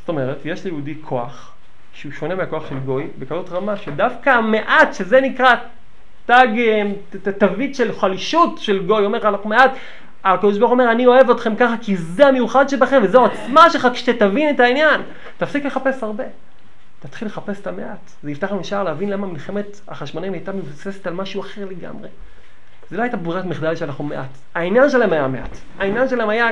זאת 0.01 0.09
אומרת, 0.09 0.39
יש 0.45 0.65
ליהודי 0.65 0.95
כוח 1.03 1.53
שהוא 1.93 2.13
שונה 2.13 2.35
מהכוח 2.35 2.69
של 2.69 2.79
גוי, 2.79 3.07
בכזאת 3.19 3.49
רמה 3.49 3.77
שדווקא 3.77 4.31
המעט, 4.31 4.95
שזה 4.95 5.21
נקרא 5.21 5.55
תג, 6.27 6.47
תווית 7.39 7.75
של 7.75 7.93
חלישות 7.93 8.59
של 8.59 8.87
גוי, 8.87 9.05
אומר 9.05 9.29
אנחנו 9.29 9.49
מעט, 9.51 9.71
הקדוש 10.25 10.59
ברוך 10.59 10.71
אומר, 10.71 10.91
אני 10.91 11.07
אוהב 11.07 11.31
אתכם 11.31 11.57
ככה 11.57 11.75
כי 11.81 11.97
זה 11.97 12.27
המיוחד 12.27 12.69
שבכם 12.69 13.01
וזו 13.05 13.19
העוצמה 13.19 13.71
שלך 13.71 13.89
כשתבין 13.93 14.55
את 14.55 14.61
העניין. 14.61 15.01
תפסיק 15.39 15.65
לחפש 15.65 16.03
הרבה. 16.03 16.25
תתחיל 17.01 17.29
לחפש 17.29 17.61
את 17.61 17.67
המעט. 17.67 18.11
זה 18.23 18.31
יפתח 18.31 18.53
לנו 18.53 18.65
שער 18.65 18.83
להבין 18.83 19.11
למה 19.11 19.27
מלחמת 19.27 19.81
החשמונאים 19.89 20.33
הייתה 20.33 20.53
מבוססת 20.53 21.07
על 21.07 21.15
משהו 21.15 21.41
אחר 21.41 21.65
לגמרי. 21.65 22.09
זה 22.91 22.97
לא 22.97 23.03
הייתה 23.03 23.17
ברירת 23.17 23.45
מחדל 23.45 23.77
שאנחנו 23.77 24.05
מעט. 24.05 24.31
העניין 24.55 24.91
שלהם 24.91 25.13
היה 25.13 25.29
מעט. 25.29 25.57
העניין 25.79 26.09
שלהם 26.09 26.29
היה 26.29 26.47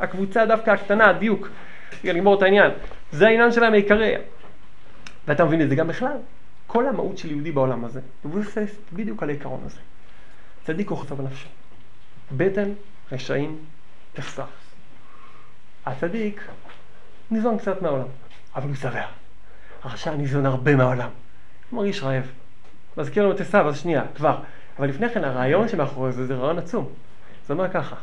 הקבוצה 0.00 0.46
דווקא 0.46 0.70
הקטנה, 0.70 1.10
הדיוק. 1.10 1.48
רגע, 2.04 2.12
נגמור 2.12 2.34
את 2.34 2.42
העניין. 2.42 2.70
זה 3.12 3.26
העניין 3.26 3.52
שלהם 3.52 3.72
העיקרי. 3.72 4.14
ואתה 5.28 5.44
מבין 5.44 5.62
את 5.62 5.68
זה 5.68 5.74
גם 5.74 5.88
בכלל. 5.88 6.16
כל 6.66 6.88
המהות 6.88 7.18
של 7.18 7.30
יהודי 7.30 7.52
בעולם 7.52 7.84
הזה 7.84 8.00
מבוססת 8.24 8.92
בדיוק 8.92 9.22
על 9.22 9.28
העיקרון 9.28 9.60
הזה. 9.66 9.78
צדיק 10.64 10.90
הוא 10.90 10.98
חצר 10.98 11.14
בנפשו. 11.14 11.48
בטן, 12.36 12.72
רשעים, 13.12 13.58
תחסר. 14.12 14.44
הצדיק 15.86 16.40
ניזון 17.30 17.58
קצת 17.58 17.82
מהעולם, 17.82 18.06
אבל 18.56 18.68
הוא 18.68 18.76
שבע. 18.76 19.21
הרשע 19.84 20.14
ניזון 20.14 20.46
הרבה 20.46 20.76
מהעולם. 20.76 21.08
מרגיש 21.72 22.02
רעב. 22.02 22.26
מזכיר 22.96 23.22
לנו 23.22 23.34
את 23.34 23.40
עשיו, 23.40 23.68
אז 23.68 23.78
שנייה, 23.78 24.02
כבר. 24.14 24.38
אבל 24.78 24.88
לפני 24.88 25.10
כן, 25.10 25.24
הרעיון 25.24 25.68
שמאחורי 25.68 26.12
זה, 26.12 26.26
זה 26.26 26.34
רעיון 26.34 26.58
עצום. 26.58 26.88
זה 27.46 27.52
אומר 27.52 27.70
ככה, 27.70 27.96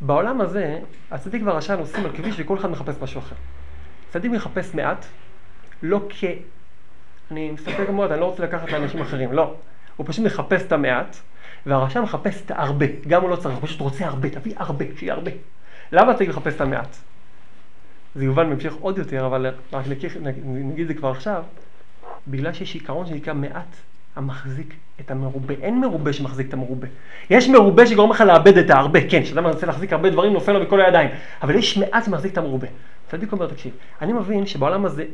בעולם 0.00 0.40
הזה, 0.40 0.78
הצדיק 1.10 1.42
והרשע 1.44 1.76
נוסעים 1.76 2.04
על 2.04 2.12
כביש 2.12 2.34
וכל 2.38 2.58
אחד 2.58 2.70
מחפש 2.70 3.02
משהו 3.02 3.20
אחר. 3.20 3.36
צדיק 4.10 4.32
מחפש 4.32 4.74
מעט, 4.74 5.06
לא 5.82 6.00
כ... 6.08 6.24
אני 7.30 7.50
מסתכל 7.50 7.92
מאוד, 7.92 8.12
אני 8.12 8.20
לא 8.20 8.24
רוצה 8.24 8.42
לקחת 8.42 8.72
לאנשים 8.72 9.02
אחרים, 9.02 9.32
לא. 9.32 9.54
הוא 9.96 10.06
פשוט 10.08 10.24
מחפש 10.24 10.62
את 10.62 10.72
המעט, 10.72 11.16
והרשע 11.66 12.00
מחפש 12.00 12.42
את 12.46 12.50
הרבה. 12.54 12.86
גם 13.08 13.22
הוא 13.22 13.30
לא 13.30 13.36
צריך, 13.36 13.54
הוא 13.54 13.62
פשוט 13.62 13.80
רוצה 13.80 14.06
הרבה, 14.06 14.30
תביא 14.30 14.54
הרבה, 14.56 14.84
שיהיה 14.98 15.14
הרבה. 15.14 15.30
למה 15.92 16.14
צריך 16.14 16.30
לחפש 16.30 16.54
את 16.54 16.60
המעט? 16.60 16.96
זה 18.16 18.24
יובן 18.24 18.48
בהמשך 18.48 18.74
עוד 18.80 18.98
יותר, 18.98 19.26
אבל 19.26 19.46
רק 19.72 19.86
נגיד, 19.88 20.12
נגיד 20.44 20.80
את 20.80 20.88
זה 20.88 20.94
כבר 20.94 21.10
עכשיו, 21.10 21.42
בגלל 22.28 22.52
שיש 22.52 22.74
עיקרון 22.74 23.06
שנקרא 23.06 23.34
מעט 23.34 23.76
המחזיק 24.16 24.74
את 25.00 25.10
המרובה. 25.10 25.54
אין 25.62 25.80
מרובה 25.80 26.12
שמחזיק 26.12 26.48
את 26.48 26.52
המרובה. 26.52 26.86
יש 27.30 27.48
מרובה 27.48 27.86
שגורם 27.86 28.10
לך 28.10 28.20
לאבד 28.20 28.58
את 28.58 28.70
ההרבה, 28.70 29.08
כן, 29.08 29.22
כשאדם 29.22 29.44
מנסה 29.44 29.66
להחזיק 29.66 29.92
הרבה 29.92 30.10
דברים 30.10 30.32
נופל 30.32 30.52
לו 30.52 30.62
מכל 30.62 30.80
הידיים, 30.80 31.08
אבל 31.42 31.54
יש 31.54 31.78
מעט 31.78 32.04
שמחזיק 32.04 32.32
את 32.32 32.38
המרובה. 32.38 32.66
צדיק 33.08 33.32
אומר, 33.32 33.46
תקשיב, 33.46 33.72
אני 34.02 34.12
מבין 34.12 34.46
שבעולם 34.46 34.84
הזה 34.84 35.04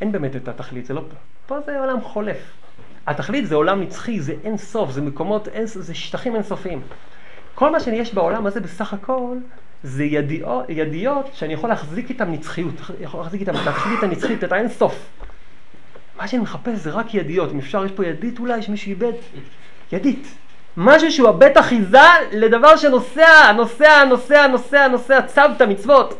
אין 0.00 0.12
באמת 0.12 0.36
את 0.36 0.48
התכלית, 0.48 0.86
זה 0.86 0.94
לא 0.94 1.00
פה. 1.00 1.16
פה 1.46 1.60
זה 1.66 1.80
עולם 1.80 2.00
חולף. 2.00 2.52
התכלית 3.06 3.46
זה 3.46 3.54
עולם 3.54 3.80
נצחי, 3.80 4.20
זה 4.20 4.34
אין 4.44 4.56
סוף, 4.56 4.90
זה 4.90 5.02
מקומות, 5.02 5.48
אין, 5.48 5.66
זה 5.66 5.94
שטחים 5.94 6.34
אינסופיים. 6.34 6.80
כל 7.54 7.72
מה 7.72 7.80
שיש 7.80 8.14
בעולם 8.14 8.46
הזה 8.46 8.60
בסך 8.60 8.94
הכל 8.94 9.36
זה 9.82 10.04
ידיעות, 10.04 10.64
ידיעות 10.68 11.30
שאני 11.34 11.52
יכול 11.52 11.70
להחזיק 11.70 12.10
איתן 12.10 12.32
נצחיות, 12.32 12.74
יכול 13.00 13.20
להחזיק 13.20 13.40
איתן, 13.40 13.54
להחזיק 13.54 13.92
איתן 13.92 14.10
נצחית, 14.10 14.44
את 14.44 14.52
האין 14.52 14.68
סוף. 14.68 15.06
מה 16.18 16.28
שאני 16.28 16.42
מחפש 16.42 16.78
זה 16.78 16.90
רק 16.90 17.14
ידיעות, 17.14 17.52
אם 17.52 17.58
אפשר, 17.58 17.84
יש 17.84 17.92
פה 17.92 18.06
ידית 18.06 18.38
אולי 18.38 18.62
שמישהו 18.62 18.90
איבד, 18.90 19.12
ידית. 19.92 20.34
משהו 20.76 21.12
שהוא 21.12 21.28
הבית 21.28 21.56
אחיזה 21.56 21.98
לדבר 22.32 22.76
שנוסע, 22.76 23.52
נוסע, 23.52 24.04
נוסע, 24.04 24.46
נוסע, 24.46 24.88
נוסע, 24.88 25.22
צוותא, 25.22 25.64
מצוות. 25.64 26.18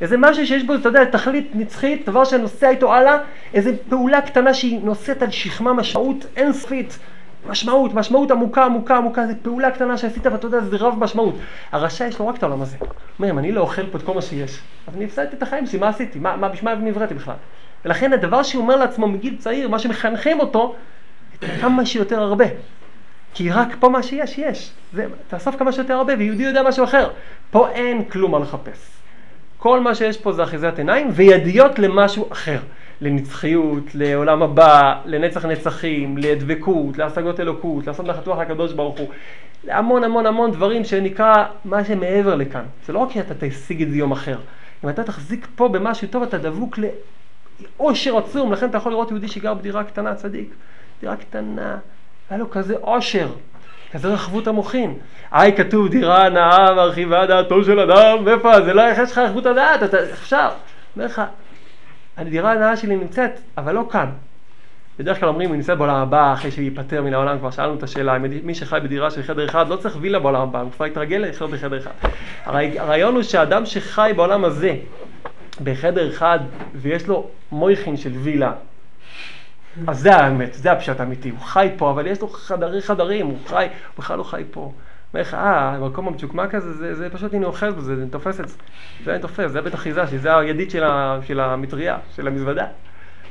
איזה 0.00 0.16
משהו 0.16 0.46
שיש 0.46 0.62
בו, 0.62 0.74
אתה 0.74 0.88
יודע, 0.88 1.04
תכלית 1.04 1.50
נצחית, 1.54 2.06
דבר 2.06 2.24
שנוסע 2.24 2.70
איתו 2.70 2.94
הלאה, 2.94 3.18
איזה 3.54 3.72
פעולה 3.88 4.20
קטנה 4.20 4.54
שהיא 4.54 4.80
נושאת 4.82 5.22
על 5.22 5.30
שכמה 5.30 5.72
משמעות 5.72 6.26
אינסופית. 6.36 6.98
משמעות, 7.48 7.94
משמעות 7.94 8.30
עמוקה, 8.30 8.64
עמוקה, 8.64 8.96
עמוקה, 8.96 9.26
זו 9.26 9.32
פעולה 9.42 9.70
קטנה 9.70 9.96
שעשית 9.96 10.26
ואתה 10.26 10.46
יודע, 10.46 10.60
זה 10.60 10.76
רב 10.76 10.94
משמעות. 10.98 11.34
הרשע 11.72 12.06
יש 12.06 12.18
לו 12.18 12.28
רק 12.28 12.36
את 12.36 12.42
העולם 12.42 12.62
הזה. 12.62 12.76
אומר, 13.18 13.30
אם 13.30 13.38
אני 13.38 13.52
לא 13.52 13.60
אוכל 13.60 13.86
פה 13.86 13.98
את 13.98 14.02
כל 14.02 14.14
מה 14.14 14.22
שיש, 14.22 14.60
אז 14.88 14.96
אני 14.96 15.04
הפסדתי 15.04 15.36
את 15.36 15.42
החיים 15.42 15.66
שלי, 15.66 15.78
מה 15.78 15.88
עשיתי? 15.88 16.18
מה, 16.18 16.36
מה 16.36 16.48
בשביל 16.48 16.74
מה 16.74 16.80
נבראתי 16.80 17.14
בכלל? 17.14 17.34
ולכן 17.84 18.12
הדבר 18.12 18.42
שהוא 18.42 18.62
אומר 18.62 18.76
לעצמו 18.76 19.08
מגיל 19.08 19.36
צעיר, 19.38 19.68
מה 19.68 19.78
שמחנכים 19.78 20.40
אותו, 20.40 20.74
כמה 21.60 21.86
שיותר 21.86 22.22
הרבה. 22.22 22.44
כי 23.34 23.50
רק 23.50 23.76
פה 23.80 23.88
מה 23.88 24.02
שיש, 24.02 24.38
יש. 24.38 24.72
זה, 24.92 25.06
תאסוף 25.28 25.56
כמה 25.56 25.72
שיותר 25.72 25.94
הרבה, 25.94 26.12
ויהודי 26.18 26.42
יודע 26.42 26.62
משהו 26.62 26.84
אחר. 26.84 27.10
פה 27.50 27.68
אין 27.68 28.04
כלום 28.04 28.30
מה 28.30 28.38
לחפש. 28.38 28.90
כל 29.58 29.80
מה 29.80 29.94
שיש 29.94 30.16
פה 30.16 30.32
זה 30.32 30.42
אחיזת 30.42 30.78
עיניים 30.78 31.08
וידיות 31.12 31.78
למשהו 31.78 32.28
אחר. 32.32 32.58
לנצחיות, 33.00 33.94
לעולם 33.94 34.42
הבא, 34.42 35.00
לנצח 35.04 35.44
נצחים, 35.44 36.18
לדבקות, 36.18 36.98
להשגות 36.98 37.40
אלוקות, 37.40 37.86
לעשות 37.86 38.06
נחתוח 38.06 38.38
לקדוש 38.38 38.72
ברוך 38.72 38.98
הוא. 38.98 39.08
להמון 39.64 40.04
המון 40.04 40.26
המון 40.26 40.52
דברים 40.52 40.84
שנקרא 40.84 41.44
מה 41.64 41.84
שמעבר 41.84 42.34
לכאן. 42.34 42.64
זה 42.86 42.92
לא 42.92 42.98
רק 42.98 43.10
שאתה 43.12 43.34
תשיג 43.38 43.82
את 43.82 43.90
זה 43.90 43.96
יום 43.96 44.12
אחר. 44.12 44.38
אם 44.84 44.88
אתה 44.88 45.04
תחזיק 45.04 45.46
פה 45.54 45.68
במשהו 45.68 46.08
טוב, 46.08 46.22
אתה 46.22 46.38
דבוק 46.38 46.78
לאושר 47.78 48.18
עצום. 48.18 48.52
לכן 48.52 48.68
אתה 48.68 48.76
יכול 48.76 48.92
לראות 48.92 49.10
יהודי 49.10 49.28
שגר 49.28 49.54
בדירה 49.54 49.84
קטנה, 49.84 50.14
צדיק. 50.14 50.54
דירה 51.00 51.16
קטנה, 51.16 51.76
היה 52.30 52.38
לו 52.38 52.50
כזה 52.50 52.76
אושר. 52.76 53.28
כזה 53.92 54.08
רחבות 54.08 54.46
המוחין. 54.46 54.94
היי, 55.30 55.56
כתוב 55.56 55.88
דירה 55.88 56.28
נאה 56.28 56.74
מרחיבה 56.74 57.26
דעתו 57.26 57.64
של 57.64 57.80
אדם, 57.80 58.18
ואיפה? 58.24 58.60
זה 58.60 58.74
לא 58.74 58.82
יש 58.90 59.12
לך 59.12 59.18
רחבות 59.18 59.46
הדעת, 59.46 59.82
אתה 59.82 60.02
אפשר. 60.02 60.48
אומר 60.96 61.06
לך, 61.06 61.22
הדירה 62.16 62.52
הנאה 62.52 62.76
שלי 62.76 62.96
נמצאת, 62.96 63.40
אבל 63.58 63.74
לא 63.74 63.88
כאן. 63.90 64.10
בדרך 64.98 65.20
כלל 65.20 65.28
אומרים, 65.28 65.48
הוא 65.48 65.56
נמצא 65.56 65.74
בעולם 65.74 65.94
הבא 65.94 66.32
אחרי 66.32 66.50
שהוא 66.50 66.64
ייפטר 66.64 67.02
מן 67.02 67.14
העולם, 67.14 67.38
כבר 67.38 67.50
שאלנו 67.50 67.74
את 67.74 67.82
השאלה, 67.82 68.18
מי 68.18 68.54
שחי 68.54 68.78
בדירה 68.82 69.10
של 69.10 69.22
חדר 69.22 69.44
אחד 69.44 69.68
לא 69.68 69.76
צריך 69.76 69.96
וילה 70.00 70.18
בעולם 70.18 70.42
הבא, 70.42 70.60
הוא 70.60 70.70
כבר 70.70 70.86
יתרגל 70.86 71.16
לחיות 71.16 71.50
בחדר 71.50 71.78
אחד. 71.78 71.90
הרעיון 72.46 73.14
הוא 73.14 73.22
שאדם 73.22 73.66
שחי 73.66 74.12
בעולם 74.16 74.44
הזה, 74.44 74.76
בחדר 75.64 76.10
אחד, 76.10 76.38
ויש 76.74 77.06
לו 77.06 77.28
מויכין 77.52 77.96
של 77.96 78.12
וילה, 78.12 78.52
אז 79.86 80.00
זה 80.00 80.16
האמת, 80.16 80.54
זה 80.54 80.72
הפשט 80.72 81.00
האמיתי, 81.00 81.30
הוא 81.30 81.38
חי 81.40 81.68
פה, 81.76 81.90
אבל 81.90 82.06
יש 82.06 82.20
לו 82.20 82.28
חדרי 82.28 82.82
חדרים, 82.82 83.26
הוא 83.26 83.38
חי, 83.46 83.64
הוא 83.64 83.70
בכלל 83.98 84.18
לא 84.18 84.22
חי 84.22 84.42
פה. 84.50 84.72
אומר 85.16 85.28
לך, 85.28 85.34
אה, 85.34 85.74
המקום 85.74 86.08
המצ'וקמק 86.08 86.54
הזה, 86.54 86.72
זה, 86.72 86.94
זה 86.94 87.10
פשוט, 87.10 87.34
הנה 87.34 87.46
אוחז 87.46 87.74
בזה, 87.74 87.96
זה 87.96 88.10
תופס 88.10 88.40
את 88.40 88.48
זה. 88.48 88.56
אני 89.06 89.18
תופס, 89.18 89.50
זה 89.50 89.60
בית 89.60 89.74
אחיזה 89.74 90.06
שלי, 90.06 90.18
זה 90.18 90.36
הידית 90.36 90.70
של, 90.70 90.84
ה, 90.84 91.18
של 91.26 91.40
המטריה, 91.40 91.98
של 92.16 92.26
המזוודה. 92.26 92.66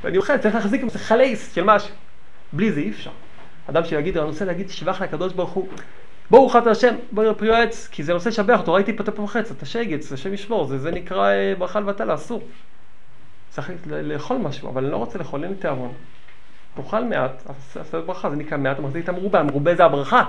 ואני 0.04 0.16
אוחז, 0.16 0.40
צריך 0.40 0.54
להחזיק 0.54 0.82
עם 0.82 0.88
זה 0.88 0.98
חלייס 0.98 1.54
של 1.54 1.64
משהו. 1.64 1.94
בלי 2.52 2.72
זה 2.72 2.80
אי 2.80 2.90
אפשר. 2.90 3.10
אדם 3.70 3.84
שיגיד, 3.84 4.18
אני 4.18 4.26
רוצה 4.26 4.44
להגיד 4.44 4.70
שבח 4.70 5.02
לקדוש 5.02 5.32
ברוך 5.32 5.50
הוא, 5.50 5.68
בואו 6.30 6.48
חת 6.48 6.66
השם, 6.66 6.94
בואו 7.12 7.38
פרי 7.38 7.56
העץ, 7.56 7.88
כי 7.92 8.02
זה 8.02 8.12
נושא 8.12 8.28
לשבח 8.28 8.60
אותו, 8.60 8.72
ראיתי 8.72 8.96
פה 8.96 9.02
את 9.02 9.08
הפוחץ, 9.08 9.50
את 9.50 9.62
השגץ, 9.62 10.12
השם 10.12 10.34
ישמור, 10.34 10.66
זה, 10.66 10.78
זה 10.78 10.90
נקרא 10.90 11.30
אה, 11.30 11.54
ברכה 11.58 11.80
לבטלה, 11.80 12.14
אסור. 12.14 12.42
צריך 13.48 13.72
לאכול 13.86 14.36
משהו, 14.36 14.68
אבל 14.68 14.82
אני 14.82 14.92
לא 14.92 14.96
רוצה 14.96 15.18
לאכול, 15.18 15.42
אין 15.42 15.52
לי 15.52 15.56
תיאבון. 15.56 15.92
תאכל 16.74 17.04
מעט, 17.04 17.42
עשה 17.80 18.00
ברכה, 18.00 18.30
זה 18.30 18.36
נקרא 18.36 18.58
מעט, 18.58 18.78
מחזיק 18.78 19.04
את 19.04 19.08
המרובה, 19.08 19.40
המרובה 19.40 19.74
זה 19.74 19.84
הברכה. 19.84 20.24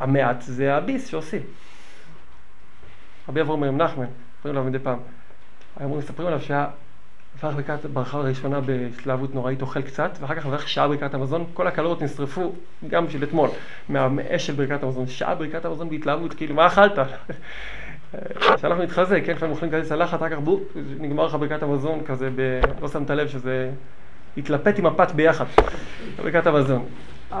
המעט 0.00 0.42
זה 0.42 0.74
הביס 0.74 1.06
שעושים. 1.08 1.42
רבי 3.28 3.40
אברהם 3.40 3.60
מרים 3.60 3.78
נחמן, 3.78 4.06
מספרים 4.36 4.56
עליו 4.56 4.64
מדי 4.64 4.78
פעם. 4.78 4.98
היו 5.76 5.88
מספרים 5.88 6.28
עליו 6.28 6.40
שהיה 6.40 6.66
מברך 7.38 7.54
ברכת 7.54 7.86
ברכה 7.86 8.18
הראשונה 8.18 8.60
בהתלהבות 8.60 9.34
נוראית, 9.34 9.62
אוכל 9.62 9.82
קצת, 9.82 10.18
ואחר 10.20 10.34
כך 10.34 10.46
מברך 10.46 10.68
שעה 10.68 10.88
ברכת 10.88 11.14
המזון, 11.14 11.44
כל 11.54 11.66
הקלוריות 11.66 12.02
נשרפו, 12.02 12.52
גם 12.88 13.10
של 13.10 13.24
אתמול, 13.24 13.50
מהאש 13.88 14.46
של 14.46 14.52
ברכת 14.52 14.82
המזון, 14.82 15.06
שעה 15.06 15.34
ברכת 15.34 15.64
המזון 15.64 15.90
בהתלהבות, 15.90 16.34
כאילו, 16.34 16.54
מה 16.54 16.66
אכלת? 16.66 16.92
כשאנחנו 18.56 18.82
נתחזק, 18.82 19.20
כן, 19.26 19.34
כשאנחנו 19.34 19.54
אוכלים 19.54 19.72
כזה 19.72 19.88
צלחת, 19.88 20.18
אחר 20.18 20.28
כך 20.28 20.38
בו, 20.38 20.60
נגמר 20.98 21.26
לך 21.26 21.34
ברכת 21.34 21.62
המזון 21.62 22.00
כזה, 22.06 22.30
ב... 22.36 22.60
לא 22.82 22.88
שמת 22.88 23.10
לב 23.10 23.28
שזה 23.28 23.70
התלפט 24.36 24.78
עם 24.78 24.86
הפת 24.86 25.12
ביחד, 25.12 25.44
ברכת 26.16 26.46
המזון. 26.46 26.86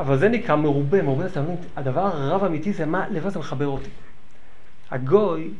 אבל 0.00 0.18
זה 0.18 0.28
נקרא 0.28 0.56
מרובה, 0.56 1.02
מרובה, 1.02 1.24
מבין, 1.24 1.56
הדבר 1.76 2.00
הרב 2.00 2.44
אמיתי 2.44 2.72
זה 2.72 2.86
מה 2.86 3.08
לבד 3.10 3.28
זה 3.28 3.38
מחבר 3.38 3.66
אותי. 3.66 3.90
הגוי, 4.90 5.50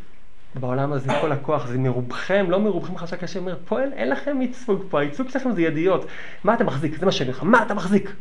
בעולם 0.55 0.92
הזה, 0.92 1.12
כל 1.20 1.33
הכוח, 1.33 1.66
זה 1.66 1.79
מרובכם, 1.79 2.47
לא 2.49 2.61
מרובכם 2.61 2.97
חשק 2.97 3.25
השם, 3.25 3.40
אומר, 3.40 3.57
פה 3.64 3.81
אין, 3.81 3.92
אין 3.92 4.11
לכם 4.11 4.42
ייצוג 4.42 4.83
פה, 4.90 5.01
הייצוג 5.01 5.29
שלכם 5.29 5.53
זה 5.53 5.62
ידיעות. 5.62 6.07
מה 6.44 6.55
אתה 6.55 6.64
מחזיק? 6.64 6.99
זה 6.99 7.07
מה 7.07 7.12
שאני 7.12 7.31
לך, 7.31 7.42
מה 7.42 7.62
אתה 7.62 7.75
מחזיק? 7.75 8.12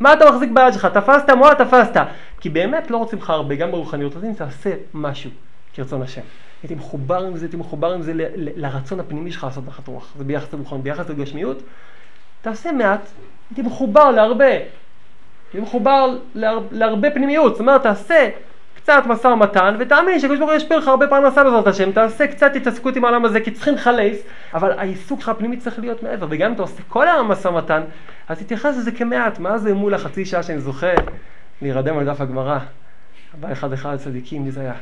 מה 0.00 0.12
אתה 0.12 0.30
מחזיק 0.30 0.50
ביד 0.54 0.72
שלך? 0.72 0.88
תפסת? 0.94 1.30
מה 1.30 1.54
תפסת? 1.54 2.00
כי 2.40 2.48
באמת 2.50 2.90
לא 2.90 2.96
רוצים 2.96 3.18
לך 3.18 3.30
הרבה, 3.30 3.54
גם 3.54 3.70
ברוחניות, 3.70 4.16
אז 4.16 4.24
אם 4.24 4.32
תעשה 4.32 4.70
משהו 4.94 5.30
כרצון 5.74 6.02
השם. 6.02 6.20
הייתי 6.62 6.74
מחובר 6.74 7.26
עם 7.26 7.36
זה, 7.36 7.44
הייתי 7.44 7.56
מחובר 7.56 7.92
עם 7.92 8.02
זה 8.02 8.14
ל, 8.14 8.20
ל, 8.20 8.48
לרצון 8.66 9.00
הפנימי 9.00 9.32
שלך 9.32 9.44
לעשות 9.44 9.66
נחת 9.66 9.88
רוח. 9.88 10.12
זה 10.18 10.24
ביחס 10.24 10.52
למוכן, 10.52 10.82
ביחס 10.82 11.10
לגשמיות. 11.10 11.62
תעשה 12.42 12.72
מעט, 12.72 13.00
הייתי 13.50 13.62
מחובר 13.62 14.10
להרבה. 14.10 14.54
הייתי 15.52 15.66
מחובר 15.66 16.18
להר, 16.34 16.60
להרבה 16.70 17.10
פנימיות. 17.10 17.52
זאת 17.52 17.60
אומרת, 17.60 17.82
תעשה 17.82 18.28
קצת 18.76 19.02
משא 19.06 19.26
ומתן, 19.26 19.76
ותאמין 19.78 20.20
שקדוש 20.20 20.38
ברוך 20.38 20.50
הוא 20.50 20.56
ישפיע 20.56 20.78
לך 20.78 20.88
הרבה 20.88 21.06
פרנסה 21.06 21.44
בעזרת 21.44 21.66
השם, 21.66 21.92
תעשה 21.92 22.26
קצת 22.26 22.56
התעסקות 22.56 22.96
עם 22.96 23.04
העולם 23.04 23.24
הזה, 23.24 23.40
כי 23.40 23.50
צריכים 23.50 23.74
לך 23.74 23.86
לייס, 23.86 24.22
אבל 24.54 24.72
העיסוק 24.78 25.20
שלך 25.20 25.28
הפנימי 25.28 25.56
צריך 25.56 25.78
להיות 25.78 26.02
מעבר, 26.02 26.26
וגם 26.30 26.48
אם 26.48 26.54
אתה 26.54 26.62
עושה 26.62 26.82
כל 26.88 27.08
היום 27.08 27.28
משא 27.28 27.48
ומתן, 27.48 27.82
אז 28.28 28.38
תתייחס 28.38 28.76
לזה 28.76 28.92
כמעט, 28.92 29.38
מה 29.38 29.58
זה 29.58 29.74
מול 29.74 29.94
החצי 29.94 30.24
שעה 30.24 30.42
שאני 30.42 30.60
זוכה 30.60 30.92
להירדם 31.62 31.98
על 31.98 32.04
דף 32.04 32.20
הגמרא. 32.20 32.58
בא 33.40 33.52
אחד 33.52 33.72
אחד 33.72 33.94
הצדיקים, 33.94 34.44
מי 34.44 34.50
זה 34.50 34.60
היה? 34.60 34.74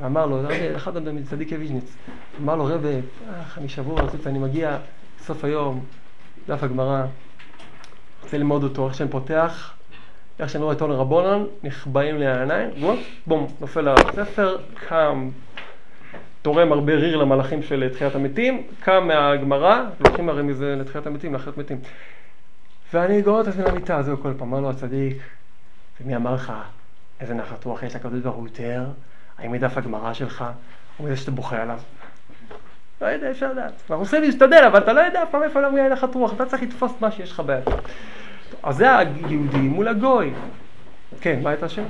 ואמר 0.00 0.26
לו, 0.26 0.40
אחד 0.76 1.08
מצדיק 1.08 1.48
ויז'ניץ, 1.58 1.96
אמר 2.42 2.56
לו, 2.56 2.64
רב, 2.64 2.86
אה, 2.86 3.00
אני 3.56 3.68
שבוע 3.68 4.00
רצית, 4.00 4.26
אני 4.26 4.38
מגיע 4.38 4.76
סוף 5.20 5.44
היום, 5.44 5.84
דף 6.48 6.62
הגמרא, 6.62 7.04
רוצה 8.22 8.38
ללמוד 8.38 8.62
אותו, 8.62 8.86
איך 8.86 8.94
שאני 8.94 9.10
פותח, 9.10 9.72
איך 10.40 10.50
שאני 10.50 10.64
רואה 10.64 10.74
את 10.74 10.80
עולר 10.80 10.94
רבונן, 10.94 11.44
נחבאים 11.62 12.18
לי 12.18 12.26
העיניים, 12.26 12.70
בום, 13.26 13.46
נופל 13.60 13.88
הספר, 13.88 14.56
קם, 14.88 15.30
תורם 16.42 16.72
הרבה 16.72 16.94
ריר 16.94 17.16
למלאכים 17.16 17.62
של 17.62 17.88
תחיית 17.92 18.14
המתים, 18.14 18.62
קם 18.80 19.04
מהגמרא, 19.06 19.84
לוקחים 20.00 20.28
הרי 20.28 20.42
מזה 20.42 20.76
לתחיית 20.76 21.06
המתים, 21.06 21.32
לאחרת 21.32 21.56
מתים. 21.56 21.78
ואני 22.92 23.22
גורר 23.22 23.40
את 23.40 23.46
עצמי 23.46 23.64
למיטה, 23.64 24.02
זהו 24.02 24.16
כל 24.22 24.32
פעם, 24.38 24.48
אמר 24.48 24.60
לו 24.60 24.70
הצדיק, 24.70 25.18
ומי 26.00 26.16
אמר 26.16 26.34
לך, 26.34 26.52
איזה 27.20 27.34
נחת 27.34 27.64
רוח 27.64 27.82
יש 27.82 27.96
לקדוש 27.96 28.20
ברוך 28.20 28.36
הוא 28.36 28.46
יותר, 28.48 28.84
האם 29.38 29.52
מדף 29.52 29.76
הגמרא 29.76 30.12
שלך, 30.12 30.44
או 30.98 31.04
מזה 31.04 31.16
שאתה 31.16 31.30
בוכה 31.30 31.62
עליו? 31.62 31.78
לא 33.00 33.06
יודע, 33.06 33.30
אפשר 33.30 33.52
לדעת. 33.52 33.72
אנחנו 33.90 34.04
צריכים 34.04 34.22
להשתדל, 34.22 34.64
אבל 34.66 34.78
אתה 34.78 34.92
לא 34.92 35.00
יודע 35.00 35.22
אף 35.22 35.28
פעם 35.30 35.42
איפה 35.42 35.60
להגיע 35.60 35.88
נחת 35.88 36.14
רוח, 36.14 36.32
אתה 36.32 36.46
צריך 36.46 36.62
לתפוס 36.62 36.92
מה 37.00 37.10
שיש 37.10 37.30
לך 37.30 37.40
ביד. 37.40 37.64
אז 38.62 38.76
זה 38.76 38.98
היהודי 38.98 39.58
מול 39.58 39.88
הגוי. 39.88 40.32
כן, 41.20 41.40
מה 41.42 41.50
הייתה 41.50 41.66
השם? 41.66 41.84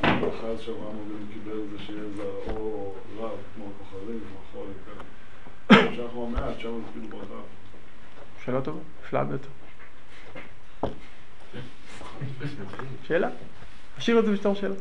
אחרי 0.00 0.58
שאברהם 0.60 0.96
אבינו 0.96 1.26
קיבל 1.32 1.58
זה 1.70 1.84
שיהיה 1.86 2.02
זה 2.16 2.22
או 2.46 2.92
רב 3.18 3.30
כמו 3.54 3.64
הכוכבים, 3.76 4.20
כמו 4.20 4.38
החול, 4.48 4.66
כאלה. 4.86 5.96
שאנחנו 5.96 6.26
המעט, 6.26 6.60
שם 6.60 6.68
זה 6.68 6.92
כאילו 6.92 7.08
ברכה. 7.08 7.42
שאלה 8.44 8.60
טובה, 8.60 8.80
נפלאה 9.04 9.24
ביותר. 9.24 9.48
שאלה? 13.02 13.28
נשאיר 13.98 14.18
את 14.18 14.24
זה 14.24 14.32
בתור 14.32 14.54
שאלה. 14.54 14.74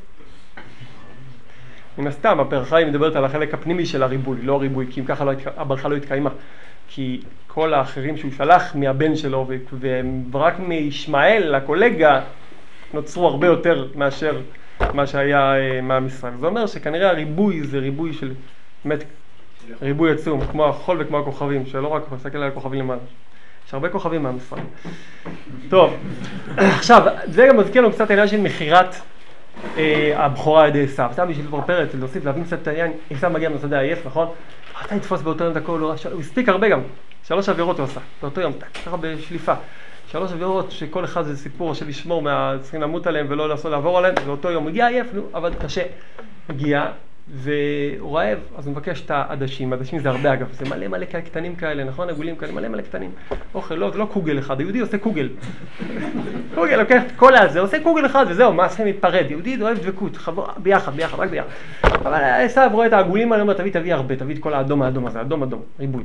מן 1.98 2.08
הסתם, 2.08 2.40
הפרחה 2.40 2.78
היא 2.78 2.88
מדברת 2.88 3.16
על 3.16 3.26
החלק 3.26 3.54
הפנימי 3.54 3.86
של 3.86 4.04
הריבוי, 4.04 4.42
לא 4.42 4.54
הריבוי, 4.54 4.88
כי 4.92 5.00
אם 5.00 5.06
ככה 5.06 5.26
לא, 5.26 5.32
הברכה 5.58 5.88
לא 5.88 5.96
התקיימה. 5.96 6.30
כי 6.90 7.22
כל 7.48 7.74
האחרים 7.74 8.18
שהוא 8.18 8.32
שלח 8.38 8.76
מהבן 8.76 9.16
שלו, 9.16 9.48
ורק 10.32 10.60
מישמעאל, 10.60 11.56
הקולגה, 11.56 12.22
נוצרו 12.94 13.28
הרבה 13.28 13.48
יותר 13.48 13.88
מאשר 13.96 14.42
מה 14.94 15.08
שהיה 15.08 15.56
אה, 15.56 15.82
מעם 15.82 16.06
ישראל. 16.06 16.34
זה 16.40 16.46
אומר 16.46 16.68
שכנראה 16.68 17.10
הריבוי 17.10 17.64
זה 17.64 17.80
ריבוי 17.80 18.14
של, 18.14 18.34
באמת, 18.86 19.04
ריבוי 19.82 20.12
עצום, 20.12 20.42
כמו 20.52 20.66
החול 20.66 20.98
וכמו 21.00 21.20
הכוכבים, 21.20 21.66
שלא 21.66 21.88
רק, 21.88 22.04
תסתכל 22.14 22.38
על 22.38 22.48
הכוכבים 22.48 22.80
למעלה. 22.80 23.00
יש 23.68 23.74
הרבה 23.74 23.90
כוכבים 23.90 24.24
מעם 24.24 24.38
ישראל. 24.38 24.62
טוב, 25.70 25.94
עכשיו, 26.58 27.02
זה 27.26 27.46
גם 27.50 27.58
מזכיר 27.58 27.82
לנו 27.82 27.92
קצת 27.92 28.10
העניין 28.10 28.28
של 28.28 28.42
מכירת 28.42 28.96
אה, 29.78 30.14
הבכורה 30.16 30.64
על 30.64 30.70
ידי 30.70 30.84
עשיו. 30.84 31.10
סתם 31.14 31.28
בשביל 31.28 31.46
פרפרת, 31.50 31.94
להוסיף, 31.94 32.26
להבין 32.26 32.44
קצת 32.44 32.62
את 32.62 32.68
העניין, 32.68 32.92
עשיו 33.12 33.30
מגיע 33.30 33.50
מהשדה 33.50 33.80
עייף, 33.80 34.06
נכון? 34.06 34.28
אתה 34.86 34.96
יתפוס 34.96 35.22
באותו 35.22 35.44
יום 35.44 35.52
את 35.52 35.58
הכל, 35.58 35.80
הוא 35.80 36.20
הספיק 36.20 36.50
הרבה 36.50 36.70
גם, 36.70 36.82
שלוש 37.28 37.50
עבירות 37.50 37.80
הוא 37.80 37.86
עשה, 37.86 38.00
באותו 38.22 38.42
יום, 38.42 38.54
ככה 38.86 38.98
בשליפה. 38.98 39.54
שלוש 40.12 40.32
עבירות 40.32 40.72
שכל 40.72 41.06
אחד 41.06 41.24
זה 41.24 41.38
סיפור 41.38 41.74
של 41.74 41.88
לשמור, 41.88 42.28
צריכים 42.62 42.82
למות 42.82 43.08
עליהם 43.08 43.26
ולא 43.30 43.56
לעבור 43.70 43.98
עליהם, 43.98 44.16
באותו 44.26 44.52
יום 44.52 44.68
הגיע 44.68 44.88
עייף, 44.88 45.08
נו, 45.14 45.30
עבד 45.34 45.56
קשה. 45.56 45.84
מגיע, 46.50 46.86
והוא 47.34 48.18
רעב, 48.18 48.40
אז 48.58 48.66
הוא 48.68 48.72
מבקש 48.72 49.02
את 49.06 49.12
העדשים, 49.12 49.74
עדשים 49.74 50.00
זה 50.00 50.10
הרבה 50.10 50.34
אגב, 50.34 50.48
זה 50.52 50.66
מלא 50.70 50.88
מלא 50.88 51.06
קטנים 51.06 51.56
כאלה, 51.56 51.84
נכון? 51.84 52.10
עגולים 52.10 52.36
כאלה, 52.36 52.52
מלא 52.52 52.68
מלא 52.68 52.82
קטנים. 52.82 53.12
אוכל, 53.54 53.76
לא, 53.76 53.92
זה 53.92 53.98
לא 53.98 54.06
קוגל 54.06 54.40
אחד, 54.40 54.60
היהודי 54.60 54.80
עושה 54.80 54.98
קוגל. 54.98 55.30
קוגל 56.56 56.76
לוקח 56.76 57.02
את 57.08 57.12
כל 57.16 57.36
הזה, 57.36 57.60
עושה 57.60 57.84
קוגל 57.84 58.06
אחד 58.06 58.26
וזהו, 58.30 58.54
מה 58.54 58.68
צריכים 58.68 58.86
להתפרד? 58.86 59.26
יהודי 59.30 59.62
אוהב 59.62 59.78
דבקות, 59.78 60.18
חבור, 60.18 60.48
ביחד, 60.58 60.96
ביחד, 60.96 61.20
רק 61.20 61.30
ביחד. 61.30 61.50
אבל 61.84 62.24
עשיו 62.24 62.70
רואה 62.74 62.88
את 62.88 62.94
העגולים 62.94 63.32
האלה, 63.32 63.44
אומר, 63.44 63.54
תביא, 63.54 63.72
תביא 63.72 63.94
הרבה, 63.94 64.16
תביא 64.16 64.36
את 64.36 64.42
כל 64.42 64.54
האדום 64.54 64.82
האדום 64.82 65.06
הזה, 65.06 65.22
אדום 65.22 65.44
אדום, 65.44 65.62
ריבוי. 65.80 66.04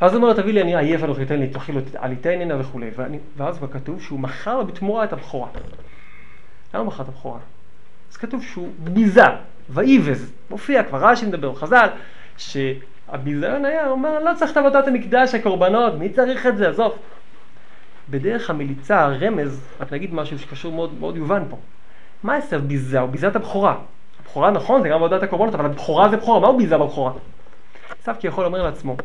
ואז 0.00 0.14
הוא 0.14 0.22
אומר, 0.22 0.32
תביא 0.32 0.52
לי, 0.52 0.62
אני 0.62 0.76
עייף 0.76 1.04
אנוכי, 1.04 1.24
תן 1.24 1.38
לי, 1.38 1.48
תאכיל 1.48 1.76
אותי, 1.76 1.90
עליתננה 1.98 2.60
וכולי. 2.60 2.90
ואז 3.36 3.58
כתוב 3.72 4.02
שהוא 4.02 4.20
מכר 4.20 4.62
בתמורה 4.62 5.04
את 5.04 5.12
הבכורה. 5.12 5.48
למה 6.74 6.84
מכר 6.84 7.02
את 7.02 7.08
הבכורה? 7.08 7.38
אז 8.10 8.16
כתוב 8.16 8.42
שהוא 8.42 8.68
ביזה, 8.78 9.24
ואיבז, 9.70 10.32
מופיע 10.50 10.82
כבר 10.82 10.98
רש"י 10.98 11.26
מדבר, 11.26 11.54
חז"ל, 11.54 11.88
שהביזיון 12.36 13.64
היה, 13.64 13.84
הוא 13.84 13.92
אומר, 13.92 14.18
לא 14.18 14.30
צריך 14.34 14.52
את 14.52 14.56
עבודת 14.56 14.88
המקדש, 14.88 15.34
הקורבנות, 15.34 15.98
מי 15.98 16.08
צריך 16.08 16.46
את 16.46 16.56
זה, 16.56 16.68
עזוב. 16.68 16.98
בדרך 18.10 18.50
המליצה, 18.50 19.00
הרמז, 19.04 19.60
רק 19.80 19.92
נגיד 19.92 20.14
משהו 20.14 20.38
שקשור 20.38 20.72
מאוד, 20.72 21.00
מאוד 21.00 21.16
יובן 21.16 21.42
פה. 21.50 21.56
מה 22.22 22.36
עשר 22.36 22.58
ביזה? 22.58 23.00
הוא 23.00 23.08
ביזה 23.08 23.28
את 23.28 23.36
הבכורה. 23.36 23.74
הבכורה 24.22 24.50
נכון, 24.50 24.82
זה 24.82 24.88
גם 24.88 24.94
עבודת 24.94 25.22
הקורבנות, 25.22 25.54
אבל 25.54 25.64
הבכורה 25.64 26.08
זה 26.08 26.16
בכורה, 26.16 26.40
מה 26.40 26.46
הוא 26.46 26.58
ביזה 26.58 26.78
בבכורה? 26.78 27.12
עשיו 28.02 28.14
כביכול 28.20 28.44
אומר 28.44 28.62
לעצמו, 28.62 28.96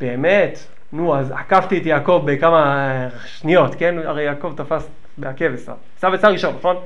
באמת, 0.00 0.58
נו, 0.92 1.16
אז 1.16 1.30
עקפתי 1.30 1.78
את 1.78 1.86
יעקב 1.86 2.22
בכמה 2.26 2.86
שניות, 3.26 3.74
כן? 3.74 3.94
הרי 4.04 4.22
יעקב 4.22 4.52
תפס 4.56 4.88
בעקב 5.18 5.54
עשיו. 5.54 5.76
עשיו 5.96 6.14
יצא 6.14 6.28
ראשון, 6.28 6.54
נכון? 6.58 6.76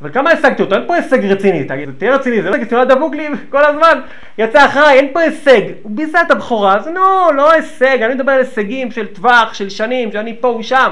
אבל 0.00 0.12
כמה 0.12 0.30
השגתי 0.30 0.62
אותו? 0.62 0.74
אין 0.74 0.86
פה 0.86 0.94
הישג 0.94 1.24
רציני, 1.24 1.64
תגיד, 1.64 1.90
תהיה 1.98 2.14
רציני, 2.14 2.42
זה 2.42 2.50
לא 2.50 2.54
הישג, 2.54 2.84
דבוק 2.88 3.14
לי 3.14 3.28
כל 3.50 3.64
הזמן, 3.64 4.00
יצא 4.38 4.66
אחריי, 4.66 4.98
אין 4.98 5.08
פה 5.12 5.20
הישג. 5.20 5.60
הוא 5.82 5.92
ביזה 5.94 6.22
את 6.22 6.30
הבכורה, 6.30 6.76
אז 6.76 6.86
נו, 6.88 7.32
לא 7.36 7.52
הישג, 7.52 8.02
אני 8.02 8.14
מדבר 8.14 8.32
על 8.32 8.38
הישגים 8.38 8.90
של 8.90 9.06
טווח, 9.06 9.54
של 9.54 9.68
שנים, 9.68 10.12
שאני 10.12 10.36
פה 10.40 10.48
ושם. 10.48 10.90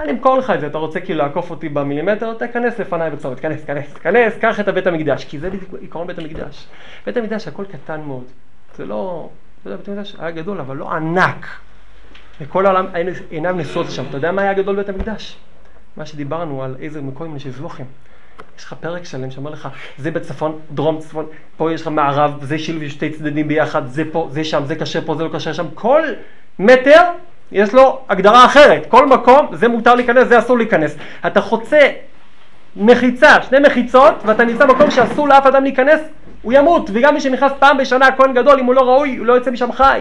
אני 0.00 0.12
אמכור 0.12 0.38
לך 0.38 0.50
את 0.50 0.60
זה, 0.60 0.66
אתה 0.66 0.78
רוצה 0.78 1.00
כאילו 1.00 1.18
לעקוף 1.18 1.50
אותי 1.50 1.68
במילימטר, 1.68 2.34
תיכנס 2.34 2.78
לפניי 2.78 3.10
בצומת, 3.10 3.36
תיכנס, 3.36 3.60
תיכנס, 3.60 3.94
תיכנס, 3.94 4.38
קח 4.40 4.60
את 4.60 4.68
הבית 4.68 4.86
המקדש, 4.86 5.24
כי 5.24 5.38
זה 5.38 5.50
עיקרון 5.80 6.06
בית 6.06 6.18
המקדש. 6.18 6.66
בית 7.06 7.16
המקדש 7.16 7.48
הכל 7.48 7.64
קטן 7.64 8.00
מאוד, 8.00 8.24
זה 8.76 8.86
לא, 8.86 9.28
אתה 9.60 9.68
יודע, 9.68 9.76
בית 9.76 9.88
המקדש 9.88 10.16
היה 10.18 10.30
גדול, 10.30 10.60
אבל 10.60 10.76
לא 10.76 10.92
ענק. 10.92 11.46
וכל 12.40 12.66
העולם 12.66 12.86
עיניו 13.30 13.52
נשואות 13.52 13.90
שם. 13.90 14.04
אתה 14.08 14.16
יודע 14.16 14.32
מה 14.32 14.42
היה 14.42 14.52
גדול 14.52 14.76
בית 14.76 14.88
המקדש? 14.88 15.36
מה 15.96 16.06
שדיברנו 16.06 16.62
על 16.62 16.76
איזה 16.80 17.02
מקום 17.02 17.36
יש 17.36 17.46
זבוכים. 17.46 17.86
יש 18.58 18.64
לך 18.64 18.74
פרק 18.80 19.04
שלם 19.04 19.30
שאומר 19.30 19.50
לך, 19.50 19.68
זה 19.98 20.10
בצפון, 20.10 20.58
דרום 20.70 20.98
צפון, 20.98 21.26
פה 21.56 21.72
יש 21.72 21.82
לך 21.82 21.88
מערב, 21.88 22.44
זה 22.44 22.58
שילוב 22.58 22.88
שתי 22.88 23.10
צדדים 23.10 23.48
ביחד, 23.48 23.86
זה 23.86 24.02
פה, 24.12 24.28
זה 24.30 24.44
שם, 24.44 24.62
זה 24.64 24.74
קשה 24.74 25.00
פה, 25.00 25.14
זה 25.14 25.24
לא 25.24 25.28
קשה 25.32 25.54
שם, 25.54 25.66
כל 25.74 26.02
מטר 26.58 27.02
יש 27.52 27.74
לו 27.74 28.00
הגדרה 28.08 28.44
אחרת, 28.44 28.86
כל 28.88 29.06
מקום, 29.06 29.46
זה 29.52 29.68
מותר 29.68 29.94
להיכנס, 29.94 30.28
זה 30.28 30.38
אסור 30.38 30.58
להיכנס. 30.58 30.96
אתה 31.26 31.40
חוצה 31.40 31.90
מחיצה, 32.76 33.42
שני 33.42 33.58
מחיצות, 33.58 34.14
ואתה 34.24 34.44
נמצא 34.44 34.66
במקום 34.66 34.90
שאסור 34.90 35.28
לאף 35.28 35.46
אדם 35.46 35.62
להיכנס, 35.62 36.00
הוא 36.42 36.52
ימות, 36.52 36.90
וגם 36.92 37.14
מי 37.14 37.20
שנכנס 37.20 37.52
פעם 37.58 37.78
בשנה, 37.78 38.16
כהן 38.16 38.34
גדול, 38.34 38.58
אם 38.58 38.64
הוא 38.64 38.74
לא 38.74 38.80
ראוי, 38.80 39.16
הוא 39.16 39.26
לא 39.26 39.32
יוצא 39.32 39.50
משם 39.50 39.72
חי. 39.72 40.00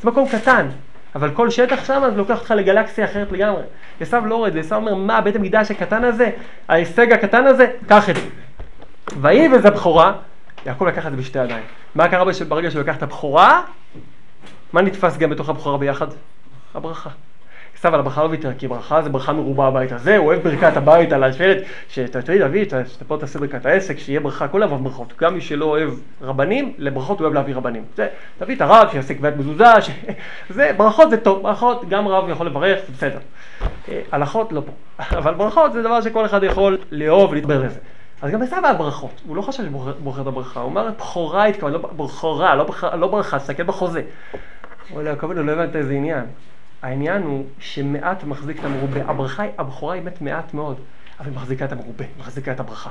זה 0.00 0.08
מקום 0.10 0.28
קטן. 0.28 0.66
אבל 1.16 1.30
כל 1.30 1.50
שטח 1.50 1.84
שם 1.84 2.02
זה 2.10 2.16
לוקח 2.16 2.38
אותך 2.38 2.50
לגלקסיה 2.50 3.04
אחרת 3.04 3.32
לגמרי. 3.32 3.62
עשו 4.00 4.16
לא 4.26 4.36
רואה 4.36 4.50
עשו 4.60 4.74
אומר, 4.74 4.94
מה, 4.94 5.20
בית 5.20 5.36
המקדש 5.36 5.70
הקטן 5.70 6.04
הזה, 6.04 6.30
ההישג 6.68 7.12
הקטן 7.12 7.46
הזה, 7.46 7.66
קח 7.88 8.10
את 8.10 8.16
זה. 8.16 8.22
ויהי 9.20 9.48
וזה 9.48 9.70
בכורה, 9.70 10.12
יעקב 10.66 10.84
לקח 10.84 11.06
את 11.06 11.10
זה 11.10 11.16
בשתי 11.16 11.38
ידיים. 11.38 11.62
מה 11.94 12.08
קרה 12.08 12.24
ברגע 12.48 12.70
שהוא 12.70 12.82
לקח 12.82 12.96
את 12.96 13.02
הבכורה? 13.02 13.62
מה 14.72 14.82
נתפס 14.82 15.16
גם 15.16 15.30
בתוך 15.30 15.48
הבכורה 15.48 15.78
ביחד? 15.78 16.06
הברכה. 16.74 17.10
עשיו 17.78 17.94
על 17.94 18.00
הברכה 18.00 18.22
לא 18.22 18.28
ויתר, 18.28 18.52
כי 18.58 18.68
ברכה 18.68 19.02
זה 19.02 19.08
ברכה 19.08 19.32
מרובה 19.32 19.66
הבית 19.66 19.92
הזה, 19.92 20.16
הוא 20.16 20.26
אוהב 20.26 20.42
ברכת 20.42 20.76
הבית 20.76 21.12
על 21.12 21.24
השלט, 21.24 21.58
שאתה 21.88 22.22
תגיד, 22.22 22.42
אבי, 22.42 22.64
שאתה 22.68 23.04
פה 23.04 23.16
תעשה 23.20 23.38
ברכת 23.38 23.66
העסק, 23.66 23.98
שיהיה 23.98 24.20
ברכה, 24.20 24.48
כל 24.48 24.62
אוהב 24.62 24.82
ברכות, 24.84 25.12
גם 25.20 25.34
מי 25.34 25.40
שלא 25.40 25.64
אוהב 25.64 25.90
רבנים, 26.22 26.72
לברכות 26.78 27.18
הוא 27.18 27.24
אוהב 27.24 27.34
להביא 27.34 27.54
רבנים. 27.54 27.84
זה, 27.96 28.08
תביא 28.38 28.56
את 28.56 28.60
הרב, 28.60 28.88
שיעשה 28.92 29.14
קביעת 29.14 29.36
מזוזה, 29.36 29.80
ש... 29.80 29.90
זה, 30.56 30.70
ברכות 30.76 31.10
זה 31.10 31.16
טוב, 31.16 31.42
ברכות, 31.42 31.88
גם 31.88 32.08
רב 32.08 32.28
יכול 32.28 32.46
לברך, 32.46 32.78
זה 32.86 32.92
בסדר. 32.92 33.18
אה, 33.88 34.00
הלכות 34.12 34.52
לא 34.52 34.62
פה, 34.66 34.72
אבל 35.18 35.34
ברכות 35.34 35.72
זה 35.72 35.82
דבר 35.82 36.00
שכל 36.00 36.26
אחד 36.26 36.42
יכול 36.42 36.78
לאהוב 36.90 37.30
ולהתבר 37.30 37.62
לזה. 37.62 37.78
אז 38.22 38.30
גם 38.30 38.42
עשיו 38.42 38.64
היה 38.64 38.74
ברכות, 38.74 39.20
הוא 39.26 39.36
לא 39.36 39.42
חשב 39.42 39.62
שבוחר 39.64 40.22
את 40.22 40.26
הברכה, 40.26 40.60
הוא 40.60 40.70
אמר 40.70 40.90
בכורה 40.90 41.44
התכוון, 41.44 41.72
לא 41.72 41.78
בכורה, 41.78 42.54
לא, 42.54 42.66
לא 42.98 43.06
ברכה, 43.06 43.38
תסתכל 43.38 43.62
בחוזה. 43.62 44.02
הוא 44.90 45.00
אומר, 45.00 45.10
הכבוד, 45.10 45.36
לא 45.36 45.52
הבנת 45.52 45.76
איזה 45.76 45.92
עניין. 45.92 46.24
העניין 46.82 47.22
הוא 47.22 47.44
שמעט 47.58 48.24
מחזיק 48.24 48.58
את 48.58 48.64
המרובה. 48.64 49.00
הברכה, 49.06 49.42
הבכורה 49.58 49.94
היא 49.94 50.02
באמת 50.02 50.22
מעט 50.22 50.54
מאוד, 50.54 50.80
אבל 51.20 51.28
היא 51.28 51.36
מחזיקה 51.36 51.64
את 51.64 51.72
המרובה, 51.72 52.04
מחזיקה 52.18 52.52
את 52.52 52.60
הברכה. 52.60 52.90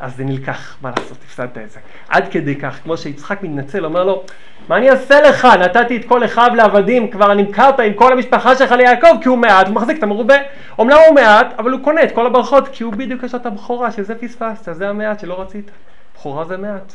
אז 0.00 0.16
זה 0.16 0.24
נלקח, 0.24 0.76
מה 0.82 0.90
לעשות, 0.96 1.18
הפסדת 1.26 1.58
את 1.58 1.70
זה. 1.70 1.80
עד 2.08 2.28
כדי 2.30 2.56
כך, 2.56 2.80
כמו 2.82 2.96
שיצחק 2.96 3.42
מתנצל, 3.42 3.84
אומר 3.84 4.04
לו, 4.04 4.22
מה 4.68 4.76
אני 4.76 4.90
אעשה 4.90 5.20
לך? 5.20 5.44
נתתי 5.44 5.96
את 5.96 6.04
כל 6.04 6.24
אחיו 6.24 6.50
לעבדים, 6.54 7.10
כבר 7.10 7.34
נמכרת 7.34 7.80
עם 7.80 7.92
כל 7.94 8.12
המשפחה 8.12 8.56
שלך 8.56 8.72
ליעקב, 8.72 9.22
כי 9.22 9.28
הוא 9.28 9.38
מעט, 9.38 9.66
הוא 9.66 9.74
מחזיק 9.74 9.98
את 9.98 10.02
המרובה. 10.02 10.34
אומנם 10.78 10.96
הוא 11.08 11.14
מעט, 11.14 11.54
אבל 11.58 11.70
הוא 11.70 11.80
קונה 11.84 12.02
את 12.02 12.12
כל 12.12 12.26
הברכות, 12.26 12.68
כי 12.68 12.84
הוא 12.84 12.92
בדיוק 12.92 13.22
יש 13.22 13.32
לו 13.32 13.40
את 13.40 13.46
הבכורה, 13.46 13.92
שזה 13.92 14.14
פספסת, 14.14 14.74
זה 14.74 14.88
המעט 14.88 15.20
שלא 15.20 15.40
רצית. 15.40 15.70
בכורה 16.16 16.44
זה 16.44 16.56
מעט. 16.56 16.92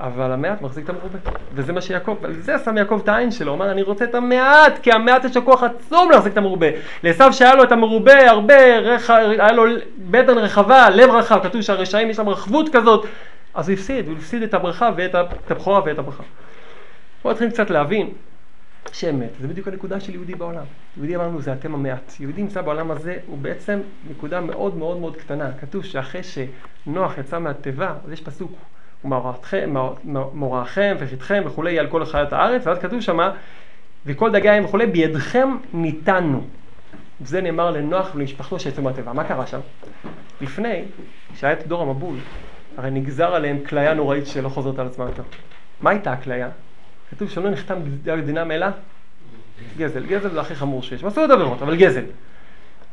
אבל 0.00 0.32
המעט 0.32 0.62
מחזיק 0.62 0.84
את 0.84 0.90
המרובה, 0.90 1.18
וזה 1.54 1.72
מה 1.72 1.80
שיעקב, 1.80 2.16
על 2.24 2.32
זה 2.32 2.58
שם 2.64 2.76
יעקב 2.76 3.00
את 3.04 3.08
העין 3.08 3.30
שלו, 3.30 3.52
הוא 3.52 3.56
אמר 3.56 3.70
אני 3.70 3.82
רוצה 3.82 4.04
את 4.04 4.14
המעט, 4.14 4.78
כי 4.82 4.92
המעט 4.92 5.24
יש 5.24 5.36
לו 5.36 5.44
כוח 5.44 5.62
עצום 5.62 6.10
להחזיק 6.10 6.32
את 6.32 6.38
המרובה. 6.38 6.66
לעשו 7.02 7.32
שהיה 7.32 7.54
לו 7.54 7.62
את 7.62 7.72
המרובה 7.72 8.30
הרבה, 8.30 8.78
רח... 8.78 9.10
היה 9.10 9.52
לו 9.52 9.64
בטן 9.98 10.38
רחבה, 10.38 10.90
לב 10.90 11.10
רחב, 11.10 11.40
כתוב 11.42 11.60
שהרשעים 11.60 12.10
יש 12.10 12.18
להם 12.18 12.28
רחבות 12.28 12.68
כזאת, 12.72 13.06
אז 13.54 13.68
הוא 13.68 13.74
הפסיד, 13.74 14.08
הוא 14.08 14.16
הפסיד 14.16 14.42
את 14.42 14.54
הברכה 14.54 14.90
ואת 14.96 15.14
הבכורה 15.50 15.80
ואת 15.84 15.98
הברכה. 15.98 16.22
בואו 17.22 17.34
נתחיל 17.34 17.50
קצת 17.50 17.70
להבין 17.70 18.10
שאמת, 18.92 19.30
זה 19.40 19.48
בדיוק 19.48 19.68
הנקודה 19.68 20.00
של 20.00 20.14
יהודי 20.14 20.34
בעולם. 20.34 20.64
יהודי 20.96 21.16
אמרנו 21.16 21.40
זה 21.40 21.52
אתם 21.52 21.74
המעט. 21.74 22.12
יהודי 22.20 22.42
נמצא 22.42 22.62
בעולם 22.62 22.90
הזה, 22.90 23.16
הוא 23.26 23.38
בעצם 23.38 23.80
נקודה 24.10 24.40
מאוד 24.40 24.76
מאוד 24.76 25.00
מאוד 25.00 25.16
קטנה. 25.16 25.50
כתוב 25.60 25.84
שאחרי 25.84 26.20
שנוח 26.22 27.18
יצא 27.18 27.38
מהתיבה, 27.38 27.94
אז 28.04 28.12
יש 28.12 28.20
פסוק. 28.20 28.52
ומוראכם 29.04 30.96
וחטכם 30.98 31.42
וכולי 31.46 31.78
על 31.78 31.86
כל 31.86 32.04
חיית 32.04 32.32
הארץ, 32.32 32.66
ואז 32.66 32.78
כתוב 32.78 33.00
שמה, 33.00 33.30
וכל 34.06 34.32
דגי 34.32 34.48
הים 34.48 34.64
וכולי, 34.64 34.86
בידכם 34.86 35.56
ניתנו. 35.72 36.44
זה 37.24 37.40
נאמר 37.40 37.70
לנוח 37.70 38.14
ולמשפחתו 38.14 38.60
שיצאו 38.60 38.82
מהטבע. 38.82 39.12
מה 39.12 39.24
קרה 39.24 39.46
שם? 39.46 39.60
לפני 40.40 40.84
שהיה 41.34 41.52
את 41.52 41.66
דור 41.66 41.82
המבול, 41.82 42.16
הרי 42.76 42.90
נגזר 42.90 43.34
עליהם 43.34 43.58
כליה 43.68 43.94
נוראית 43.94 44.26
שלא 44.26 44.48
חוזרת 44.48 44.78
על 44.78 44.86
עצמה 44.86 45.04
יותר. 45.04 45.22
מה 45.80 45.90
הייתה 45.90 46.12
הכליה? 46.12 46.48
כתוב 47.10 47.30
שלא 47.30 47.50
נחתם 47.50 47.76
דינם 48.24 48.50
אלא 48.50 48.66
גזל. 49.76 50.06
גזל 50.06 50.28
זה 50.28 50.40
הכי 50.40 50.54
חמור 50.54 50.82
שיש. 50.82 51.04
עשו 51.04 51.20
עוד 51.20 51.30
עבירות, 51.30 51.62
אבל 51.62 51.76
גזל. 51.76 52.04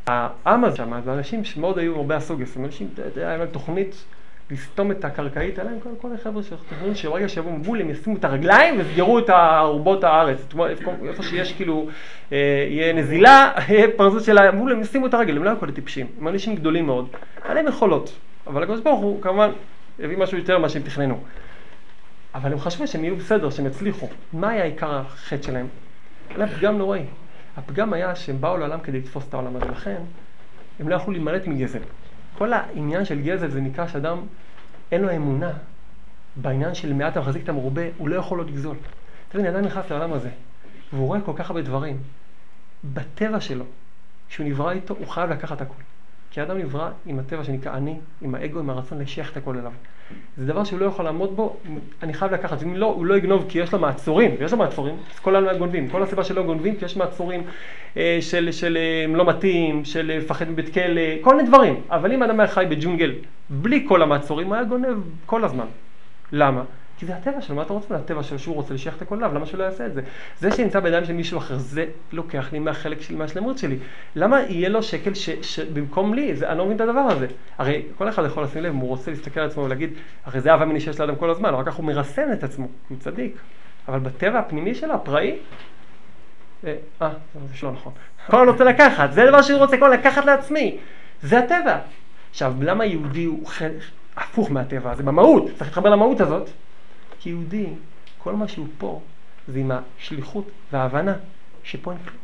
העם 0.07 0.63
הזה 0.63 0.77
שם, 0.77 1.01
זה 1.03 1.13
אנשים 1.13 1.43
שמאוד 1.43 1.77
היו 1.77 1.95
הרבה 1.95 2.15
הסוגס, 2.15 2.57
הם 2.57 2.65
אנשים, 2.65 2.89
אתה 2.93 3.19
היה 3.19 3.37
להם 3.37 3.47
תוכנית 3.47 4.05
לסתום 4.51 4.91
את 4.91 5.05
הקרקעית 5.05 5.59
עליהם, 5.59 5.79
כל, 5.79 5.89
כל 6.01 6.07
החבר'ה 6.13 6.43
שתכננו 6.43 6.95
שברגע 6.95 7.29
שיבואו 7.29 7.53
מבול 7.53 7.81
הם 7.81 7.89
ישימו 7.89 8.17
את 8.17 8.25
הרגליים 8.25 8.77
ויסגרו 8.77 9.19
את 9.19 9.29
ארובות 9.29 10.03
הארץ, 10.03 10.37
איפה 11.07 11.23
שיש 11.23 11.53
כאילו, 11.53 11.87
אה, 12.31 12.67
יהיה 12.69 12.93
נזילה, 12.93 13.51
יהיה 13.69 13.87
פרזות 13.97 14.23
של 14.23 14.37
המבול, 14.37 14.71
הם 14.71 14.81
ישימו 14.81 15.07
את 15.07 15.13
הרגל, 15.13 15.37
הם 15.37 15.43
לא 15.43 15.49
היו 15.49 15.59
כאלה 15.59 15.71
טיפשים, 15.71 16.07
הם 16.19 16.27
אנשים 16.27 16.55
גדולים 16.55 16.85
מאוד, 16.85 17.07
היה 17.43 17.53
להם 17.53 17.67
יכולות, 17.67 18.11
אבל 18.47 18.63
הקדוש 18.63 18.79
ברוך 18.79 18.99
הוא 18.99 19.21
כמובן 19.21 19.49
הביא 19.99 20.17
משהו 20.17 20.37
יותר 20.37 20.57
ממה 20.59 20.69
שהם 20.69 20.81
תכננו. 20.81 21.19
אבל 22.35 22.51
הם 22.51 22.59
חשבו 22.59 22.87
שהם 22.87 23.03
יהיו 23.03 23.15
בסדר, 23.15 23.49
שהם 23.49 23.65
יצליחו. 23.65 24.07
מה 24.33 24.49
היה 24.49 24.63
עיקר 24.63 24.95
החטא 24.95 25.43
שלהם? 25.43 25.67
היה 26.35 26.47
פגם 26.47 26.77
נוראי. 26.77 27.03
הפגם 27.57 27.93
היה 27.93 28.15
שהם 28.15 28.41
באו 28.41 28.57
לעולם 28.57 28.79
כדי 28.79 28.99
לתפוס 28.99 29.27
את 29.29 29.33
העולם 29.33 29.55
הזה, 29.55 29.65
לכן 29.65 29.95
הם 30.79 30.89
לא 30.89 30.95
יכלו 30.95 31.13
להימלט 31.13 31.47
מגזל. 31.47 31.79
כל 32.37 32.53
העניין 32.53 33.05
של 33.05 33.21
גזל 33.21 33.49
זה 33.49 33.61
נקרא 33.61 33.87
שאדם 33.87 34.17
אין 34.91 35.01
לו 35.01 35.15
אמונה 35.15 35.51
בעניין 36.35 36.75
של 36.75 36.93
מעט 36.93 37.17
המחזיק 37.17 37.43
את 37.43 37.49
המרובה, 37.49 37.81
הוא 37.97 38.09
לא 38.09 38.15
יכול 38.15 38.39
עוד 38.39 38.49
לגזול. 38.49 38.77
תראי, 39.29 39.49
אדם 39.49 39.61
נכנס 39.65 39.89
לעולם 39.91 40.13
הזה, 40.13 40.29
והוא 40.93 41.07
רואה 41.07 41.21
כל 41.21 41.33
כך 41.35 41.49
הרבה 41.49 41.61
דברים. 41.61 41.97
בטבע 42.83 43.39
שלו, 43.39 43.65
כשהוא 44.29 44.47
נברא 44.47 44.71
איתו, 44.71 44.93
הוא 44.93 45.07
חייב 45.07 45.29
לקחת 45.29 45.61
הכול. 45.61 45.83
כי 46.31 46.41
האדם 46.41 46.57
נברא 46.57 46.89
עם 47.05 47.19
הטבע 47.19 47.43
שנקרא 47.43 47.77
אני, 47.77 47.99
עם 48.21 48.35
האגו, 48.35 48.59
עם 48.59 48.69
הרצון 48.69 48.99
לשייך 48.99 49.31
את 49.31 49.37
הכל 49.37 49.57
אליו. 49.57 49.73
זה 50.37 50.45
דבר 50.45 50.63
שהוא 50.63 50.79
לא 50.79 50.85
יכול 50.85 51.05
לעמוד 51.05 51.35
בו, 51.35 51.57
אני 52.03 52.13
חייב 52.13 52.33
לקחת. 52.33 52.63
אם 52.63 52.75
לא, 52.75 52.85
הוא 52.85 53.05
לא 53.05 53.17
יגנוב 53.17 53.45
כי 53.49 53.59
יש 53.59 53.73
לו 53.73 53.79
מעצורים, 53.79 54.35
ויש 54.39 54.51
לו 54.51 54.57
מעצורים, 54.57 54.95
אז 55.13 55.19
כל 55.19 55.35
העולם 55.35 55.57
גונבים. 55.57 55.89
כל 55.89 56.03
הסיבה 56.03 56.23
שלא 56.23 56.43
גונבים, 56.43 56.75
כי 56.75 56.85
יש 56.85 56.97
מעצורים 56.97 57.43
אה, 57.97 58.17
של, 58.21 58.51
של 58.51 58.77
אה, 58.77 59.15
לא 59.15 59.25
מתאים, 59.25 59.85
של 59.85 60.11
לפחד 60.17 60.49
מבית 60.49 60.73
כלא, 60.73 61.01
כל 61.21 61.35
מיני 61.35 61.47
דברים. 61.47 61.81
אבל 61.89 62.11
אם 62.11 62.23
אדם 62.23 62.39
היה 62.39 62.47
חי 62.47 62.65
בג'ונגל 62.69 63.13
בלי 63.49 63.85
כל 63.87 64.01
המעצורים, 64.01 64.47
הוא 64.47 64.55
היה 64.55 64.63
גונב 64.63 64.97
כל 65.25 65.43
הזמן. 65.43 65.65
למה? 66.31 66.63
כי 66.97 67.05
זה 67.05 67.15
הטבע 67.15 67.41
שלו, 67.41 67.55
מה 67.55 67.61
אתה 67.61 67.73
רוצה 67.73 67.93
מהטבע 67.93 68.23
שלו 68.23 68.39
שהוא 68.39 68.55
רוצה 68.55 68.73
לשייך 68.73 68.95
את 68.95 69.01
הכל 69.01 69.15
אליו, 69.15 69.33
למה 69.33 69.45
שהוא 69.45 69.57
לא 69.57 69.63
יעשה 69.63 69.85
את 69.85 69.93
זה? 69.93 70.01
זה 70.39 70.51
שנמצא 70.51 70.79
בידיים 70.79 71.05
של 71.05 71.13
מישהו 71.13 71.37
אחר, 71.37 71.57
זה 71.57 71.85
לוקח 72.11 72.53
לי 72.53 72.59
מהחלק 72.59 73.01
שלי, 73.01 73.15
מהשלמות 73.15 73.57
שלי. 73.57 73.77
למה 74.15 74.41
יהיה 74.41 74.69
לו 74.69 74.83
שקל 74.83 75.13
ש, 75.13 75.29
שבמקום 75.29 76.13
לי, 76.13 76.35
זה, 76.35 76.49
אני 76.49 76.57
לא 76.57 76.65
מבין 76.65 76.75
את 76.75 76.81
הדבר 76.81 76.99
הזה. 76.99 77.27
הרי 77.57 77.83
כל 77.97 78.09
אחד 78.09 78.25
יכול 78.25 78.43
לשים 78.43 78.63
לב, 78.63 78.73
אם 78.73 78.77
הוא 78.77 78.89
רוצה 78.89 79.11
להסתכל 79.11 79.39
על 79.39 79.45
עצמו 79.45 79.63
ולהגיד, 79.63 79.89
הרי 80.25 80.41
זה 80.41 80.51
אהבה 80.51 80.65
מיני 80.65 80.79
שיש 80.79 80.99
לאדם 80.99 81.15
כל 81.15 81.29
הזמן, 81.29 81.53
רק 81.53 81.65
כך 81.65 81.75
הוא 81.75 81.85
מרסן 81.85 82.31
את 82.33 82.43
עצמו, 82.43 82.67
כי 82.87 82.93
הוא 82.93 82.99
צדיק. 82.99 83.35
אבל 83.87 83.99
בטבע 83.99 84.39
הפנימי 84.39 84.75
שלו, 84.75 84.93
הפראי, 84.93 85.35
אה, 86.65 86.75
אה 87.01 87.09
זה 87.33 87.67
לא 87.67 87.71
נכון. 87.71 87.93
כל 88.31 88.37
הזמן 88.37 88.49
רוצה 88.49 88.63
לקחת, 88.63 89.11
זה 89.11 89.25
דבר 89.25 89.41
שהוא 89.41 89.59
רוצה, 89.59 89.77
כל 89.77 89.89
לקחת 89.89 90.25
לעצמי. 90.25 90.77
זה 91.21 91.39
הטבע. 91.39 91.77
עכשיו, 92.29 92.53
למה 92.61 92.85
יהודי 92.85 93.23
הוא 93.23 93.49
הפוך 94.17 94.51
מהטבע? 94.51 94.95
זה 94.95 95.03
במהות, 95.03 95.45
צריך 95.45 95.61
להתחבר 95.61 95.89
למהות 95.89 96.21
הזאת. 96.21 96.49
כיהודי, 97.25 97.65
כל 98.17 98.33
מה 98.35 98.47
שהוא 98.47 98.67
פה 98.77 99.01
זה 99.47 99.59
עם 99.59 99.71
השליחות 99.71 100.45
וההבנה 100.71 101.13
שפה 101.63 101.91
אין 101.91 101.99
כלום. 101.99 102.17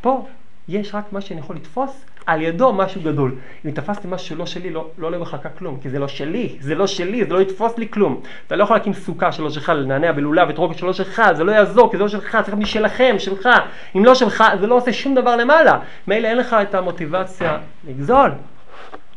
פה 0.00 0.26
יש 0.68 0.94
רק 0.94 1.12
מה 1.12 1.20
שאני 1.20 1.40
יכול 1.40 1.56
לתפוס, 1.56 2.04
על 2.26 2.42
ידו 2.42 2.72
משהו 2.72 3.00
גדול. 3.02 3.34
אם 3.66 3.70
תפסתי 3.70 4.08
משהו 4.10 4.26
שלא 4.26 4.46
שלי, 4.46 4.70
לא, 4.70 4.90
לא 4.98 5.06
עולה 5.06 5.18
בחלקה 5.18 5.48
כלום, 5.48 5.80
כי 5.82 5.90
זה 5.90 5.98
לא 5.98 6.08
שלי, 6.08 6.56
זה 6.60 6.74
לא 6.74 6.86
שלי, 6.86 7.24
זה 7.24 7.34
לא 7.34 7.40
יתפוס 7.40 7.78
לי 7.78 7.88
כלום. 7.88 8.20
אתה 8.46 8.56
לא 8.56 8.64
יכול 8.64 8.76
להקים 8.76 8.92
סוכה 8.92 9.32
שלא 9.32 9.50
שלך, 9.50 9.68
לנענע 9.68 10.12
בלולב 10.12 10.48
ותרוקת 10.50 10.78
שלא 10.78 10.92
שלך, 10.92 11.22
זה 11.36 11.44
לא 11.44 11.52
יעזור, 11.52 11.90
כי 11.90 11.96
זה 11.96 12.02
לא 12.02 12.08
שלך, 12.08 12.30
צריך 12.36 12.48
להיות 12.48 12.58
משלכם, 12.58 13.14
שלך. 13.18 13.48
אם 13.96 14.04
לא 14.04 14.14
שלך, 14.14 14.44
זה 14.60 14.66
לא 14.66 14.74
עושה 14.74 14.92
שום 14.92 15.14
דבר 15.14 15.36
למעלה. 15.36 15.78
מילא 16.06 16.28
אין 16.28 16.36
לך 16.36 16.56
את 16.62 16.74
המוטיבציה 16.74 17.58
לגזול. 17.88 18.30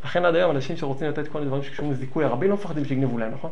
לכן 0.05 0.25
עד 0.25 0.35
היום 0.35 0.51
אנשים 0.51 0.77
שרוצים 0.77 1.07
לתת 1.09 1.27
כל 1.27 1.37
מיני 1.37 1.47
דברים 1.47 1.63
שקשורים 1.63 1.91
לזיכוי, 1.91 2.25
הרבים 2.25 2.49
לא 2.49 2.55
מפחדים 2.55 2.85
שיגנבו 2.85 3.17
להם, 3.17 3.31
נכון? 3.31 3.51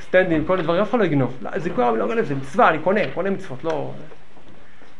סטנדים, 0.00 0.44
כל 0.44 0.52
מיני 0.52 0.64
דברים, 0.64 0.82
אף 0.82 0.90
אחד 0.90 0.98
לא 0.98 1.04
יגנוב. 1.04 1.38
לא, 1.42 1.58
זה 1.58 1.70
כל 1.70 1.96
לא 1.98 2.08
גנב, 2.08 2.24
זה 2.24 2.34
מצווה, 2.34 2.68
אני 2.68 2.78
קונה, 2.78 3.00
קונה 3.14 3.30
מצוות, 3.30 3.64
לא... 3.64 3.90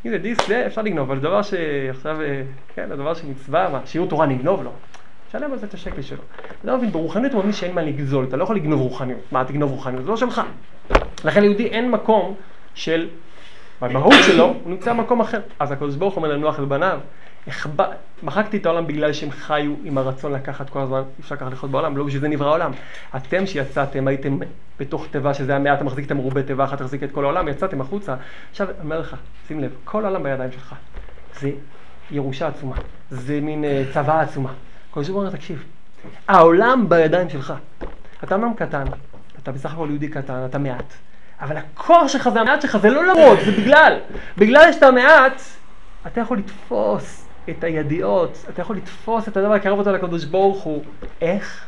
אם 0.06 0.10
זה 0.10 0.18
דיסק, 0.18 0.46
זה 0.48 0.66
אפשר 0.66 0.82
לגנוב, 0.82 1.10
אבל 1.10 1.20
דבר 1.20 1.42
שעכשיו, 1.42 2.20
אה, 2.20 2.42
כן, 2.74 2.92
הדבר 2.92 3.14
של 3.14 3.26
מצווה, 3.26 3.68
מה, 3.68 3.80
שיעור 3.84 4.08
תורה 4.08 4.26
נגנוב 4.26 4.62
לו. 4.62 4.70
שלם 5.32 5.52
על 5.52 5.58
זה 5.58 5.66
את 5.66 5.74
השקל 5.74 6.02
שלו. 6.02 6.22
אתה 6.60 6.70
לא 6.70 6.76
מבין, 6.76 6.90
ברוחניות 6.90 7.32
הוא 7.32 7.40
מבין 7.40 7.52
שאין 7.52 7.74
מה 7.74 7.82
לגזול, 7.82 8.24
אתה 8.28 8.36
לא 8.36 8.44
יכול 8.44 8.56
לגנוב 8.56 8.80
רוחניות. 8.80 9.20
מה, 9.32 9.44
תגנוב 9.44 9.70
רוחניות? 9.70 10.04
זה 10.04 10.10
לא 10.10 10.16
שלך. 10.16 10.42
לכן 11.24 11.40
ליהודי 11.40 11.66
אין 11.66 11.90
מקום 11.90 12.34
של, 12.74 13.08
במהות 13.80 14.14
שלו, 14.26 14.44
הוא 14.44 14.70
נמצא 14.70 14.92
במקום 14.92 15.20
אחר. 15.20 15.40
אז 15.58 15.72
הקדוש 15.72 15.94
ברוך 15.96 16.14
הוא 16.14 16.24
אומר 16.24 16.36
לנוח 16.36 16.58
מחקתי 18.22 18.56
את 18.56 18.66
העולם 18.66 18.86
בגלל 18.86 19.12
שהם 19.12 19.30
חיו 19.30 19.74
עם 19.84 19.98
הרצון 19.98 20.32
לקחת 20.32 20.70
כל 20.70 20.80
הזמן, 20.80 20.98
אי 20.98 21.22
אפשר 21.22 21.36
ככה 21.36 21.50
לחיות 21.50 21.70
בעולם, 21.70 21.96
לא 21.96 22.04
בשביל 22.04 22.20
זה 22.20 22.28
נברא 22.28 22.48
העולם. 22.48 22.72
אתם 23.16 23.46
שיצאתם, 23.46 24.08
הייתם 24.08 24.38
בתוך 24.80 25.06
תיבה 25.10 25.34
שזה 25.34 25.52
היה 25.52 25.58
מעט, 25.58 25.76
אתה 25.76 25.84
מחזיק 25.84 26.06
את 26.06 26.10
המרובה 26.10 26.42
תיבה 26.42 26.64
אחת, 26.64 26.78
תחזיק 26.78 27.02
את 27.02 27.12
כל 27.12 27.24
העולם, 27.24 27.48
יצאתם 27.48 27.80
החוצה. 27.80 28.14
עכשיו, 28.50 28.68
אני 28.70 28.76
אומר 28.80 29.00
לך, 29.00 29.16
שים 29.48 29.60
לב, 29.60 29.70
כל 29.84 30.04
העולם 30.04 30.22
בידיים 30.22 30.52
שלך. 30.52 30.74
זה 31.40 31.50
ירושה 32.10 32.48
עצומה, 32.48 32.76
זה 33.10 33.40
מין 33.40 33.64
uh, 33.64 33.94
צבא 33.94 34.20
עצומה. 34.20 34.52
כל 34.90 35.04
שבוע 35.04 35.20
אומר, 35.20 35.36
תקשיב, 35.36 35.64
העולם 36.28 36.88
בידיים 36.88 37.30
שלך. 37.30 37.54
אתה 38.24 38.34
אמנם 38.34 38.54
קטן, 38.54 38.84
אתה 39.42 39.52
בסך 39.52 39.72
הכל 39.72 39.86
יהודי 39.90 40.08
קטן, 40.08 40.46
אתה 40.46 40.58
מעט. 40.58 40.94
אבל 41.40 41.56
הכוח 41.56 42.08
שלך 42.08 42.28
זה 42.28 42.40
המעט 42.40 42.62
שלך, 42.62 42.76
זה 42.76 42.90
לא 42.90 43.04
למרות, 43.04 43.38
זה 43.44 43.52
בגלל. 43.52 43.98
בגלל 44.38 44.72
שאתה 44.72 44.90
מעט, 44.90 45.42
אתה 46.06 46.20
יכול 46.20 46.38
לתפוס 46.38 47.21
את 47.50 47.64
הידיעות, 47.64 48.44
אתה 48.48 48.62
יכול 48.62 48.76
לתפוס 48.76 49.28
את 49.28 49.36
הדבר, 49.36 49.54
לקרב 49.54 49.78
אותו 49.78 49.92
לקדוש 49.92 50.24
ברוך 50.24 50.62
הוא. 50.62 50.84
איך? 51.20 51.66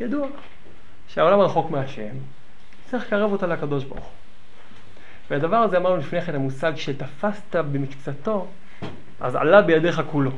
ידוע. 0.00 0.28
שהעולם 1.08 1.40
רחוק 1.40 1.70
מהשם, 1.70 2.14
צריך 2.90 3.06
לקרב 3.06 3.32
אותה 3.32 3.46
לקדוש 3.46 3.84
ברוך 3.84 4.04
הוא. 4.04 4.12
והדבר 5.30 5.56
הזה 5.56 5.76
אמרנו 5.76 5.96
לפני 5.96 6.22
כן, 6.22 6.34
המושג 6.34 6.72
שתפסת 6.76 7.56
במקצתו, 7.56 8.46
אז 9.20 9.34
עלה 9.34 9.62
בידיך 9.62 10.02
כולו. 10.10 10.30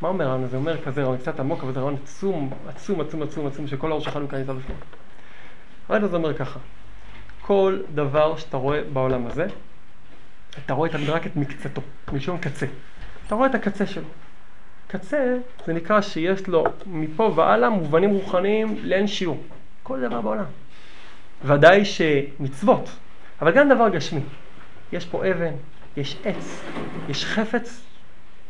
מה 0.00 0.08
אומר 0.08 0.24
הרעיון 0.24 0.44
הזה? 0.44 0.56
אומר 0.56 0.82
כזה 0.82 1.02
רעיון 1.02 1.18
קצת 1.18 1.40
עמוק, 1.40 1.62
אבל 1.62 1.72
זה 1.72 1.80
רעיון 1.80 1.96
עצום, 2.02 2.50
עצום, 2.68 3.00
עצום, 3.00 3.22
עצום, 3.22 3.46
עצום, 3.46 3.66
שכל 3.66 3.90
האור 3.90 4.00
שלך 4.00 4.16
נמצא 4.16 4.38
נמצא 4.38 4.52
בפנים. 4.52 4.76
הרעיון 5.88 6.04
הזה 6.04 6.16
אומר 6.16 6.34
ככה, 6.34 6.58
כל 7.40 7.78
דבר 7.94 8.36
שאתה 8.36 8.56
רואה 8.56 8.80
בעולם 8.92 9.26
הזה, 9.26 9.46
אתה 10.64 10.74
רואה 10.74 10.88
תמיד 10.88 11.10
רק 11.10 11.26
את 11.26 11.36
מקצתו, 11.36 11.82
מלשון 12.12 12.38
קצה. 12.38 12.66
אתה 13.30 13.36
רואה 13.36 13.48
את 13.48 13.54
הקצה 13.54 13.86
שלו. 13.86 14.04
קצה 14.86 15.36
זה 15.66 15.72
נקרא 15.72 16.00
שיש 16.00 16.48
לו 16.48 16.64
מפה 16.86 17.32
והלאה 17.36 17.70
מובנים 17.70 18.10
רוחניים 18.10 18.76
לאין 18.82 19.06
שיעור. 19.06 19.42
כל 19.82 20.00
דבר 20.00 20.20
בעולם. 20.20 20.44
ודאי 21.44 21.84
שמצוות, 21.84 22.90
אבל 23.42 23.52
גם 23.52 23.68
דבר 23.68 23.88
גשמי. 23.88 24.20
יש 24.92 25.06
פה 25.06 25.30
אבן, 25.30 25.52
יש 25.96 26.16
עץ, 26.24 26.62
יש 27.08 27.24
חפץ, 27.24 27.82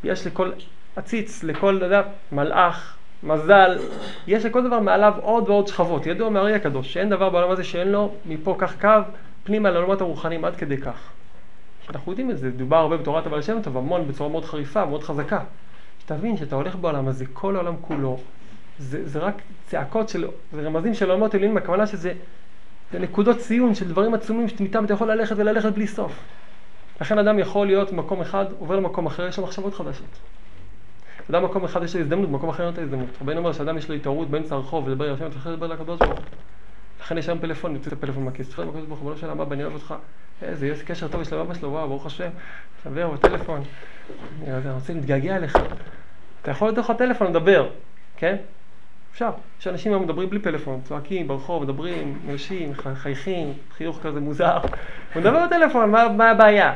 יש 0.05 0.27
לכל 0.27 0.51
עציץ, 0.97 1.43
לכל, 1.43 1.77
אתה 1.77 1.85
יודע, 1.85 2.03
מלאך, 2.33 2.97
מזל, 3.23 3.79
יש 4.27 4.45
לכל 4.45 4.67
דבר 4.67 4.79
מעליו 4.79 5.15
עוד 5.21 5.49
ועוד 5.49 5.69
שכבות. 5.69 6.07
ידוע 6.07 6.31
מהארי 6.31 6.55
הקדוש 6.55 6.93
שאין 6.93 7.11
דבר 7.11 7.31
בעולם 7.31 7.51
הזה 7.51 7.65
שאין 7.65 7.89
לו 7.89 8.15
מפה 8.27 8.57
כך 8.59 8.81
קו 8.81 8.89
פנימה 9.45 9.71
לעולמות 9.71 10.01
הרוחניים 10.01 10.45
עד 10.45 10.57
כדי 10.57 10.77
כך. 10.77 11.11
אנחנו 11.91 12.13
יודעים 12.13 12.31
את 12.31 12.39
זה, 12.39 12.51
דובר 12.51 12.77
הרבה 12.77 12.97
בתורת 12.97 13.27
הבעל 13.27 13.43
שם 13.43 13.63
טוב, 13.63 13.77
המון 13.77 14.09
בצורה 14.09 14.31
מאוד 14.31 14.45
חריפה, 14.45 14.85
מאוד 14.85 15.03
חזקה. 15.03 15.41
שתבין 16.03 16.37
שאתה 16.37 16.57
הולך 16.57 16.77
בעולם 16.77 17.09
הזה, 17.09 17.25
כל 17.33 17.57
העולם 17.57 17.75
כולו, 17.81 18.19
זה, 18.79 19.09
זה 19.09 19.19
רק 19.19 19.43
צעקות 19.67 20.09
של, 20.09 20.27
זה 20.53 20.63
רמזים 20.63 20.95
של 20.95 21.11
עולמות 21.11 21.35
עליונים, 21.35 21.57
הכוונה 21.57 21.87
שזה 21.87 22.13
זה 22.93 22.99
נקודות 22.99 23.39
ציון 23.39 23.75
של 23.75 23.89
דברים 23.89 24.15
עצומים 24.15 24.49
שאיתם 24.49 24.85
אתה 24.85 24.95
יכול 24.95 25.13
ללכת 25.13 25.37
וללכת 25.39 25.73
בלי 25.73 25.87
סוף. 25.87 26.13
לכן 27.01 27.19
אדם 27.19 27.39
יכול 27.39 27.67
להיות 27.67 27.93
במקום 27.93 28.21
אחד, 28.21 28.45
עובר 28.59 28.77
למקום 28.77 29.07
אחר, 29.07 29.27
יש 29.27 29.39
לו 29.39 29.45
מחשבות 29.45 29.75
חדשות. 29.75 30.19
אדם 31.31 31.43
במקום 31.43 31.65
אחד 31.65 31.83
יש 31.83 31.97
לו 31.97 32.01
הזדמנות, 32.01 32.29
במקום 32.29 32.49
אחר 32.49 32.67
אין 32.67 32.75
לו 32.77 32.83
הזדמנות. 32.83 33.09
רבינו 33.23 33.39
אומר 33.39 33.53
שאדם 33.53 33.79
יש 33.79 33.89
לו 33.89 33.95
התעוררות 33.95 34.31
באמצע 34.31 34.55
הרחוב 34.55 34.87
ולדבר 34.87 35.09
עם 35.09 35.15
השם, 35.15 35.27
אתה 35.27 35.37
יכול 35.37 35.53
לדבר 35.53 35.67
לקדוש 35.67 35.99
ברוך 35.99 36.19
הוא. 36.19 36.25
לכן 37.01 37.19
יש 37.19 37.29
היום 37.29 37.39
פלאפון, 37.39 37.75
יוצא 37.75 37.89
את 37.89 37.93
הפלאפון 37.93 38.25
מהכיס, 38.25 38.49
תפרד 38.49 38.67
לקדוש 38.69 38.87
ברוך 38.87 39.01
הוא, 39.01 39.15
נשאל 39.15 39.31
אבא, 39.31 39.55
אני 39.55 39.63
אוהב 39.63 39.75
אותך. 39.75 39.95
איזה, 40.43 40.67
איזה 40.67 40.85
קשר 40.85 41.09
טוב 41.09 41.21
יש 41.21 41.33
לאבא 41.33 41.55
שלו, 41.55 41.71
וואו, 41.71 41.89
ברוך 41.89 42.07
השם. 42.07 42.29
דבר 42.87 43.11
בטלפון. 43.11 43.63
אני 44.47 44.71
רוצה 44.71 44.93
להתגעגע 44.93 45.37
אליך. 45.37 45.57
אתה 46.43 46.51
יכול 46.51 46.69
לתת 46.69 46.79
לך 46.79 46.93
טלפון 46.99 47.27
לדבר, 47.27 47.69
כן? 48.17 48.37
אפשר. 49.13 49.31
יש 49.61 49.67
אנשים 49.67 49.93
היום 49.93 50.03
מדברים 50.03 50.31
בלי 50.31 50.39
פלאפון, 50.39 50.81
צועקים 50.85 51.29
ברחוב, 51.29 51.63
מדברים, 51.63 52.19
מרשים, 52.27 52.73
חייכים, 52.95 53.53
חיוך 53.77 53.99
כזה 54.03 54.21
מוזר. 54.21 54.59
הוא 55.15 55.21
מדבר 55.23 55.47
בטלפון, 55.47 55.91
מה, 55.91 56.09
מה 56.09 56.31
הבעיה? 56.31 56.75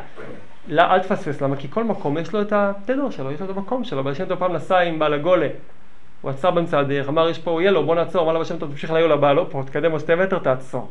לא, 0.69 0.83
אל 0.83 0.99
תפספס, 0.99 1.41
למה? 1.41 1.57
כי 1.57 1.69
כל 1.71 1.85
מקום 1.85 2.19
יש 2.19 2.33
לו 2.33 2.43
את 2.43 2.53
התדר 2.53 3.11
שלו, 3.11 3.33
יש 3.33 3.41
לו 3.41 3.51
את 3.51 3.57
המקום 3.57 3.85
שלו. 3.85 4.15
שם 4.15 4.25
טוב 4.25 4.39
פעם 4.39 4.53
נסע 4.53 4.79
עם 4.79 4.99
בעל 4.99 5.15
הגולה, 5.15 5.49
הוא 6.25 6.31
עצר 6.31 6.51
באמצע 6.51 6.79
הדרך, 6.79 7.09
אמר 7.09 7.29
יש 7.29 7.39
פה 7.39 7.63
ילו, 7.63 7.87
בוא 7.87 7.95
נעצור, 7.95 8.23
אמר 8.23 8.33
לו 8.33 8.39
בעל 8.39 8.49
שם 8.49 8.59
טוב, 8.59 8.71
תמשיך 8.71 8.91
ליול 8.91 9.13
הבא, 9.13 9.33
לא 9.33 9.47
פה, 9.51 9.63
תקדם 9.67 9.93
עוד 9.93 10.01
שתי 10.01 10.15
מטר, 10.15 10.39
תעצור. 10.39 10.91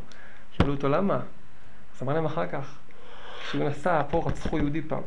שאלו 0.51 0.73
אותו 0.73 0.89
למה? 0.89 1.19
אז 1.95 2.03
אמר 2.03 2.13
להם 2.13 2.25
אחר 2.25 2.47
כך, 2.47 2.77
כשהוא 3.43 3.63
נסע, 3.63 4.01
פה 4.09 4.23
רצחו 4.25 4.57
יהודי 4.57 4.81
פעם. 4.81 5.01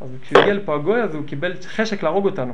אז 0.00 0.08
כשהוא 0.22 0.42
הגיע 0.42 0.54
לפה 0.54 0.74
הגוי 0.74 1.00
הזה, 1.00 1.16
הוא 1.16 1.26
קיבל 1.26 1.54
חשק 1.62 2.02
להרוג 2.02 2.24
אותנו. 2.24 2.52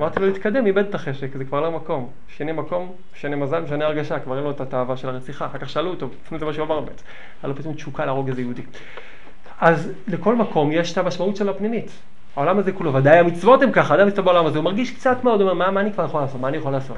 אמרתי 0.00 0.20
לו 0.20 0.26
להתקדם, 0.26 0.66
איבד 0.66 0.86
את 0.88 0.94
החשק, 0.94 1.36
זה 1.36 1.44
כבר 1.44 1.60
לא 1.60 1.72
מקום. 1.72 2.10
שני 2.28 2.52
מקום, 2.52 2.92
שני 3.14 3.36
מזל, 3.36 3.66
שני 3.66 3.84
הרגשה, 3.84 4.18
כבר 4.18 4.36
אין 4.36 4.44
לו 4.44 4.50
את 4.50 4.60
התאווה 4.60 4.96
של 4.96 5.08
הרציחה. 5.08 5.46
אחר 5.46 5.58
כך 5.58 5.68
שאלו 5.68 5.90
אותו, 5.90 6.08
לפני 6.24 6.38
זה 6.38 6.44
מה 6.44 6.52
שהוא 6.52 6.66
אמר 6.66 6.80
באמת. 6.80 7.02
היה 7.42 7.48
לו 7.48 7.56
פתאום 7.56 7.74
תשוקה 7.74 8.04
להרוג 8.04 8.28
איזה 8.28 8.40
יהודי. 8.40 8.62
אז 9.60 9.92
לכל 10.08 10.36
מקום 10.36 10.72
יש 10.72 10.92
את 10.92 10.98
המשמעות 10.98 11.36
שלו 11.36 11.50
הפנימית. 11.50 11.90
העולם 12.36 12.58
הזה 12.58 12.72
כולו, 12.72 12.94
ודאי 12.94 13.18
המצוות 13.18 13.62
הם 13.62 13.72
ככה, 13.72 13.94
אדם 13.94 14.06
מסתובב 14.06 14.26
בעולם 14.26 14.46
הזה, 14.46 14.58
הוא 14.58 14.64
מרגיש 14.64 14.90
קצת 14.90 15.24
מאוד, 15.24 15.40
הוא 15.40 15.50
אומר, 15.50 15.64
מה, 15.64 15.70
מה 15.70 15.80
אני 15.80 15.92
כבר 15.92 16.04
יכול 16.04 16.20
לעשות, 16.20 16.40
מה 16.40 16.48
אני 16.48 16.56
יכול 16.56 16.72
לעשות? 16.72 16.96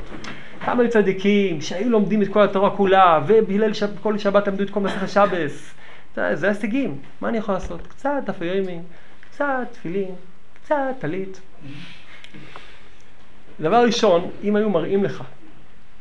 כמה 0.65 0.83
היו 0.83 0.91
צדיקים 0.91 1.61
שהיו 1.61 1.91
לומדים 1.91 2.23
את 2.23 2.29
כל 2.29 2.43
התורה 2.43 2.71
כולה, 2.71 3.21
ובהלל 3.27 3.73
שב, 3.73 3.89
כל 4.03 4.19
שבת 4.19 4.49
למדו 4.49 4.63
את 4.63 4.71
כל 4.71 4.81
מסכת 4.81 5.09
שבס, 5.09 5.75
זה, 6.17 6.37
זה 6.37 6.49
הישגים, 6.49 6.99
מה 7.21 7.29
אני 7.29 7.39
יכול 7.39 7.55
לעשות? 7.55 7.87
קצת 7.87 8.11
דף 8.25 8.39
קצת 9.31 9.45
תפילין, 9.73 10.11
קצת 10.63 10.75
טלית. 10.99 11.41
דבר 13.61 13.85
ראשון, 13.85 14.31
אם 14.45 14.57
היו 14.57 14.71
מראים 14.71 15.05
לך, 15.05 15.23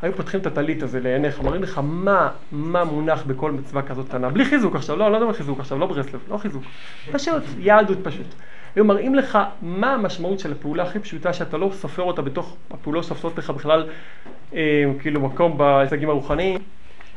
היו 0.02 0.14
פותחים 0.14 0.40
את 0.40 0.46
הטלית 0.46 0.84
הזה 0.84 1.00
לעיניך, 1.00 1.42
מראים 1.42 1.64
לך 1.64 1.82
מה, 1.84 2.30
מה 2.52 2.84
מונח 2.84 3.24
בכל 3.28 3.52
מצווה 3.52 3.82
כזאת 3.82 4.08
קטנה, 4.08 4.30
בלי 4.30 4.46
חיזוק 4.46 4.76
עכשיו, 4.76 4.96
לא, 4.96 5.12
לא 5.12 5.20
מדבר 5.20 5.34
חיזוק 5.34 5.60
עכשיו, 5.60 5.80
לא 5.80 5.86
ברסלב, 5.86 6.20
לא 6.30 6.38
חיזוק, 6.38 6.64
פשוט, 7.12 7.44
יהדות 7.60 7.98
פשוט. 8.04 8.36
היו 8.78 8.86
מראים 8.86 9.16
לך 9.16 9.40
מה 9.62 9.94
המשמעות 9.94 10.40
של 10.40 10.52
הפעולה 10.52 10.84
הכי 10.84 11.00
פשוטה 11.00 11.34
שאתה 11.34 11.58
לא 11.58 11.70
סופר 11.74 12.04
אותה 12.04 12.22
בתוך 12.22 12.56
הפעולות 12.72 13.04
שסופרות 13.04 13.38
לך 13.38 13.50
בכלל 13.50 13.90
אה, 14.54 14.84
כאילו 15.00 15.22
מקום 15.22 15.58
בהישגים 15.58 16.10
הרוחניים. 16.10 16.60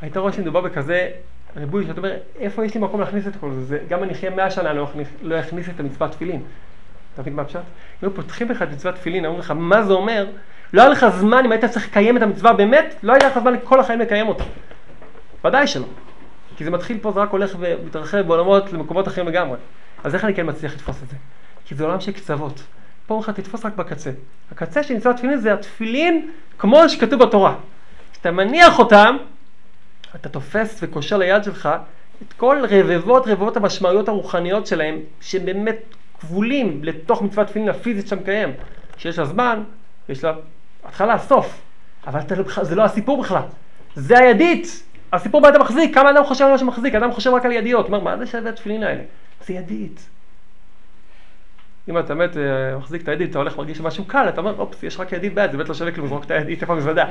היית 0.00 0.16
רואה 0.16 0.32
שמדובר 0.32 0.60
בכזה 0.60 1.10
ריבוי, 1.56 1.86
שאתה 1.86 1.98
אומר, 1.98 2.16
איפה 2.38 2.64
יש 2.64 2.74
לי 2.74 2.80
מקום 2.80 3.00
להכניס 3.00 3.26
את 3.26 3.36
כל 3.40 3.52
זה? 3.52 3.64
זה 3.64 3.78
גם 3.88 4.02
אני 4.02 4.12
אחיה 4.12 4.30
מאה 4.30 4.50
שנה, 4.50 4.70
אני 4.70 4.78
לא 5.22 5.40
אכניס 5.40 5.68
את 5.68 5.80
המצוות 5.80 6.10
תפילין. 6.10 6.42
אתה 7.14 7.22
מבין 7.22 7.34
מה 7.34 7.42
הפשט? 7.42 7.60
היו 8.02 8.14
פותחים 8.14 8.50
לך 8.50 8.62
את 8.62 8.68
מצוות 8.72 8.94
תפילין, 8.94 9.24
אומרים 9.24 9.40
לך, 9.40 9.50
מה 9.56 9.82
זה 9.82 9.92
אומר? 9.92 10.26
לא 10.72 10.82
היה 10.82 10.90
לך 10.90 11.06
זמן, 11.08 11.44
אם 11.44 11.52
היית 11.52 11.64
צריך 11.64 11.88
לקיים 11.88 12.16
את 12.16 12.22
המצווה 12.22 12.52
באמת, 12.52 12.94
לא 13.02 13.12
היה 13.12 13.26
לך 13.26 13.38
זמן 13.38 13.54
כל 13.64 13.80
החיים 13.80 14.00
לקיים 14.00 14.28
אותה. 14.28 14.44
ודאי 15.44 15.66
שלא. 15.66 15.86
כי 16.56 16.64
זה 16.64 16.70
מתחיל 16.70 16.98
פה, 17.02 17.12
זה 17.12 17.20
רק 17.20 17.30
הולך 17.30 17.56
ומתרחב 17.58 18.20
בעולמות 18.20 18.72
למקומות 18.72 19.08
אחרים 19.08 19.28
לגמרי. 19.28 19.58
אז 20.04 20.14
איך 20.14 20.24
אני 20.24 20.34
כן 20.34 20.48
מצליח 20.48 20.74
לתפוס 20.74 21.02
את 21.02 21.08
זה? 21.08 21.16
כי 21.70 21.74
זה 21.74 21.84
עולם 21.84 22.00
של 22.00 22.12
קצוות. 22.12 22.62
אומרים 23.10 23.30
לך, 23.30 23.40
תתפוס 23.40 23.64
רק 23.64 23.76
בקצה. 23.76 24.10
הקצה 24.52 24.82
של 24.82 24.96
מצוות 24.96 25.16
תפילין 25.16 25.38
זה 25.38 25.52
התפילין 25.52 26.30
כמו 26.58 26.88
שכתוב 26.88 27.22
בתורה. 27.22 27.54
כשאתה 28.12 28.30
מניח 28.30 28.78
אותם, 28.78 29.16
אתה 30.14 30.28
תופס 30.28 30.78
וקושר 30.82 31.18
ליד 31.18 31.44
שלך 31.44 31.68
את 32.22 32.32
כל 32.32 32.64
רבבות 32.68 33.26
רבבות 33.26 33.56
המשמעויות 33.56 34.08
הרוחניות 34.08 34.66
שלהם, 34.66 34.98
שבאמת 35.20 35.76
כבולים 36.20 36.84
לתוך 36.84 37.22
מצוות 37.22 37.46
תפילין 37.46 37.68
הפיזית 37.68 38.06
שאתה 38.06 38.22
מקיים, 38.22 38.52
שיש 38.96 39.18
לה 39.18 39.24
זמן, 39.24 39.62
יש 40.08 40.24
לה 40.24 40.32
התחלה, 40.84 41.18
סוף, 41.18 41.60
אבל 42.06 42.20
אתה, 42.20 42.34
לא 42.34 42.64
זה 42.64 42.74
לא 42.74 42.84
הסיפור 42.84 43.22
בכלל, 43.22 43.42
זה 43.94 44.18
הידית, 44.18 44.82
הסיפור 45.12 45.40
מה 45.40 45.48
אתה 45.48 45.58
מחזיק, 45.58 45.94
כמה 45.94 46.10
אדם 46.10 46.24
חושב 46.24 46.44
על 46.44 46.50
מה 46.50 46.58
שמחזיק, 46.58 46.94
אדם 46.94 47.12
חושב 47.12 47.30
רק 47.30 47.44
על 47.44 47.52
ידיעות, 47.52 47.86
אומר, 47.86 48.00
מה 48.00 48.16
זה 48.16 48.26
שווה 48.26 48.50
התפילין 48.50 48.82
האלה? 48.82 49.02
זה 49.46 49.52
ידית. 49.54 50.08
אם 51.90 51.98
אתה 51.98 52.14
באמת 52.14 52.36
אה, 52.36 52.78
מחזיק 52.78 53.02
את 53.02 53.08
הידית, 53.08 53.30
אתה 53.30 53.38
הולך 53.38 53.58
מרגיש 53.58 53.80
משהו 53.80 54.04
קל, 54.04 54.28
אתה 54.28 54.40
אומר, 54.40 54.54
אופס, 54.58 54.82
יש 54.82 55.00
רק 55.00 55.12
ידית 55.12 55.34
ביד, 55.34 55.50
זה 55.50 55.56
באמת 55.56 55.68
לא 55.68 55.74
שווה 55.74 55.92
כלום, 55.92 56.08
זרוק 56.08 56.24
את 56.24 56.30
הידית 56.30 56.62
איפה 56.62 56.72
המזוודה. 56.72 57.04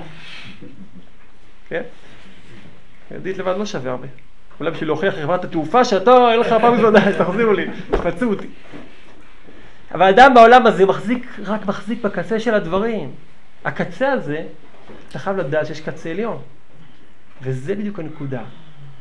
כן? 1.69 1.81
ידית 3.11 3.37
לבד 3.37 3.55
לא 3.57 3.65
שווה 3.65 3.91
הרבה. 3.91 4.07
אולי 4.59 4.71
בשביל 4.71 4.89
להוכיח 4.89 5.13
לחברת 5.17 5.43
התעופה 5.43 5.85
שאתה, 5.85 6.31
אין 6.31 6.39
לך 6.39 6.47
פעם 6.61 6.73
מזוודה, 6.73 6.99
תחזירו 7.17 7.53
לי, 7.53 7.67
תפצו 7.91 8.29
אותי. 8.29 8.47
אבל 9.91 10.05
אדם 10.05 10.33
בעולם 10.33 10.67
הזה 10.67 10.85
מחזיק, 10.85 11.39
רק 11.45 11.65
מחזיק 11.65 12.01
בקצה 12.03 12.39
של 12.39 12.53
הדברים. 12.53 13.11
הקצה 13.65 14.11
הזה, 14.11 14.43
אתה 15.09 15.19
חייב 15.19 15.37
לדעת 15.37 15.65
שיש 15.67 15.81
קצה 15.81 16.09
עליון. 16.09 16.37
וזה 17.41 17.75
בדיוק 17.75 17.99
הנקודה 17.99 18.41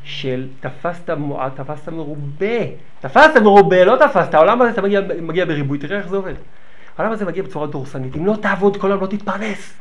של 0.03 0.47
תפסת 0.59 1.09
מועט, 1.09 1.55
תפסת 1.55 1.89
מרובה. 1.89 2.57
תפסת 3.01 3.37
מרובה, 3.41 3.85
לא 3.85 3.95
תפסת. 3.95 4.33
העולם 4.33 4.61
הזה 4.61 4.71
אתה 4.71 4.81
מגיע, 4.81 5.01
מגיע 5.21 5.45
בריבוי, 5.45 5.77
תראה 5.77 5.97
איך 5.97 6.07
זה 6.07 6.15
עובד. 6.15 6.33
העולם 6.97 7.11
הזה 7.11 7.25
מגיע 7.25 7.43
בצורה 7.43 7.67
דורסנית. 7.67 8.15
אם 8.15 8.25
לא 8.25 8.35
תעבוד 8.41 8.77
כל 8.77 8.91
היום, 8.91 9.01
לא 9.01 9.07
תתפרנס. 9.07 9.73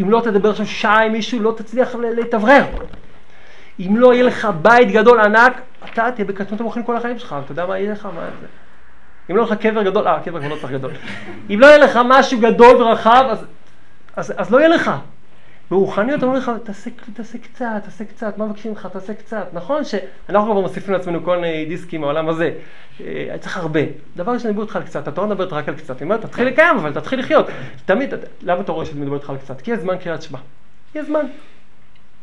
אם 0.00 0.10
לא 0.10 0.20
תדבר 0.24 0.50
עכשיו 0.50 0.66
שעה 0.66 1.04
עם 1.04 1.12
מישהו, 1.12 1.40
לא 1.40 1.54
תצליח 1.56 1.94
להתאוורר. 1.94 2.64
אם 3.80 3.96
לא 3.96 4.14
יהיה 4.14 4.24
לך 4.24 4.48
בית 4.62 4.92
גדול 4.92 5.20
ענק, 5.20 5.52
אתה 5.92 6.10
תהיה 6.14 6.24
בקטנות 6.24 6.60
המוחין 6.60 6.82
כל 6.82 6.96
החיים 6.96 7.18
שלך, 7.18 7.36
אתה 7.44 7.52
יודע 7.52 7.66
מה 7.66 7.78
יהיה 7.78 7.92
לך, 7.92 8.06
מה 8.06 8.26
זה? 8.40 8.46
אם 9.30 9.36
לא 9.36 9.42
יהיה 9.42 9.52
לך 9.52 9.58
קבר 9.60 9.82
גדול, 9.82 10.08
אה, 10.08 10.20
קבר 10.24 10.40
כבר 10.40 10.48
לא 10.48 10.56
צריך 10.60 10.72
גדול. 10.72 10.90
אם 11.50 11.60
לא 11.60 11.66
יהיה 11.66 11.78
לך 11.78 11.98
משהו 12.04 12.40
גדול 12.40 12.82
ורחב, 12.82 13.24
אז, 13.30 13.44
אז, 14.16 14.32
אז 14.36 14.50
לא 14.50 14.58
יהיה 14.58 14.68
לך. 14.68 14.90
ברוחניות 15.72 16.22
אומרים 16.22 16.42
לך, 16.42 16.50
תעשה, 16.64 16.90
תעשה 17.14 17.38
קצת, 17.38 17.66
תעשה 17.84 18.04
קצת, 18.04 18.38
מה 18.38 18.46
מבקשים 18.46 18.72
לך, 18.72 18.88
תעשה 18.92 19.14
קצת. 19.14 19.46
נכון 19.52 19.82
שאנחנו 19.84 20.52
כבר 20.52 20.60
מוסיפים 20.60 20.94
לעצמנו 20.94 21.24
כל 21.24 21.36
מיני 21.36 21.64
דיסקים 21.64 22.00
מהעולם 22.00 22.28
הזה. 22.28 22.54
אה, 23.00 23.36
צריך 23.40 23.56
הרבה. 23.56 23.80
דבר 24.16 24.32
ראשון, 24.32 24.50
דיברו 24.50 24.62
איתך 24.62 24.76
על 24.76 24.82
קצת, 24.82 25.08
התורה 25.08 25.26
מדברת 25.26 25.52
רק 25.52 25.68
על 25.68 25.74
קצת. 25.74 25.98
היא 25.98 26.04
אומרת, 26.04 26.20
תתחיל 26.20 26.46
לקיים, 26.46 26.76
אבל 26.76 26.92
תתחיל 26.92 27.18
לחיות. 27.18 27.46
תמיד, 27.84 28.14
למה 28.42 28.60
אתה 28.60 28.72
רואה 28.72 28.86
שאני 28.86 29.00
מדבר 29.00 29.14
איתך 29.14 29.30
על 29.30 29.36
קצת? 29.36 29.60
כי 29.60 29.70
יש 29.70 29.78
זמן 29.78 29.98
קריאת 29.98 30.22
שמע. 30.22 30.38
יש 30.94 31.06
זמן. 31.06 31.26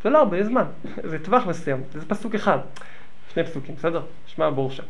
זה 0.04 0.10
לא 0.10 0.18
הרבה, 0.18 0.38
יש 0.38 0.46
זמן. 0.46 0.66
זה 1.04 1.20
טווח 1.20 1.46
מסוים. 1.46 1.84
זה 1.94 2.06
פסוק 2.06 2.36
אחד. 2.36 2.58
שני 3.34 3.44
פסוקים, 3.44 3.76
בסדר? 3.76 4.02
שמע 4.28 4.50
ברור 4.50 4.72
שם. 4.72 4.84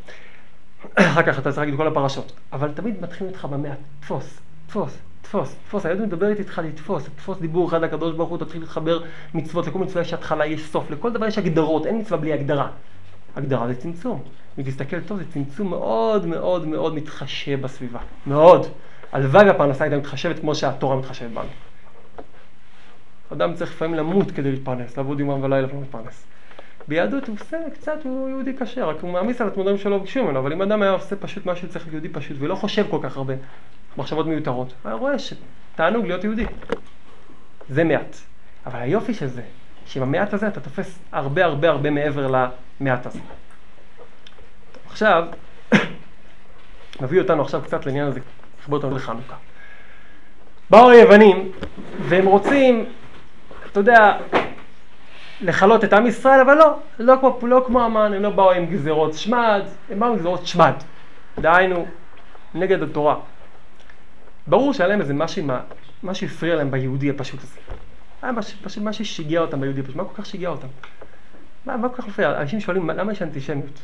אחר 0.95 1.23
כך 1.23 1.39
אתה 1.39 1.49
צריך 1.49 1.57
להגיד 1.57 1.75
כל 1.75 1.87
הפרשות. 1.87 2.31
אבל 2.53 2.71
תמיד 2.71 3.01
מתחילים 3.01 3.33
איתך 3.33 3.45
במאה, 3.45 3.73
תפוס, 3.99 4.39
תפוס, 4.67 4.97
תפוס, 5.29 5.55
תפוס. 5.67 5.85
היהדות 5.85 6.07
מדברת 6.07 6.39
איתך 6.39 6.61
לתפוס, 6.65 7.09
תפוס 7.15 7.39
דיבור 7.39 7.69
אחד 7.69 7.81
לקדוש 7.81 8.15
ברוך 8.15 8.29
הוא, 8.29 8.37
תתחיל 8.37 8.61
להתחבר 8.61 8.99
מצוות, 9.33 9.67
לכל 9.67 9.79
מצווה 9.79 10.01
יש 10.01 10.13
התחלה, 10.13 10.45
יש 10.45 10.65
סוף, 10.65 10.91
לכל 10.91 11.11
דבר 11.11 11.25
יש 11.25 11.37
הגדרות, 11.37 11.85
אין 11.85 11.97
מצווה 11.97 12.17
בלי 12.17 12.33
הגדרה. 12.33 12.69
הגדרה 13.35 13.67
זה 13.67 13.75
צמצום. 13.75 14.23
אם 14.57 14.63
תסתכל 14.63 15.01
טוב, 15.01 15.17
זה 15.17 15.23
צמצום 15.33 15.69
מאוד 15.69 16.25
מאוד 16.25 16.67
מאוד 16.67 16.95
מתחשב 16.95 17.61
בסביבה. 17.61 17.99
מאוד. 18.27 18.67
הלוואי 19.11 19.45
והפרנסה 19.45 19.83
הייתה 19.83 19.97
מתחשבת 19.97 20.39
כמו 20.39 20.55
שהתורה 20.55 20.95
מתחשבת 20.95 21.31
בנו. 21.31 21.49
אדם 23.33 23.53
צריך 23.53 23.71
לפעמים 23.71 23.95
למות 23.95 24.31
כדי 24.31 24.51
להתפרנס, 24.51 24.97
לעבוד 24.97 25.19
יומם 25.19 25.43
ולילה 25.43 25.67
ולא 25.67 25.79
להתפרנס. 25.79 26.25
ביהדות 26.87 27.27
הוא 27.27 27.35
עושה 27.39 27.57
קצת, 27.73 28.03
הוא 28.03 28.29
יהודי 28.29 28.53
קשה, 28.53 28.85
רק 28.85 29.01
הוא 29.01 29.11
מעמיס 29.11 29.41
על 29.41 29.47
התמודדים 29.47 29.77
שלא 29.77 29.97
ביקשו 29.97 30.23
ממנו, 30.23 30.39
אבל 30.39 30.53
אם 30.53 30.61
אדם 30.61 30.81
היה 30.81 30.91
עושה 30.91 31.15
פשוט 31.15 31.45
מה 31.45 31.55
שצריך 31.55 31.87
יהודי 31.91 32.09
פשוט 32.09 32.37
ולא 32.39 32.55
חושב 32.55 32.85
כל 32.89 32.99
כך 33.03 33.17
הרבה 33.17 33.33
מחשבות 33.99 34.27
מיותרות, 34.27 34.73
היה 34.85 34.93
רואה 34.93 35.13
שתענוג 35.19 36.05
להיות 36.05 36.23
יהודי. 36.23 36.45
זה 37.69 37.83
מעט. 37.83 38.15
אבל 38.65 38.79
היופי 38.79 39.13
של 39.13 39.27
זה, 39.27 39.41
שעם 39.85 40.03
המעט 40.03 40.33
הזה 40.33 40.47
אתה 40.47 40.59
תופס 40.59 40.99
הרבה 41.11 41.45
הרבה 41.45 41.69
הרבה 41.69 41.89
מעבר 41.89 42.27
למעט 42.27 43.05
הזה. 43.05 43.19
עכשיו, 44.89 45.23
מביא 47.01 47.21
אותנו 47.21 47.41
עכשיו 47.41 47.61
קצת 47.61 47.85
לעניין 47.85 48.07
הזה, 48.07 48.19
לכבוד 48.61 48.83
אותנו 48.83 48.97
לחנוכה. 48.97 49.35
באו 50.69 50.89
היוונים, 50.89 51.51
והם 52.01 52.25
רוצים, 52.25 52.85
אתה 53.71 53.79
יודע, 53.79 54.17
לכלות 55.41 55.83
את 55.83 55.93
עם 55.93 56.07
ישראל, 56.07 56.39
אבל 56.39 56.57
לא, 56.57 56.79
לא 56.99 57.15
כמו, 57.19 57.47
לא 57.47 57.63
כמו 57.67 57.81
המן, 57.81 58.13
הם 58.13 58.21
לא 58.21 58.29
באו 58.29 58.51
עם 58.51 58.65
גזירות 58.65 59.13
שמד, 59.13 59.61
הם 59.89 59.99
באו 59.99 60.09
עם 60.09 60.17
גזירות 60.17 60.47
שמד, 60.47 60.73
דהיינו, 61.39 61.85
נגד 62.53 62.83
התורה. 62.83 63.15
ברור 64.49 64.73
שהיה 64.73 64.87
להם 64.87 65.01
איזה 65.01 65.13
משהו, 65.13 65.47
משהו 66.03 66.27
הפריע 66.27 66.55
להם 66.55 66.71
ביהודי 66.71 67.09
הפשוט 67.09 67.39
הזה. 67.43 67.59
היה 68.21 68.33
פשוט 68.63 68.83
משהו 68.83 69.05
ששיגע 69.05 69.39
אותם 69.39 69.61
ביהודי 69.61 69.81
הפשוט, 69.81 69.95
מה 69.95 70.05
כל 70.05 70.21
כך 70.21 70.25
שיגע 70.25 70.49
אותם? 70.49 70.67
מה, 71.65 71.77
מה 71.77 71.89
כל 71.89 72.01
כך 72.01 72.07
מפריע? 72.07 72.41
אנשים 72.41 72.59
שואלים, 72.59 72.89
למה 72.89 73.11
יש 73.11 73.21
אנטישמיות? 73.21 73.79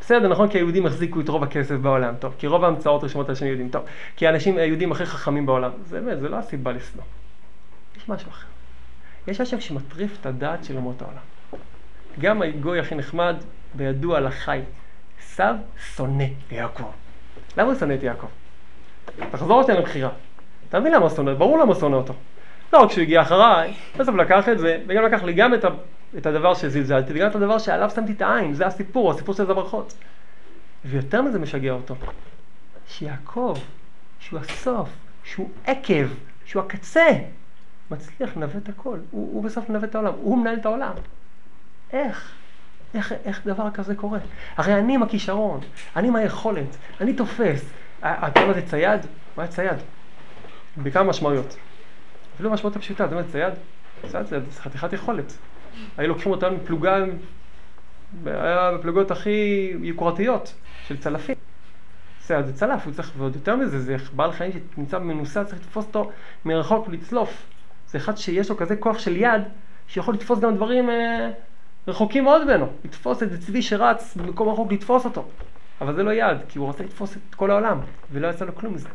בסדר, 0.00 0.28
נכון, 0.28 0.48
כי 0.48 0.58
היהודים 0.58 0.86
החזיקו 0.86 1.20
את 1.20 1.28
רוב 1.28 1.42
הכסף 1.42 1.74
בעולם, 1.74 2.14
טוב, 2.18 2.34
כי 2.38 2.46
רוב 2.46 2.64
ההמצאות 2.64 3.04
רשומות 3.04 3.28
על 3.28 3.34
שם 3.34 3.46
יהודים, 3.46 3.68
טוב, 3.68 3.82
כי 4.16 4.26
האנשים 4.26 4.58
היהודים 4.58 4.92
הכי 4.92 5.06
חכמים 5.06 5.46
בעולם, 5.46 5.70
זה 5.84 6.00
באמת, 6.00 6.20
זה 6.20 6.28
לא 6.28 6.36
הסיבה 6.36 6.72
לשנוא. 6.72 7.04
יש 7.96 8.08
משהו 8.08 8.30
אחר. 8.30 8.46
יש 9.26 9.40
משהו 9.40 9.60
שמטריף 9.60 10.18
את 10.20 10.26
הדעת 10.26 10.64
של 10.64 10.76
אומות 10.76 11.02
העולם. 11.02 11.22
גם 12.18 12.42
הגוי 12.42 12.80
הכי 12.80 12.94
נחמד, 12.94 13.36
בידוע 13.74 14.20
לחי, 14.20 14.60
עשיו 15.18 15.54
שונא 15.94 16.24
יעקב. 16.50 16.90
למה 17.56 17.68
הוא 17.68 17.78
שונא 17.78 17.94
את 17.94 18.02
יעקב? 18.02 18.26
תחזור 19.30 19.62
אותי 19.62 19.72
לבחירה. 19.72 20.10
אתה 20.68 20.80
מבין 20.80 20.92
למה 20.92 21.10
שונא? 21.10 21.34
ברור 21.34 21.58
למה 21.58 21.74
שונא 21.74 21.96
אותו. 21.96 22.14
לא 22.72 22.78
רק 22.78 22.90
שהוא 22.90 23.02
הגיע 23.02 23.22
אחריי, 23.22 23.74
בסוף 23.96 24.14
לקח 24.14 24.48
את 24.48 24.58
זה, 24.58 24.80
וגם 24.86 25.04
לקח 25.04 25.22
לי 25.22 25.32
גם 25.32 25.54
את, 25.54 25.64
ה, 25.64 25.68
את 26.18 26.26
הדבר 26.26 26.54
שזלזלתי, 26.54 27.12
וגם 27.14 27.30
את 27.30 27.34
הדבר 27.34 27.58
שעליו 27.58 27.90
שמתי 27.90 28.12
את 28.12 28.22
העין, 28.22 28.54
זה 28.54 28.66
הסיפור, 28.66 29.10
הסיפור 29.10 29.34
של 29.34 29.46
זברכות. 29.46 29.94
ויותר 30.84 31.22
מזה 31.22 31.38
משגע 31.38 31.72
אותו, 31.72 31.94
שיעקב, 32.88 33.56
שהוא 34.20 34.40
הסוף, 34.40 34.88
שהוא 35.24 35.48
עקב, 35.66 36.06
שהוא 36.44 36.62
הקצה, 36.62 37.08
מצליח 37.90 38.36
לנווט 38.36 38.68
הכל. 38.68 38.98
הוא, 39.10 39.30
הוא 39.32 39.44
בסוף 39.44 39.68
מנווט 39.68 39.90
את 39.90 39.94
העולם, 39.94 40.12
הוא 40.22 40.38
מנהל 40.38 40.56
את 40.56 40.66
העולם. 40.66 40.92
איך? 41.92 42.32
איך, 42.94 43.14
איך 43.24 43.46
דבר 43.46 43.70
כזה 43.70 43.94
קורה? 43.94 44.18
הרי 44.56 44.74
אני 44.74 44.94
עם 44.94 45.02
הכישרון, 45.02 45.60
אני 45.96 46.08
עם 46.08 46.16
היכולת, 46.16 46.76
אני 47.00 47.12
תופס. 47.12 47.64
אתה 48.00 48.46
מה 48.46 48.52
זה 48.52 48.62
צייד? 48.66 49.00
מה 49.36 49.46
זה 49.46 49.52
צייד? 49.52 49.76
בכמה 50.76 51.04
משמעויות. 51.04 51.56
אפילו 52.34 52.50
משמעות 52.50 52.76
הפשוטה, 52.76 53.06
מה 53.06 53.22
זה 53.22 53.32
צייד? 53.32 53.54
צייד 54.08 54.26
זה 54.26 54.40
חתיכת 54.60 54.92
יכולת. 54.92 55.32
היו 55.96 56.08
לוקחים 56.08 56.32
אותנו 56.32 56.56
מפלוגה, 56.56 56.96
היה 58.26 58.72
בפלוגות 58.72 59.10
הכי 59.10 59.72
יוקרתיות 59.80 60.54
של 60.86 60.96
צלפים. 60.96 61.34
צייד 62.20 62.46
זה 62.46 62.52
צלף, 62.52 62.84
הוא 62.84 62.94
צריך, 62.94 63.12
ועוד 63.16 63.34
יותר 63.34 63.56
מזה, 63.56 63.80
זה 63.80 63.96
בעל 64.16 64.32
חיים 64.32 64.52
שנמצא 64.52 64.98
במנוסה, 64.98 65.44
צריך 65.44 65.60
לתפוס 65.60 65.86
אותו 65.86 66.10
מרחוק 66.44 66.88
ולצלוף. 66.88 67.46
זה 67.88 67.98
אחד 67.98 68.16
שיש 68.16 68.50
לו 68.50 68.56
כזה 68.56 68.76
כוח 68.76 68.98
של 68.98 69.16
יד, 69.16 69.42
שיכול 69.88 70.14
לתפוס 70.14 70.38
גם 70.38 70.54
דברים 70.54 70.90
אה, 70.90 71.30
רחוקים 71.88 72.24
מאוד 72.24 72.44
ממנו. 72.44 72.66
לתפוס 72.84 73.22
איזה 73.22 73.40
צבי 73.40 73.62
שרץ 73.62 74.16
במקום 74.16 74.48
רחוק 74.48 74.72
לתפוס 74.72 75.04
אותו. 75.04 75.28
אבל 75.80 75.94
זה 75.94 76.02
לא 76.02 76.10
יד, 76.10 76.38
כי 76.48 76.58
הוא 76.58 76.66
רוצה 76.66 76.84
לתפוס 76.84 77.16
את 77.16 77.34
כל 77.34 77.50
העולם, 77.50 77.78
ולא 78.12 78.28
יצא 78.28 78.44
לו 78.44 78.54
כלום 78.54 78.74
מזה. 78.74 78.88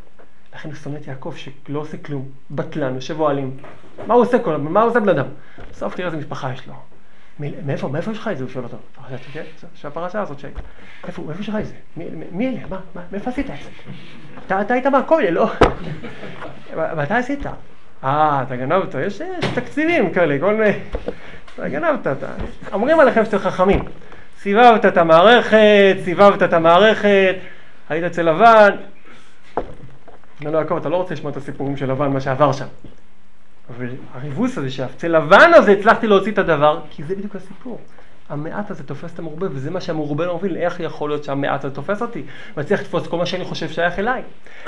לכן 0.55 0.69
הוא 0.69 0.75
שונא 0.75 0.97
את 0.97 1.07
יעקב 1.07 1.33
שלא 1.35 1.79
עושה 1.79 1.97
כלום, 1.97 2.29
בטלן, 2.51 2.95
יושב 2.95 3.19
אוהלים. 3.19 3.57
מה 4.07 4.13
הוא 4.13 4.23
עושה 4.23 4.39
כל? 4.39 4.57
מה 4.57 4.81
הוא 4.81 4.89
עושה 4.89 4.99
בן 4.99 5.09
אדם? 5.09 5.25
בסוף 5.71 5.95
תראה 5.95 6.07
איזה 6.07 6.17
משפחה 6.17 6.53
יש 6.53 6.67
לו. 6.67 6.73
מאיפה, 7.39 7.87
מאיפה 7.87 8.11
יש 8.11 8.17
לך 8.17 8.27
את 8.27 8.37
זה? 8.37 8.43
הוא 8.43 8.51
שואל 8.51 8.63
אותו. 8.63 8.77
של 9.75 9.87
הפרשה 9.87 10.21
הזאת 10.21 10.39
שהייתה. 10.39 10.59
איפה, 11.07 11.21
מאיפה 11.21 11.41
יש 11.41 11.49
לך 11.49 11.55
את 11.55 11.65
זה? 11.65 11.73
מי 12.31 12.47
אלה? 12.49 12.67
מה, 12.69 13.01
מאיפה 13.11 13.29
עשית 13.29 13.49
את 13.49 13.55
זה? 13.63 13.69
אתה 14.61 14.73
היית 14.73 14.85
מהכולל, 14.85 15.29
לא? 15.29 15.51
ואתה 16.75 17.17
עשית? 17.17 17.45
אה, 18.03 18.43
אתה 18.47 18.55
גנבת, 18.55 18.95
יש 19.05 19.21
תקציבים 19.55 20.13
כאלה, 20.13 20.39
כל 20.39 20.53
מיני... 20.55 20.79
אתה 21.55 21.69
גנבת. 21.69 22.07
אומרים 22.73 22.99
עליכם 22.99 23.25
שאתם 23.25 23.37
חכמים. 23.37 23.79
סיבבת 24.45 24.85
את 24.85 24.97
המערכת, 24.97 25.97
סיבבת 26.03 26.43
את 26.43 26.53
המערכת, 26.53 27.35
היית 27.89 28.03
אצל 28.03 28.21
לבן. 28.21 28.69
אומר 30.39 30.51
לו 30.51 30.57
יעקב, 30.57 30.75
אתה 30.75 30.89
לא 30.89 30.95
רוצה 30.95 31.13
לשמוע 31.13 31.31
את 31.31 31.37
הסיפורים 31.37 31.77
של 31.77 31.91
לבן, 31.91 32.07
מה 32.07 32.21
שעבר 32.21 32.51
שם. 32.51 32.65
אבל 33.69 33.87
הריבוס 34.13 34.57
הזה, 34.57 34.71
שאצל 34.71 35.07
לבן 35.07 35.51
הזה 35.53 35.71
הצלחתי 35.71 36.07
להוציא 36.07 36.31
את 36.31 36.37
הדבר, 36.37 36.79
כי 36.89 37.03
זה 37.03 37.15
בדיוק 37.15 37.35
הסיפור. 37.35 37.79
המעט 38.29 38.71
הזה 38.71 38.83
תופס 38.83 39.13
את 39.13 39.19
המרובה, 39.19 39.47
וזה 39.51 39.71
מה 39.71 39.81
שהמרובה 39.81 40.31
מוביל, 40.31 40.57
איך 40.57 40.79
יכול 40.79 41.09
להיות 41.09 41.23
שהמעט 41.23 41.65
הזה 41.65 41.75
תופס 41.75 42.01
אותי? 42.01 42.23
מצליח 42.57 42.81
לתפוס 42.81 43.07
כל 43.07 43.17
מה 43.17 43.25
שאני 43.25 43.45
חושב 43.45 43.69
שייך 43.69 43.99
אליי. 43.99 44.21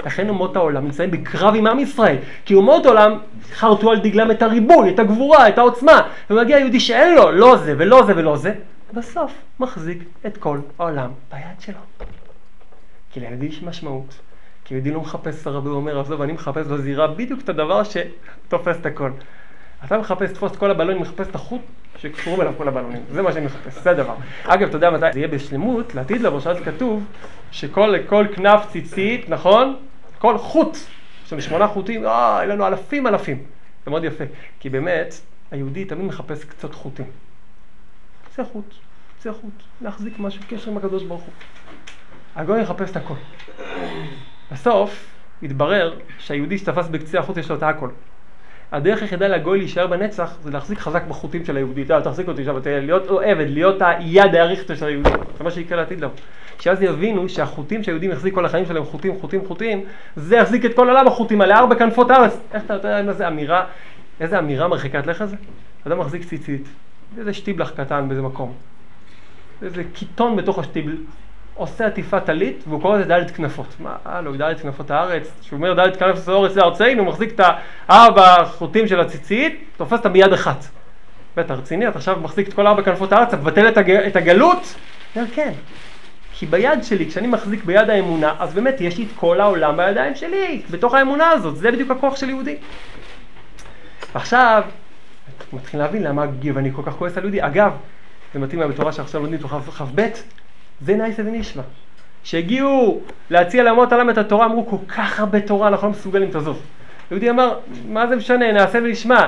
לכן 0.06 0.30
אומות 0.30 0.56
העולם 0.56 0.84
נמצאים 0.84 1.12
בקרב 1.12 1.56
עם 1.56 1.68
עם 1.68 1.80
ישראל, 1.80 2.18
כי 2.46 2.54
אומות 2.54 2.86
העולם 2.86 3.18
חרטו 3.54 3.92
על 3.92 4.00
דגלם 4.00 4.32
את 4.32 4.42
הריבוי, 4.42 4.90
את 4.90 5.00
הגבורה, 5.00 5.48
את 5.48 5.58
העוצמה, 5.58 6.02
ומגיע 6.30 6.60
יהודי 6.60 6.80
שאין 6.80 7.16
לו, 7.16 7.32
לא 7.32 7.58
זה 7.58 7.76
ולא 7.78 8.04
זה 8.06 8.14
ולא 8.16 8.38
זה, 8.38 8.54
בסוף 8.94 9.34
מחזיק 9.60 10.04
את 10.26 10.38
כל 10.38 10.60
העולם 10.80 11.12
ביד 11.32 11.60
שלו. 11.60 11.80
כי 13.12 13.20
ליהודי 13.20 13.46
יש 13.46 13.64
משמעות, 13.64 14.20
כי 14.66 14.74
יהודי 14.74 14.92
לא 14.92 15.02
מחפש 15.02 15.48
הרבה, 15.48 15.70
הוא 15.70 15.78
אומר, 15.78 16.00
עזוב, 16.00 16.22
אני 16.22 16.34
מחפש 16.34 16.68
בזירה 16.68 17.08
בדיוק 17.08 17.42
את 17.42 17.50
הדבר 17.50 17.82
שתופס 17.84 18.78
את 18.82 18.86
הכל. 18.86 19.12
אתה 19.86 19.98
מחפש 19.98 20.32
לתפוס 20.32 20.52
את 20.52 20.58
כל 20.58 20.72
הבלונים, 20.72 21.02
מחפש 21.02 21.28
את 21.28 21.36
החוט 21.36 21.62
שקשורים 21.98 22.42
אליו 22.42 22.54
כל 22.58 22.68
הבלונים, 22.68 23.02
זה 23.12 23.22
מה 23.22 23.32
שאני 23.32 23.46
מחפש, 23.46 23.84
זה 23.84 23.90
הדבר. 23.90 24.16
אגב, 24.44 24.68
אתה 24.68 24.78
יודע 24.78 24.90
מתי 24.90 25.14
זה 25.14 25.20
יהיה 25.20 25.28
בשלמות, 25.28 25.96
לעתיד 25.96 26.22
לבוא, 26.22 26.40
שאז 26.40 26.58
כתוב 26.66 27.04
שכל 27.52 28.26
כנף 28.36 28.66
ציצית, 28.70 29.30
נכון? 29.30 29.76
כל 30.18 30.38
חוט, 30.38 30.78
יש 31.26 31.34
לנו 31.34 31.42
שמונה 31.42 31.68
חוטים, 31.68 32.06
אה, 32.06 32.10
יהיה 32.10 32.46
לנו 32.46 32.68
אלפים 32.68 33.08
אלפים. 33.08 33.38
זה 33.86 33.92
מאוד 33.92 34.04
יפה, 34.04 34.24
כי 34.60 34.70
באמת, 34.70 35.14
היהודי 35.52 35.86
תמיד 35.86 36.06
מחפש 36.06 36.44
קצת 36.44 36.74
חוטים. 36.74 37.06
קצה 38.38 38.46
חוט, 38.46 38.74
קצה 39.20 39.34
חוט, 39.34 39.64
להחזיק 39.82 40.20
משהו, 40.20 40.42
קשר 40.50 40.72
עם 40.72 40.78
הקדוש 40.78 41.04
ברוך 41.04 41.22
הוא. 41.22 41.34
הגוי 42.36 42.62
יחפש 42.62 42.92
את 42.92 42.96
הכל. 42.96 43.14
בסוף, 44.52 45.08
התברר 45.44 45.94
שהיהודי 46.20 46.58
שתפס 46.58 46.88
בקצה 46.88 47.20
החוט 47.20 47.38
יש 47.38 47.50
לו 47.50 47.56
את 47.56 47.64
הכל. 47.64 47.90
הדרך 48.72 49.02
היחידה 49.02 49.28
לגוי 49.28 49.60
להישאר 49.60 49.88
בנצח 49.88 50.38
זה 50.44 50.52
להחזיק 50.52 50.80
חזק 50.80 51.04
בחוטים 51.04 51.46
של 51.46 51.58
היהודי. 51.58 51.84
אתה 51.84 52.02
תחזיק 52.02 52.28
אותי 52.28 52.46
שם, 52.46 52.58
להיות 52.66 53.04
עבד, 53.24 53.50
להיות 53.50 53.82
היד 53.82 54.36
האריכתא 54.36 54.76
של 54.76 54.86
היהודי. 54.86 55.10
זה 55.38 55.44
מה 55.44 55.52
שיקרה 55.52 55.78
לעתיד 55.78 56.02
לבוא. 56.02 56.16
שאז 56.60 56.82
יבינו 56.82 57.30
שהחוטים 57.30 57.84
שהיהודים 57.84 58.12
יחזיק 58.12 58.34
כל 58.34 58.46
החיים 58.46 58.66
שלהם, 58.66 58.86
חוטים, 58.86 59.20
חוטים, 59.20 59.46
חוטים, 59.48 59.84
זה 60.16 60.36
יחזיק 60.36 60.66
את 60.66 60.76
כל 60.76 60.90
עולם 60.90 61.08
החוטים 61.08 61.42
האלה, 61.42 61.60
ארבע 61.60 61.76
כנפות 61.76 62.12
הארץ. 62.12 62.40
איך 62.54 62.64
אתה 62.66 62.74
יודע 62.74 63.00
איזה 63.00 63.28
אמירה, 63.28 63.66
איזה 64.20 64.40
אמירה 64.40 64.68
מרחיקת 64.68 65.08
לך 65.08 65.26
זה? 65.26 65.36
אדם 65.88 66.00
מחזיק 66.00 66.24
ציצית, 66.24 66.68
איזה 67.18 67.34
שטיבלח 67.34 67.70
קטן 67.70 68.06
באיזה 68.08 68.22
מקום. 68.22 68.54
איזה 69.62 69.84
קיטון 69.94 70.36
בתוך 70.36 70.60
השטיבל, 70.60 70.98
עושה 71.56 71.88
עטיפת 71.88 72.26
טלית, 72.26 72.64
והוא 72.68 72.82
קורא 72.82 72.98
לזה 72.98 73.08
דלת 73.08 73.32
כנפות. 73.32 73.76
מה, 73.80 73.96
הלו, 74.06 74.38
דלת 74.38 74.62
כנפות 74.62 74.92
הארץ, 74.92 75.32
כשהוא 75.42 75.58
אומר 75.58 75.74
דלת 75.74 75.98
כנפות 75.98 76.28
הארץ 76.28 76.56
לארצנו, 76.56 77.00
הוא 77.00 77.08
מחזיק 77.08 77.32
את 77.32 77.42
הארבע 77.88 78.46
חוטים 78.46 78.88
של 78.88 79.00
הציצית, 79.00 79.64
תופס 79.78 79.94
אותם 79.94 80.14
ביד 80.14 80.34
אחת. 80.34 80.66
בטח, 81.38 81.56
רציני, 81.56 81.88
אתה 81.88 81.98
עכשיו 81.98 82.20
מחזיק 82.22 82.48
את 82.48 82.54
כל 82.54 82.68
ארבע 82.68 82.84
כנפות 82.84 83.12
הארץ, 83.12 83.28
אתה 83.28 83.38
מבטל 83.38 83.68
את, 83.68 83.78
הג... 83.78 83.92
את 83.92 84.16
הגלות? 84.16 84.76
אומר, 85.16 85.28
כן. 85.34 85.52
כי 86.34 86.46
ביד 86.46 86.84
שלי, 86.84 87.06
כשאני 87.06 87.28
מחזיק 87.28 87.64
ביד 87.64 87.90
האמונה, 87.90 88.34
אז 88.40 88.54
באמת 88.54 88.82
יש 88.82 88.98
לי 88.98 89.04
את 89.04 89.10
כל 89.16 89.42
העולם 89.42 89.78
בידיים 89.78 90.16
שלי, 90.16 90.62
בתוך 90.72 90.94
האמונה 90.94 91.30
הזאת, 91.30 91.56
זה 91.56 91.72
בדיוק 91.72 91.92
הכוח 91.92 92.16
של 92.16 92.30
יהודי. 92.30 92.56
עכשיו, 94.14 94.64
מתחיל 95.54 95.80
להבין 95.80 96.04
למה 96.04 96.26
אני 96.58 96.72
כל 96.76 96.82
כך 96.86 96.94
כועס 96.94 97.18
על 97.18 97.24
יהודי. 97.24 97.46
אגב, 97.46 97.72
זה 98.34 98.40
מתאים 98.40 98.70
בתורה 98.70 98.92
שעכשיו 98.92 99.22
לומדים 99.22 99.40
תורה 99.40 99.62
כ"ב, 99.62 100.08
זה 100.82 100.96
נייסה 100.96 101.22
ונשמע. 101.26 101.64
שהגיעו 102.24 103.02
להציע 103.30 103.64
לאמות 103.64 103.92
העולם 103.92 104.10
את 104.10 104.18
התורה, 104.18 104.46
אמרו 104.46 104.68
כל 104.68 104.78
כך 104.88 105.20
הרבה 105.20 105.42
תורה, 105.42 105.68
אנחנו 105.68 105.88
לא 105.88 105.92
מסוגלים, 105.92 106.32
תעזוב. 106.32 106.62
יהודי 107.12 107.30
אמר, 107.30 107.60
מה 107.88 108.08
זה 108.08 108.16
משנה, 108.16 108.52
נעשה 108.52 108.80
ונשמע. 108.84 109.22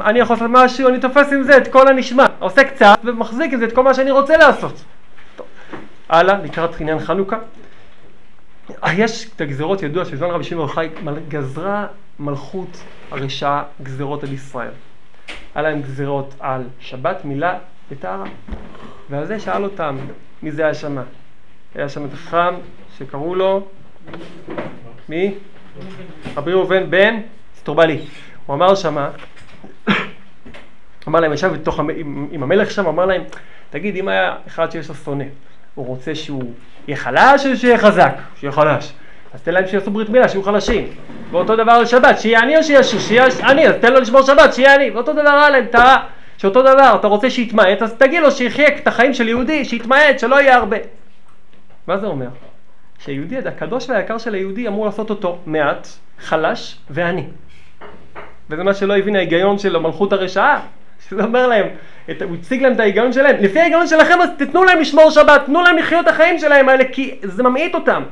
אני 0.00 0.18
יכול 0.18 0.36
לעשות 0.36 0.48
משהו, 0.50 0.88
אני 0.88 1.00
תופס 1.00 1.32
עם 1.32 1.42
זה 1.42 1.56
את 1.56 1.68
כל 1.68 1.88
הנשמע. 1.88 2.26
עושה 2.38 2.64
קצת 2.64 2.98
ומחזיק 3.04 3.52
עם 3.52 3.58
זה 3.58 3.64
את 3.64 3.72
כל 3.72 3.82
מה 3.82 3.94
שאני 3.94 4.10
רוצה 4.10 4.36
לעשות. 4.36 4.84
הלאה, 6.08 6.38
לקראת 6.38 6.80
עניין 6.80 6.98
חנוכה. 6.98 7.36
יש 8.92 9.30
את 9.36 9.40
הגזרות, 9.40 9.82
ידוע 9.82 10.04
שבזמן 10.04 10.28
רבי 10.30 10.44
שמעון 10.44 10.68
יוחאי 10.68 10.88
גזרה 11.28 11.86
מלכות 12.18 12.82
הרשעה 13.10 13.62
גזרות 13.82 14.24
על 14.24 14.32
ישראל. 14.32 14.70
היה 15.54 15.62
להם 15.62 15.82
גזרות 15.82 16.34
על 16.40 16.62
שבת, 16.80 17.24
מילה 17.24 17.58
וטהרה. 17.90 18.24
ועל 19.10 19.24
זה 19.26 19.40
שאל 19.40 19.64
אותם, 19.64 19.96
מי 20.42 20.52
זה 20.52 20.64
היה 20.64 20.74
שמה? 20.74 21.02
היה 21.74 21.88
שם 21.88 22.04
את 22.04 22.12
החכם 22.12 22.54
שקראו 22.98 23.34
לו, 23.34 23.66
מי? 25.08 25.34
רבי 26.36 26.52
ראובן 26.52 26.90
בן 26.90 27.20
סטורבלי. 27.56 28.04
הוא 28.46 28.54
אמר 28.56 28.74
שמה, 28.74 29.10
אמר 31.08 31.20
להם, 31.20 31.32
ישב 31.32 31.52
בתוך, 31.52 31.80
עם, 31.80 32.28
עם 32.30 32.42
המלך 32.42 32.70
שם, 32.70 32.86
אמר 32.86 33.06
להם, 33.06 33.22
תגיד, 33.70 33.96
אם 33.96 34.08
היה 34.08 34.36
אחד 34.46 34.70
שיש 34.70 34.88
לו 34.88 34.94
שונא, 34.94 35.24
הוא 35.74 35.86
רוצה 35.86 36.14
שהוא 36.14 36.52
יהיה 36.88 36.96
חלש 36.96 37.46
או 37.46 37.56
שיהיה 37.56 37.78
חזק? 37.78 38.14
שיהיה 38.36 38.52
חלש. 38.52 38.92
אז 39.34 39.42
תן 39.42 39.54
להם 39.54 39.66
שיעשו 39.66 39.90
ברית 39.90 40.08
מילה, 40.08 40.28
שיהיו 40.28 40.42
חלשים. 40.42 40.88
ואותו 41.30 41.56
דבר 41.56 41.72
על 41.72 41.86
שבת, 41.86 42.18
שיהיה 42.18 42.40
עני 42.40 42.56
או 42.56 42.62
שיהיה 42.62 43.24
עני, 43.42 43.68
אז 43.68 43.74
תן 43.80 43.92
לו 43.92 44.00
לשמור 44.00 44.22
שבת, 44.22 44.54
שיהיה 44.54 44.74
עני. 44.74 44.90
ואותו 44.90 45.12
דבר 45.12 45.28
עליהם, 45.28 45.66
טהרה. 45.66 46.04
שאותו 46.38 46.62
דבר, 46.62 46.96
אתה 47.00 47.06
רוצה 47.06 47.30
שיתמעט, 47.30 47.82
אז 47.82 47.94
תגיד 47.94 48.22
לו 48.22 48.30
שיחיה 48.30 48.68
את 48.68 48.86
החיים 48.86 49.14
של 49.14 49.28
יהודי, 49.28 49.64
שיתמעט, 49.64 50.18
שלא 50.18 50.40
יהיה 50.40 50.56
הרבה. 50.56 50.76
מה 51.86 51.98
זה 51.98 52.06
אומר? 52.06 52.26
שהיהודי, 52.98 53.38
הקדוש 53.38 53.88
והיקר 53.88 54.18
של 54.18 54.34
היהודי 54.34 54.68
אמור 54.68 54.86
לעשות 54.86 55.10
אותו 55.10 55.38
מעט, 55.46 55.88
חלש 56.18 56.78
ועני. 56.90 57.24
וזה 58.50 58.62
מה 58.62 58.74
שלא 58.74 58.96
הבין 58.96 59.16
ההיגיון 59.16 59.58
של 59.58 59.76
המלכות 59.76 60.12
הרשעה. 60.12 60.60
שזה 61.08 61.24
אומר 61.24 61.46
להם, 61.46 61.66
את, 62.10 62.22
הוא 62.22 62.36
הציג 62.36 62.62
להם 62.62 62.72
את 62.72 62.80
ההיגיון 62.80 63.12
שלהם, 63.12 63.36
לפי 63.40 63.60
ההיגיון 63.60 63.86
שלכם 63.86 64.20
אז 64.20 64.28
תתנו 64.36 64.64
להם 64.64 64.80
לשמור 64.80 65.10
שבת, 65.10 65.42
תנו 65.46 65.62
להם 65.62 65.76
לחיות 65.76 66.08
את 66.08 66.12
החיים 66.12 66.38
שלהם 66.38 66.68
האלה, 66.68 66.84
כי 66.92 67.18
זה 67.22 67.42
ממעיט 67.42 67.74
אותם. 67.74 68.02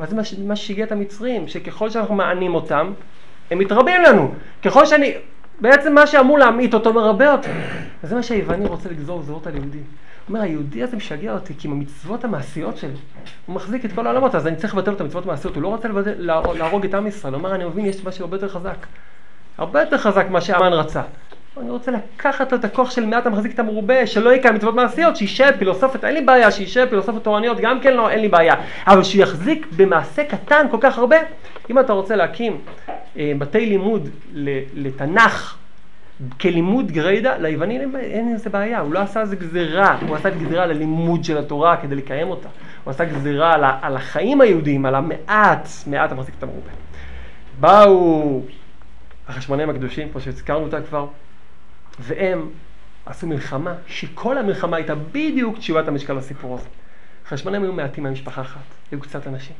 אבל 0.00 0.08
זה 0.08 0.16
מה 0.46 0.56
שהגיע 0.56 0.84
את 0.84 0.92
המצרים, 0.92 1.48
שככל 1.48 1.90
שאנחנו 1.90 2.14
מענים 2.14 2.54
אותם, 2.54 2.92
הם 3.50 3.58
מתרבים 3.58 4.02
לנו. 4.02 4.34
ככל 4.62 4.86
שאני, 4.86 5.14
בעצם 5.60 5.94
מה 5.94 6.06
שאמור 6.06 6.38
להמעיט 6.38 6.74
אותו 6.74 6.92
מרבה 6.92 7.32
אותו. 7.32 7.48
וזה 8.04 8.14
מה 8.14 8.22
שהיווני 8.22 8.66
רוצה 8.66 8.88
לגזור 8.88 9.20
גזרות 9.20 9.46
על 9.46 9.54
יהודי. 9.54 9.78
הוא 9.78 9.84
אומר, 10.28 10.40
היהודי 10.40 10.82
הזה 10.82 10.96
משגע 10.96 11.32
אותי, 11.32 11.54
כי 11.58 11.68
עם 11.68 11.74
המצוות 11.74 12.24
המעשיות 12.24 12.76
שלי, 12.76 12.90
הוא 13.46 13.54
מחזיק 13.54 13.84
את 13.84 13.92
כל 13.92 14.06
העולמות, 14.06 14.34
אז 14.34 14.46
אני 14.46 14.56
צריך 14.56 14.74
לבטל 14.74 14.92
את 14.92 15.00
המצוות 15.00 15.24
המעשיות, 15.24 15.54
הוא 15.54 15.62
לא 15.62 15.68
רוצה 15.68 15.88
לבטל, 15.88 16.14
להרוג 16.54 16.84
את 16.84 16.94
עם 16.94 17.06
ישראל, 17.06 17.34
הוא 17.34 17.38
אומר, 17.38 17.54
אני 17.54 17.64
מבין, 17.64 17.86
יש 17.86 18.04
משהו 18.04 18.24
הרבה 18.24 18.36
יותר 18.36 18.48
חזק. 18.48 18.86
הרבה 19.58 19.80
יותר 19.80 19.98
חזק 19.98 20.26
ממה 20.30 20.40
שהמן 20.40 20.72
רצה. 20.72 21.02
אני 21.56 21.70
רוצה 21.70 21.90
לקחת 21.90 22.52
את 22.52 22.64
הכוח 22.64 22.90
של 22.90 23.06
מעט 23.06 23.26
המחזיק 23.26 23.54
את 23.54 23.58
המרובה, 23.58 24.06
שלא 24.06 24.34
יקיים 24.34 24.54
מצוות 24.54 24.74
מעשיות, 24.74 25.16
שישב 25.16 25.52
פילוסופית, 25.58 26.04
אין 26.04 26.14
לי 26.14 26.20
בעיה, 26.20 26.50
שישב 26.50 26.86
פילוסופית 26.90 27.22
תורניות, 27.22 27.60
גם 27.60 27.80
כן 27.80 27.94
לא, 27.94 28.10
אין 28.10 28.20
לי 28.20 28.28
בעיה. 28.28 28.54
אבל 28.86 29.02
שיחזיק 29.02 29.66
במעשה 29.76 30.24
קטן 30.24 30.66
כל 30.70 30.76
כך 30.80 30.98
הרבה, 30.98 31.16
אם 31.70 31.78
אתה 31.78 31.92
רוצה 31.92 32.16
להקים 32.16 32.58
אה, 33.16 33.32
בתי 33.38 33.66
לימוד 33.66 34.08
לתנ"ך, 34.74 35.56
כלימוד 36.40 36.92
גריידא, 36.92 37.36
ליווני 37.36 37.80
אין, 38.00 38.32
איזה 38.32 38.50
בעיה, 38.50 38.80
הוא 38.80 38.94
לא 38.94 38.98
עשה 38.98 39.20
איזה 39.20 39.36
גזירה, 39.36 39.98
הוא 40.08 40.16
עשה 40.16 40.30
גזירה 40.30 40.62
על 40.62 40.70
הלימוד 40.70 41.24
של 41.24 41.38
התורה 41.38 41.76
כדי 41.76 41.94
לקיים 41.94 42.30
אותה. 42.30 42.48
הוא 42.84 42.90
עשה 42.90 43.04
גזירה 43.04 43.54
על, 43.54 43.64
על 43.82 43.96
החיים 43.96 44.40
היהודיים, 44.40 44.86
על 44.86 44.94
המעט, 44.94 45.68
מעט 45.86 46.12
המחזיק 46.12 46.34
את 46.38 46.42
המרובה. 46.42 46.70
באו 47.60 48.40
החשמונאים 49.28 49.70
הקדושים, 49.70 50.08
פה 50.12 50.20
שהזכרנו 50.20 50.64
אותה 50.64 50.80
כבר, 50.80 51.06
והם 52.00 52.48
עשו 53.06 53.26
מלחמה, 53.26 53.74
שכל 53.86 54.38
המלחמה 54.38 54.76
הייתה 54.76 54.94
בדיוק 54.94 55.58
תשובת 55.58 55.88
המשקל 55.88 56.12
לסיפור 56.12 56.54
הזה. 56.54 56.68
החשמונאים 57.26 57.62
היו 57.62 57.72
מעטים 57.72 58.04
מהמשפחה 58.04 58.40
אחת, 58.40 58.60
היו 58.90 59.00
קצת 59.00 59.26
אנשים. 59.26 59.56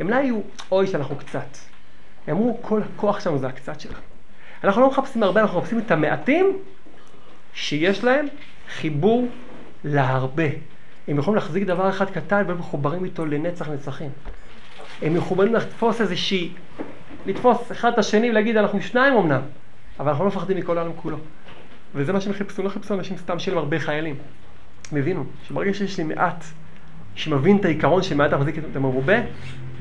הם 0.00 0.10
לא 0.10 0.16
היו, 0.16 0.40
אוי 0.72 0.86
שאנחנו 0.86 1.16
קצת. 1.16 1.56
הם 2.26 2.36
אמרו, 2.36 2.58
כל 2.62 2.80
הכוח 2.82 3.20
שלנו 3.20 3.38
זה 3.38 3.46
הקצת 3.46 3.80
שלנו. 3.80 3.98
אנחנו 4.64 4.80
לא 4.80 4.88
מחפשים 4.88 5.22
הרבה, 5.22 5.40
אנחנו 5.40 5.58
מחפשים 5.58 5.78
את 5.78 5.90
המעטים 5.90 6.58
שיש 7.54 8.04
להם 8.04 8.26
חיבור 8.68 9.28
להרבה. 9.84 10.48
הם 11.08 11.18
יכולים 11.18 11.36
להחזיק 11.36 11.64
דבר 11.64 11.88
אחד 11.88 12.10
קטן 12.10 12.44
והם 12.46 12.58
מחוברים 12.58 13.04
איתו 13.04 13.26
לנצח 13.26 13.68
נצחים. 13.68 14.10
הם 15.02 15.16
יכולים 15.16 15.54
לתפוס 15.54 16.00
איזושהי, 16.00 16.52
לתפוס 17.26 17.72
אחד 17.72 17.92
את 17.92 17.98
השני 17.98 18.30
ולהגיד 18.30 18.56
אנחנו 18.56 18.82
שניים 18.82 19.14
אמנם, 19.14 19.40
אבל 20.00 20.08
אנחנו 20.08 20.24
לא 20.24 20.30
מפחדים 20.30 20.56
מכל 20.56 20.78
העולם 20.78 20.92
כולו. 20.96 21.16
וזה 21.94 22.12
מה 22.12 22.20
שהם 22.20 22.32
חיפשו, 22.32 22.62
לא 22.62 22.68
חיפשו 22.68 22.94
אנשים 22.94 23.16
סתם 23.16 23.38
שיהיו 23.38 23.54
להם 23.54 23.64
הרבה 23.64 23.78
חיילים. 23.78 24.14
הם 24.92 24.98
הבינו 24.98 25.24
שברגע 25.48 25.74
שיש 25.74 25.98
לי 25.98 26.04
מעט 26.04 26.44
שמבין 27.14 27.56
את 27.56 27.64
העיקרון 27.64 28.02
שמעט 28.02 28.32
מחזיק 28.32 28.58
את 28.58 28.76
המרובה, 28.76 29.14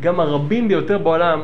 גם 0.01 0.19
הרבים 0.19 0.67
ביותר 0.67 0.97
בעולם 0.97 1.41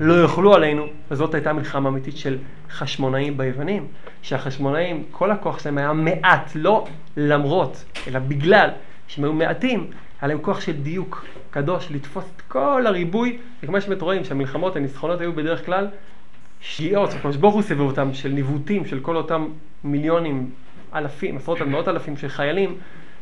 לא 0.00 0.12
יוכלו 0.12 0.54
עלינו, 0.54 0.86
וזאת 1.10 1.34
הייתה 1.34 1.52
מלחמה 1.52 1.88
אמיתית 1.88 2.16
של 2.16 2.38
חשמונאים 2.70 3.36
ביוונים, 3.36 3.86
שהחשמונאים, 4.22 5.04
כל 5.10 5.30
הכוח 5.30 5.58
שלהם 5.58 5.78
היה 5.78 5.92
מעט, 5.92 6.52
לא 6.54 6.86
למרות, 7.16 7.84
אלא 8.08 8.18
בגלל 8.18 8.70
שהם 9.08 9.24
היו 9.24 9.32
מעטים, 9.32 9.90
היה 10.20 10.28
להם 10.28 10.38
כוח 10.38 10.60
של 10.60 10.72
דיוק 10.72 11.24
קדוש, 11.50 11.88
לתפוס 11.90 12.24
את 12.36 12.40
כל 12.40 12.86
הריבוי, 12.86 13.38
וכמו 13.62 13.80
שבאמת 13.80 14.02
רואים 14.02 14.24
שהמלחמות, 14.24 14.76
הניצחונות 14.76 15.20
היו 15.20 15.32
בדרך 15.32 15.66
כלל 15.66 15.88
שגיאות, 16.60 17.10
הקדוש 17.12 17.36
ברוך 17.36 17.54
הוא 17.54 17.62
סבב 17.62 17.80
אותם, 17.80 18.14
של 18.14 18.28
ניווטים, 18.28 18.86
של 18.86 19.00
כל 19.00 19.16
אותם 19.16 19.48
מיליונים, 19.84 20.50
אלפים, 20.94 21.36
עשרות 21.36 21.60
מאות 21.60 21.88
אלפים 21.88 22.16
של 22.16 22.28
חיילים 22.28 22.78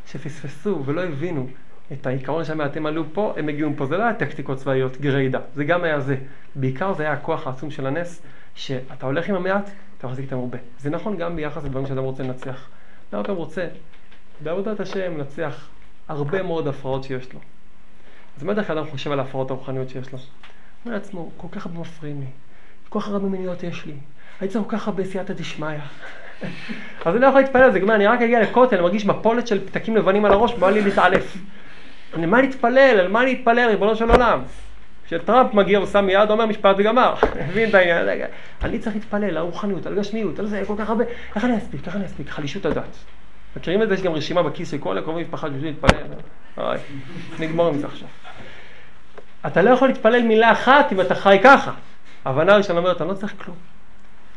שפספסו 0.06 0.82
ולא 0.86 1.04
הבינו 1.04 1.48
את 1.92 2.06
העיקרון 2.06 2.44
שהמעטים 2.44 2.86
עלו 2.86 3.04
פה, 3.12 3.34
הם 3.36 3.48
הגיעו 3.48 3.70
פה, 3.76 3.86
זה 3.86 3.96
לא 3.96 4.02
היה 4.02 4.14
טקטיקות 4.14 4.58
צבאיות 4.58 5.00
גרידא, 5.00 5.38
זה 5.54 5.64
גם 5.64 5.84
היה 5.84 6.00
זה. 6.00 6.16
בעיקר 6.54 6.94
זה 6.94 7.02
היה 7.02 7.12
הכוח 7.12 7.46
העצום 7.46 7.70
של 7.70 7.86
הנס, 7.86 8.22
שאתה 8.54 9.06
הולך 9.06 9.28
עם 9.28 9.34
המעט, 9.34 9.70
אתה 9.98 10.06
מחזיק 10.06 10.26
את 10.26 10.32
המרובה. 10.32 10.58
זה 10.78 10.90
נכון 10.90 11.16
גם 11.16 11.36
ביחס 11.36 11.64
לדברים 11.64 11.86
שאדם 11.86 12.02
רוצה 12.04 12.22
לנצח. 12.22 12.68
לא 13.12 13.20
אתה 13.20 13.32
רוצה, 13.32 13.68
בעבודת 14.40 14.80
השם, 14.80 15.18
לנצח 15.18 15.68
הרבה 16.08 16.42
מאוד 16.42 16.68
הפרעות 16.68 17.04
שיש 17.04 17.32
לו. 17.32 17.40
אז 18.36 18.42
מה 18.42 18.54
דרך 18.54 18.70
אדם 18.70 18.84
חושב 18.86 19.12
על 19.12 19.20
ההפרעות 19.20 19.50
הרוחניות 19.50 19.88
שיש 19.88 20.12
לו? 20.12 20.18
הוא 20.18 20.26
אומר 20.84 20.96
לעצמו, 20.96 21.30
כל 21.36 21.48
כך 21.50 21.66
הרבה 21.66 21.78
מפריעים 21.78 22.20
לי, 22.20 22.26
כל 22.94 23.00
כך 23.00 23.08
הרבה 23.08 23.28
מיניות 23.28 23.62
יש 23.62 23.86
לי, 23.86 23.92
הייתי 24.40 24.52
צריך 24.52 24.64
כל 24.70 24.76
כך 24.76 24.88
הרבה 24.88 25.04
סייעתא 25.04 25.32
דשמיא. 25.32 25.68
אז 27.04 27.14
אני 27.14 27.22
לא 27.22 27.26
יכול 27.26 27.40
להתפלל 27.40 27.62
על 27.62 27.72
זה, 27.72 27.78
אני 27.78 28.06
רק 28.06 28.22
אגיע 28.22 28.42
לכותל, 28.42 28.74
אני 28.76 28.82
מרגיש 28.82 29.06
מפולת 29.06 29.46
של 29.46 29.66
פתקים 29.66 29.96
לבנים 29.96 30.24
על 30.24 30.32
הראש, 30.32 30.54
בא 30.54 30.70
לי 30.70 30.80
להתעלף. 30.80 31.36
על 32.12 32.26
מה 32.26 32.40
להתפלל? 32.40 33.00
על 33.00 33.08
מה 33.08 33.24
להתפלל, 33.24 33.68
ריבונו 33.68 33.96
של 33.96 34.10
עולם? 34.10 34.42
כשטראמפ 35.06 35.54
מגיע 35.54 35.78
הוא 35.78 35.86
שם 35.86 36.08
יד, 36.08 36.30
אומר 36.30 36.46
משפט 36.46 36.76
וגמר. 36.78 37.14
מבין 37.48 37.68
את 37.68 37.74
העניין? 37.74 38.26
אני 38.62 38.78
צריך 38.78 38.96
להתפלל 38.96 39.24
על 39.24 39.36
הרוחניות, 39.36 39.86
על 39.86 39.94
גשמיות, 39.94 40.38
על 40.38 40.46
זה, 40.46 40.62
כל 40.66 40.74
כך 40.78 40.88
הרבה. 40.88 41.04
איך 41.36 41.44
אני 41.44 41.56
אספיק? 41.56 41.86
איך 41.86 41.96
אני 41.96 42.06
אספיק? 42.06 42.30
חלישות 42.30 42.66
הדת. 42.66 42.96
מכירים 43.56 43.82
את 43.82 43.88
זה? 43.88 43.94
יש 43.94 44.02
גם 44.02 44.12
רשימה 44.12 44.42
בכיס 44.42 44.70
של 44.70 44.78
כל 44.78 44.98
הקרובים 44.98 45.24
משפחה 45.24 45.46
שיושבים 45.46 45.74
להתפלל. 45.82 46.06
אוי, 46.58 46.76
נגמור 47.38 47.68
עם 47.68 47.78
זה 47.78 47.86
עכשיו. 47.86 48.08
אתה 49.46 49.62
לא 49.62 49.70
יכול 49.70 49.88
להתפלל 49.88 50.22
מילה 50.22 50.52
אחת 50.52 50.92
אם 50.92 51.00
אתה 51.00 51.14
חי 51.14 51.38
ככה. 51.42 51.72
ההבנה 52.24 52.52
הראשונה 52.52 52.78
אומרת, 52.78 53.00
אני 53.00 53.08
לא 53.08 53.14
צריך 53.14 53.34
כלום. 53.44 53.56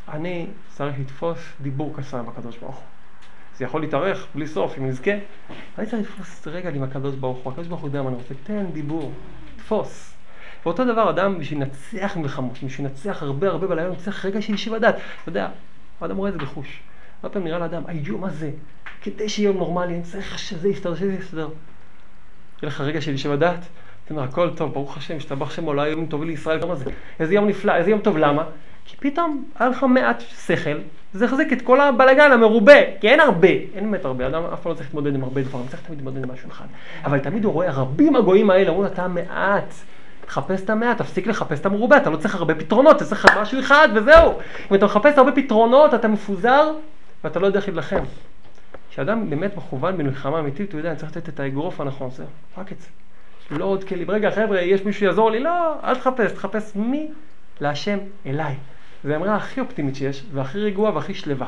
אני 0.09 0.47
צריך 0.69 0.99
לתפוס 0.99 1.37
דיבור 1.61 1.93
קסם 1.97 2.25
בקדוש 2.25 2.57
ברוך 2.57 2.75
הוא. 2.75 2.83
זה 3.57 3.65
יכול 3.65 3.81
להתארך 3.81 4.27
בלי 4.35 4.47
סוף, 4.47 4.77
אם 4.77 4.87
נזכה. 4.87 5.11
אני 5.77 5.85
צריך 5.85 6.01
לתפוס 6.01 6.47
רגע 6.47 6.69
עם 6.69 6.83
הקדוש 6.83 7.15
ברוך 7.15 7.37
הוא. 7.37 7.51
הקדוש 7.51 7.67
ברוך 7.67 7.81
הוא 7.81 7.87
יודע 7.87 8.01
מה 8.01 8.09
אני 8.09 8.17
רוצה. 8.17 8.33
תן 8.43 8.65
דיבור, 8.73 9.11
תפוס. 9.57 10.13
ואותו 10.65 10.85
דבר, 10.85 11.09
אדם 11.09 11.39
בשביל 11.39 11.59
לנצח 11.61 12.17
מלחמות, 12.17 12.63
בשביל 12.63 12.87
לנצח 12.87 13.23
הרבה 13.23 13.47
הרבה 13.47 13.67
בלילה, 13.67 13.87
הוא 13.87 13.95
צריך 13.95 14.25
רגע 14.25 14.41
של 14.41 14.53
ישיבה 14.53 14.79
דעת. 14.79 14.95
אתה 14.95 15.29
יודע, 15.29 15.49
האדם 16.01 16.17
רואה 16.17 16.29
את 16.29 16.33
זה 16.33 16.39
בחוש. 16.39 16.79
הרבה 17.23 17.33
פעמים 17.33 17.47
נראה 17.47 17.59
לאדם, 17.59 17.83
איו, 17.89 18.17
מה 18.17 18.29
זה? 18.29 18.51
כדי 19.01 19.29
שיהיה 19.29 19.51
נורמלי, 19.51 19.93
אני 19.93 20.03
צריך 20.03 20.39
שזה 20.39 20.69
יסתדר, 20.69 20.95
שזה 20.95 21.13
יסתדר. 21.13 21.49
יהיה 22.61 22.67
לך 22.67 22.81
רגע 22.81 23.01
של 23.01 23.13
ישיבה 23.13 23.35
דעת, 23.35 23.67
אומר, 24.11 24.23
הכל 24.23 24.49
טוב, 24.55 24.73
ברוך 24.73 24.97
השם, 24.97 25.17
השתבח 25.17 25.51
שמו, 25.51 25.73
לא 25.73 25.81
יום 25.81 26.05
טוב 26.05 26.23
לישראל, 26.23 26.61
כמה 26.61 26.75
זה? 26.75 26.85
איזה 27.19 27.33
יום 27.33 27.47
נפלא, 27.47 27.75
איזה 27.75 27.89
יום 27.89 27.99
טוב, 27.99 28.17
למה? 28.17 28.43
כי 28.85 28.97
פתאום 28.97 29.43
היה 29.59 29.69
לך 29.69 29.83
מעט 29.83 30.21
שכל, 30.45 30.77
זה 31.13 31.25
יחזיק 31.25 31.53
את 31.53 31.61
כל 31.61 31.81
הבלגן 31.81 32.31
המרובה, 32.31 32.73
כי 32.99 33.09
אין 33.09 33.19
הרבה, 33.19 33.47
אין 33.47 33.91
באמת 33.91 34.05
הרבה, 34.05 34.27
אדם 34.27 34.43
אף 34.53 34.61
פעם 34.61 34.71
לא 34.71 34.75
צריך 34.75 34.87
להתמודד 34.87 35.15
עם 35.15 35.23
הרבה 35.23 35.41
דברים, 35.41 35.67
צריך 35.67 35.81
תמיד 35.81 35.99
להתמודד 35.99 36.23
עם 36.23 36.31
משהו 36.31 36.49
אחד. 36.49 36.65
אבל 37.05 37.19
תמיד 37.19 37.45
הוא 37.45 37.53
רואה 37.53 37.71
רבים 37.71 38.15
הגויים 38.15 38.49
האלה, 38.49 38.69
אומרים 38.69 38.87
לו, 38.87 38.93
אתה 38.93 39.07
מעט, 39.07 39.73
תחפש 40.25 40.61
את 40.61 40.69
המעט, 40.69 40.97
תפסיק 40.97 41.27
לחפש 41.27 41.59
את 41.59 41.65
המרובה, 41.65 41.97
אתה 41.97 42.09
לא 42.09 42.17
צריך 42.17 42.35
הרבה 42.35 42.55
פתרונות, 42.55 42.95
אתה 42.95 43.05
צריך 43.05 43.25
משהו 43.41 43.59
אחד 43.59 43.89
וזהו. 43.95 44.33
אם 44.71 44.75
אתה 44.75 44.85
מחפש 44.85 45.17
הרבה 45.17 45.31
פתרונות, 45.31 45.93
אתה 45.93 46.07
מפוזר 46.07 46.71
ואתה 47.23 47.39
לא 47.39 47.47
יודע 47.47 47.59
איך 47.59 47.67
להילחם. 47.67 48.03
כשאדם 48.89 49.29
באמת 49.29 49.57
מכוון 49.57 49.97
במלחמה 49.97 50.39
אמיתית, 50.39 50.71
הוא 50.71 50.79
יודע, 50.79 50.89
אני 50.89 50.97
צריך 50.97 51.11
לתת 51.11 51.29
את 51.29 51.39
האגרוף 51.39 51.81
הנכון, 51.81 52.09
זה 52.11 52.23
רק 52.57 52.71
את 52.71 52.79
זה. 52.79 52.87
לא 53.51 53.65
עוד 53.65 53.83
כלים. 53.83 54.11
רגע, 54.11 54.31
חבר'ה, 54.31 54.61
יש 54.61 54.85
מישהו 54.85 54.99
שיעזור 54.99 55.31
לי? 55.31 55.39
לא, 55.39 55.73
אל 55.83 55.95
תחפש, 55.95 56.31
תחפש 56.31 56.71
מי 56.75 57.11
להשם 57.61 57.97
אליי. 58.25 58.55
זו 59.03 59.13
האמרה 59.13 59.35
הכי 59.35 59.61
אופטימית 59.61 59.95
שיש, 59.95 60.23
והכי 60.33 60.57
רגועה 60.57 60.95
והכי 60.95 61.13
שלווה. 61.13 61.47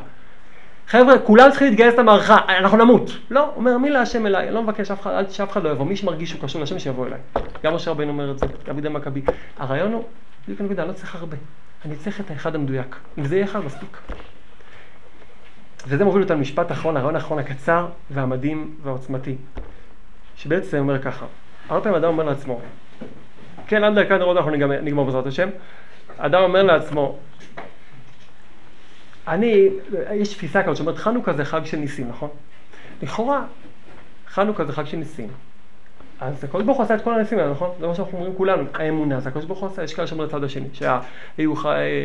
חבר'ה, 0.86 1.18
כולם 1.18 1.50
צריכים 1.50 1.68
להתגייס 1.68 1.94
למערכה, 1.94 2.38
אנחנו 2.48 2.76
נמות. 2.76 3.10
לא, 3.30 3.52
אומר, 3.56 3.78
מי 3.78 3.90
להשם 3.90 4.26
אליי? 4.26 4.46
אני 4.46 4.54
לא 4.54 4.62
מבקש 4.62 4.90
אף 4.90 5.00
אחד, 5.00 5.24
שאף 5.30 5.50
אחד 5.50 5.62
לא 5.62 5.68
יבוא. 5.68 5.86
מי 5.86 5.96
שמרגיש 5.96 6.30
שהוא 6.30 6.42
קשור 6.42 6.60
להשם, 6.60 6.78
שיבוא 6.78 7.06
אליי. 7.06 7.18
גם 7.64 7.74
משה 7.74 7.90
רבינו 7.90 8.12
אומר 8.12 8.30
את 8.30 8.38
זה, 8.38 8.46
דוד 8.64 8.86
המכבי. 8.86 9.22
הרעיון 9.58 9.92
הוא, 9.92 10.04
בדיוק 10.44 10.60
הנקודה, 10.60 10.82
אני 10.82 10.88
לא 10.88 10.94
צריך 10.94 11.14
הרבה. 11.14 11.36
אני 11.84 11.96
צריך 11.96 12.20
את 12.20 12.30
האחד 12.30 12.54
המדויק. 12.54 12.96
אם 13.18 13.24
זה 13.24 13.36
יהיה 13.36 13.44
אחד, 13.44 13.64
מספיק. 13.64 13.98
וזה 15.86 16.04
מוביל 16.04 16.22
אותנו 16.22 16.36
למשפט 16.36 16.72
אחרון, 16.72 16.96
הרעיון 16.96 17.14
האחרון 17.14 17.38
הקצר 17.38 17.86
והמדהים 18.10 18.74
והעוצמתי. 18.82 19.36
שבעצם 20.36 20.78
אומר 20.78 21.02
ככה, 21.02 21.26
הרבה 21.70 21.82
פעמים 21.82 21.98
אדם 21.98 22.08
אומר 22.08 22.24
לעצמו, 22.24 22.60
כן, 23.66 23.84
עד 23.84 23.98
דקה 23.98 24.18
נראות 24.18 24.36
אנחנו 24.36 24.50
נגמר 24.50 25.04
בעזרת 25.04 25.26
השם, 25.26 25.48
אדם 26.18 26.42
אומר 26.42 26.62
לעצמו, 26.62 27.18
אני, 29.28 29.68
יש 30.12 30.34
תפיסה 30.34 30.62
כזאת 30.62 30.76
שאומרת 30.76 30.98
חנוכה 30.98 31.32
זה 31.32 31.44
חג 31.44 31.64
של 31.64 31.76
ניסים, 31.76 32.08
נכון? 32.08 32.28
לכאורה, 33.02 33.44
חנוכה 34.28 34.64
זה 34.64 34.72
חג 34.72 34.86
של 34.86 34.96
ניסים. 34.96 35.28
אז 36.20 36.44
הקדוש 36.44 36.64
ברוך 36.64 36.78
הוא 36.78 36.84
עשה 36.84 36.94
את 36.94 37.02
כל 37.04 37.14
הניסים 37.14 37.38
האלה, 37.38 37.50
נכון? 37.50 37.70
זה 37.80 37.86
מה 37.86 37.94
שאנחנו 37.94 38.18
אומרים 38.18 38.34
כולנו, 38.34 38.64
האמונה, 38.74 39.20
זה 39.20 39.28
הקדוש 39.28 39.44
ברוך 39.44 39.60
הוא 39.60 39.68
עשה, 39.68 39.82
יש 39.82 39.94
כאלה 39.94 40.06
שאומרים 40.06 40.28
לצד 40.28 40.44
השני, 40.44 40.68
שהיו 40.72 41.54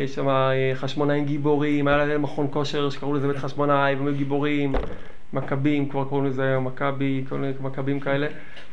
שם 0.06 0.26
חשמונאים 0.74 1.24
גיבורים, 1.24 1.88
היה 1.88 1.96
להם 1.96 2.22
מכון 2.22 2.48
כושר 2.50 2.90
שקראו 2.90 3.14
לזה 3.14 3.28
בית 3.28 3.36
חשמונאי, 3.36 3.94
והם 3.94 4.06
היו 4.06 4.14
גיבורים, 4.14 4.74
מכבים, 5.32 5.88
כבר 5.88 6.04
קוראים 6.04 6.26
לזה 6.26 6.42
היום 6.42 6.64
מכבי, 6.64 7.24
כל 7.28 7.38
מיני 7.38 7.52
מכבים 7.60 8.00
כאלה, 8.00 8.26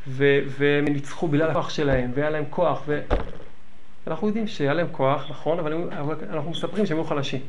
והם 0.08 0.86
ניצחו 0.86 1.28
בגלל 1.28 1.50
הכוח 1.50 1.70
שלהם, 1.70 2.12
והיה 2.14 2.30
להם 2.30 2.44
כוח, 2.50 2.84
ואנחנו 4.08 4.28
יודעים 4.28 4.48
שהיה 4.48 4.74
להם 4.74 4.88
כוח, 4.92 5.26
נכון, 5.30 5.60
אבל 5.60 5.74
אנחנו 6.30 6.52
מספרים 6.52 6.86
שהם 6.86 6.98
היו 6.98 7.04
חלשים. 7.04 7.42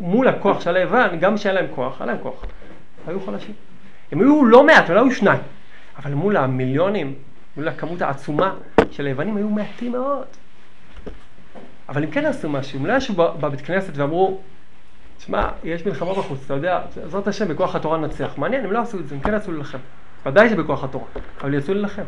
מול 0.00 0.28
הכוח 0.28 0.60
של 0.60 0.76
היוון, 0.76 1.18
גם 1.20 1.36
שהיה 1.36 1.54
להם 1.54 1.66
כוח, 1.74 2.00
היה 2.00 2.12
להם 2.12 2.22
כוח, 2.22 2.44
היו 3.06 3.20
חלשים. 3.20 3.54
הם 4.12 4.20
היו 4.20 4.44
לא 4.44 4.66
מעט, 4.66 4.90
ולא 4.90 5.00
היו 5.00 5.12
שניים, 5.12 5.40
אבל 5.98 6.14
מול 6.14 6.36
המיליונים, 6.36 7.14
מול 7.56 7.68
הכמות 7.68 8.02
העצומה 8.02 8.54
של 8.90 9.06
היוונים, 9.06 9.36
היו 9.36 9.48
מעטים 9.48 9.92
מאוד. 9.92 10.24
אבל 11.88 12.02
הם 12.04 12.10
כן 12.10 12.24
עשו 12.24 12.48
משהו, 12.48 12.78
הם 12.78 12.86
לא 12.86 12.92
ישבו 12.92 13.28
בבית 13.40 13.60
כנסת 13.60 13.96
ואמרו, 13.96 14.40
תשמע, 15.20 15.48
יש 15.64 15.86
מלחמה 15.86 16.14
בחוץ, 16.14 16.38
אתה 16.44 16.54
יודע, 16.54 16.80
זאת 17.06 17.28
השם, 17.28 17.48
בכוח 17.48 17.74
התורה 17.74 17.98
נצח. 17.98 18.38
מעניין, 18.38 18.64
הם 18.64 18.72
לא 18.72 18.78
עשו 18.78 18.98
את 18.98 19.08
זה, 19.08 19.14
הם 19.14 19.20
כן 19.20 19.34
יצאו 19.36 19.52
להילחם. 19.52 19.78
ודאי 20.26 20.48
שבכוח 20.48 20.84
התורה, 20.84 21.04
אבל 21.40 21.54
יצאו 21.54 21.74
להילחם. 21.74 22.02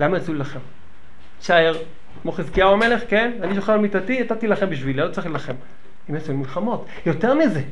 למה 0.00 0.16
יצאו 0.16 0.32
להילחם? 0.32 0.58
תשאר, 1.38 1.74
כמו 2.22 2.32
חזקיהו 2.32 2.72
המלך, 2.72 3.02
כן, 3.08 3.32
אני 3.42 3.54
שוכר 3.54 3.72
על 3.72 3.80
מיטתי, 3.80 4.22
אתה 4.22 4.36
תילחם 4.36 4.70
בשבילי, 4.70 5.02
לא 5.02 5.08
צריך 5.12 5.26
להילחם. 5.26 5.54
הם 6.08 6.16
יצאו 6.16 6.32
למלחמות. 6.32 6.86
יותר 7.06 7.34
מזה, 7.34 7.62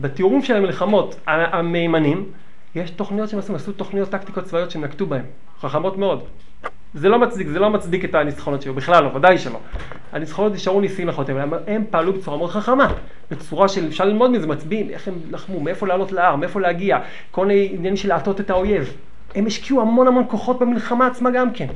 בתיאורים 0.00 0.42
של 0.42 0.56
המלחמות 0.56 1.20
המהימנים, 1.26 2.32
יש 2.74 2.90
תוכניות 2.90 3.28
שהם 3.28 3.38
עשו, 3.38 3.56
עשו 3.56 3.72
תוכניות 3.72 4.10
טקטיקות 4.10 4.44
צבאיות 4.44 4.70
שהם 4.70 4.84
נקטו 4.84 5.06
בהן, 5.06 5.24
חכמות 5.60 5.98
מאוד. 5.98 6.24
זה 6.94 7.08
לא 7.08 7.18
מצדיק, 7.18 7.48
זה 7.48 7.58
לא 7.58 7.70
מצדיק 7.70 8.04
את 8.04 8.14
הניצחונות 8.14 8.62
שלו, 8.62 8.74
בכלל 8.74 9.04
לא, 9.04 9.16
ודאי 9.16 9.38
שלא. 9.38 9.58
הניצחונות 10.12 10.52
נשארו 10.52 10.80
ניסים 10.80 11.08
לחותם, 11.08 11.36
הם 11.66 11.84
פעלו 11.90 12.12
בצורה 12.12 12.36
מאוד 12.36 12.50
חכמה, 12.50 12.92
בצורה 13.30 13.68
של, 13.68 13.88
אפשר 13.88 14.04
ללמוד 14.04 14.30
מזה, 14.30 14.46
מצביעים, 14.46 14.90
איך 14.90 15.08
הם 15.08 15.14
לחמו, 15.30 15.60
מאיפה 15.60 15.86
לעלות 15.86 16.12
להר, 16.12 16.36
מאיפה 16.36 16.60
להגיע, 16.60 16.98
כל 17.30 17.46
מיני 17.46 17.66
עניינים 17.66 17.96
של 17.96 18.08
להטות 18.08 18.40
את 18.40 18.50
האויב. 18.50 18.96
הם 19.34 19.46
השקיעו 19.46 19.80
המון 19.80 20.06
המון 20.06 20.24
כוחות 20.28 20.58
במלחמה 20.58 21.06
עצמה 21.06 21.30
גם 21.30 21.52
כן. 21.52 21.66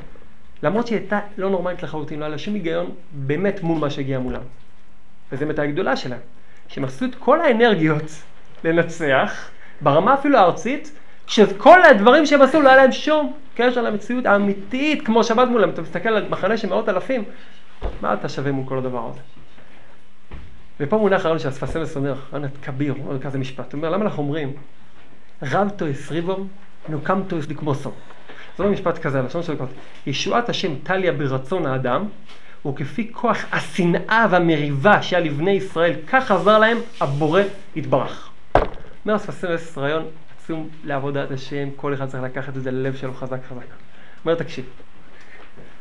למרות 0.62 0.86
שהיא 0.86 0.98
הייתה 0.98 1.20
לא 1.38 1.50
נורמלית 1.50 1.82
לחלוטין, 1.82 2.18
לא 2.18 2.24
היה 2.24 2.30
לה 2.30 2.38
שום 2.38 2.54
היגיון 2.54 2.90
באמת 3.12 3.62
מול 3.62 3.78
מה 3.78 3.90
שהגיע 3.90 4.18
מולם. 4.18 4.40
וזו 5.32 5.46
באמת 5.46 5.58
הגדולה 5.58 5.96
שלהם, 5.96 6.20
שהם 6.68 6.84
עשו 6.84 7.04
את 7.04 7.14
כל 7.14 7.40
האנרגיות 7.40 8.22
לנצח, 8.64 9.48
ברמה 9.80 10.14
אפילו 10.14 10.38
הארצית, 10.38 10.92
כשכל 11.26 11.84
הדברים 11.84 12.26
שהם 12.26 12.42
עשו 12.42 12.62
לא 12.62 12.68
היה 12.68 12.76
להם 12.76 12.92
שום 12.92 13.32
קשר 13.54 13.82
למציאות 13.82 14.26
האמיתית, 14.26 15.06
כמו 15.06 15.24
שעמד 15.24 15.48
מולם. 15.48 15.70
אתה 15.70 15.82
מסתכל 15.82 16.08
על 16.08 16.26
מחנה 16.30 16.56
של 16.56 16.68
מאות 16.68 16.88
אלפים, 16.88 17.24
מה 18.00 18.14
אתה 18.14 18.28
שווה 18.28 18.52
מול 18.52 18.64
כל 18.68 18.78
הדבר 18.78 19.10
הזה? 19.10 19.20
ופה 20.80 20.96
מונח 20.96 21.20
הרעיון 21.20 21.38
של 21.38 21.48
אספסלס 21.48 21.96
אומר, 21.96 22.14
רעיון 22.32 22.48
כביר, 22.62 22.94
אומר 23.04 23.18
כזה 23.18 23.38
משפט, 23.38 23.72
הוא 23.72 23.78
אומר, 23.78 23.90
למה 23.90 24.04
אנחנו 24.04 24.22
אומרים, 24.22 24.52
רב 25.42 25.68
תויס 25.68 26.10
ריבום, 26.10 26.48
נוקם 26.88 27.22
תויס 27.28 27.48
לקמוסו. 27.48 27.90
זה 28.58 28.64
לא 28.64 28.70
משפט 28.70 28.98
כזה, 28.98 29.20
הלשון 29.20 29.42
שלו 29.42 29.58
כזה, 29.58 29.72
ישועת 30.06 30.48
השם 30.48 30.74
טליה 30.82 31.12
ברצון 31.12 31.66
האדם, 31.66 32.04
וכפי 32.66 33.12
כוח 33.12 33.44
השנאה 33.52 34.26
והמריבה 34.30 35.02
שהיה 35.02 35.20
לבני 35.22 35.50
ישראל, 35.50 35.92
כך 36.08 36.30
עזר 36.30 36.58
להם 36.58 36.78
הבורא 37.00 37.40
יתברך. 37.76 38.30
אומר 39.04 39.16
אספסלס 39.16 39.78
רעיון 39.78 40.04
עצום 40.46 40.68
לעבודת 40.84 41.30
השם, 41.30 41.68
כל 41.76 41.94
אחד 41.94 42.06
צריך 42.06 42.22
לקחת 42.22 42.56
את 42.56 42.62
זה 42.62 42.70
ללב 42.70 42.96
שלו 42.96 43.14
חזק 43.14 43.38
חזק. 43.48 43.66
אומר 44.24 44.34
תקשיב, 44.34 44.64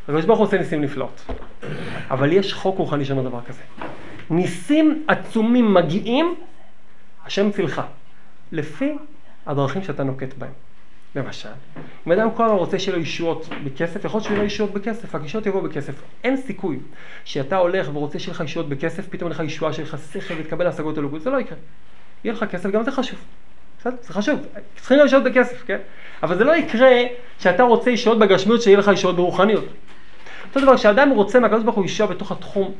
הקדוש 0.03 0.25
ברוך 0.25 0.39
הוא 0.39 0.47
עושה 0.47 0.57
ניסים 0.57 0.81
נפלאות, 0.81 1.25
אבל 2.09 2.31
יש 2.31 2.53
חוק 2.53 2.77
רוחני 2.77 3.05
שאומר 3.05 3.29
דבר 3.29 3.41
כזה. 3.41 3.61
ניסים 4.29 5.05
עצומים 5.07 5.73
מגיעים, 5.73 6.35
השם 7.25 7.51
צילך, 7.51 7.81
לפי 8.51 8.97
הדרכים 9.45 9.83
שאתה 9.83 10.03
נוקט 10.03 10.33
בהם. 10.37 10.51
למשל, 11.15 11.49
אם 12.07 12.11
אדם 12.11 12.31
כל 12.31 12.43
הזמן 12.43 12.57
רוצה 12.57 12.79
שיהיה 12.79 12.97
לו 12.97 13.03
ישועות 13.03 13.49
בכסף, 13.63 14.05
יכול 14.05 14.17
להיות 14.17 14.23
שיהיה 14.27 14.39
לו 14.39 14.45
ישועות 14.45 14.73
בכסף, 14.73 15.15
הישועות 15.15 15.45
יבואו 15.45 15.63
בכסף. 15.63 15.93
אין 16.23 16.37
סיכוי 16.37 16.79
שאתה 17.25 17.57
הולך 17.57 17.89
ורוצה 17.93 18.19
שיהיה 18.19 18.35
לך 18.35 18.41
ישועות 18.41 18.69
בכסף, 18.69 19.07
פתאום 19.09 19.31
יהיה 19.31 19.39
לך 19.41 19.51
ישועה 19.51 19.73
שיהיה 19.73 19.87
לך 19.87 19.97
שכל 20.13 20.33
ותקבל 20.37 20.67
השגות 20.67 20.97
אלוקות, 20.97 21.21
זה 21.21 21.29
לא 21.29 21.37
יקרה. 21.37 21.57
יהיה 22.23 22.33
לך 22.33 22.43
כסף, 22.43 22.69
גם 22.69 22.83
זה 22.83 22.91
חשוב. 22.91 23.19
בסדר? 23.85 23.95
זה 24.01 24.13
חשוב, 24.13 24.39
צריכים 24.75 24.97
להיות 24.97 25.07
ישועות 25.07 25.25
בכסף, 25.25 25.63
כן? 25.65 25.77
אבל 26.23 26.37
זה 26.37 26.43
לא 26.43 26.55
יקרה 26.55 26.91
שאתה 27.39 27.63
רוצה 27.63 27.89
ישועות 27.89 28.19
בגשמיות, 28.19 28.61
שיהיה 28.61 28.77
לך 28.77 28.91
ישועות 28.93 29.15
ברוחניות. 29.15 29.65
אותו 30.49 30.59
דבר, 30.59 30.77
כשאדם 30.77 31.09
רוצה 31.09 31.39
מהקדוש 31.39 31.63
ברוך 31.63 31.75
הוא 31.75 31.85
ישועה 31.85 32.09
בתוך 32.09 32.31
התחום, 32.31 32.71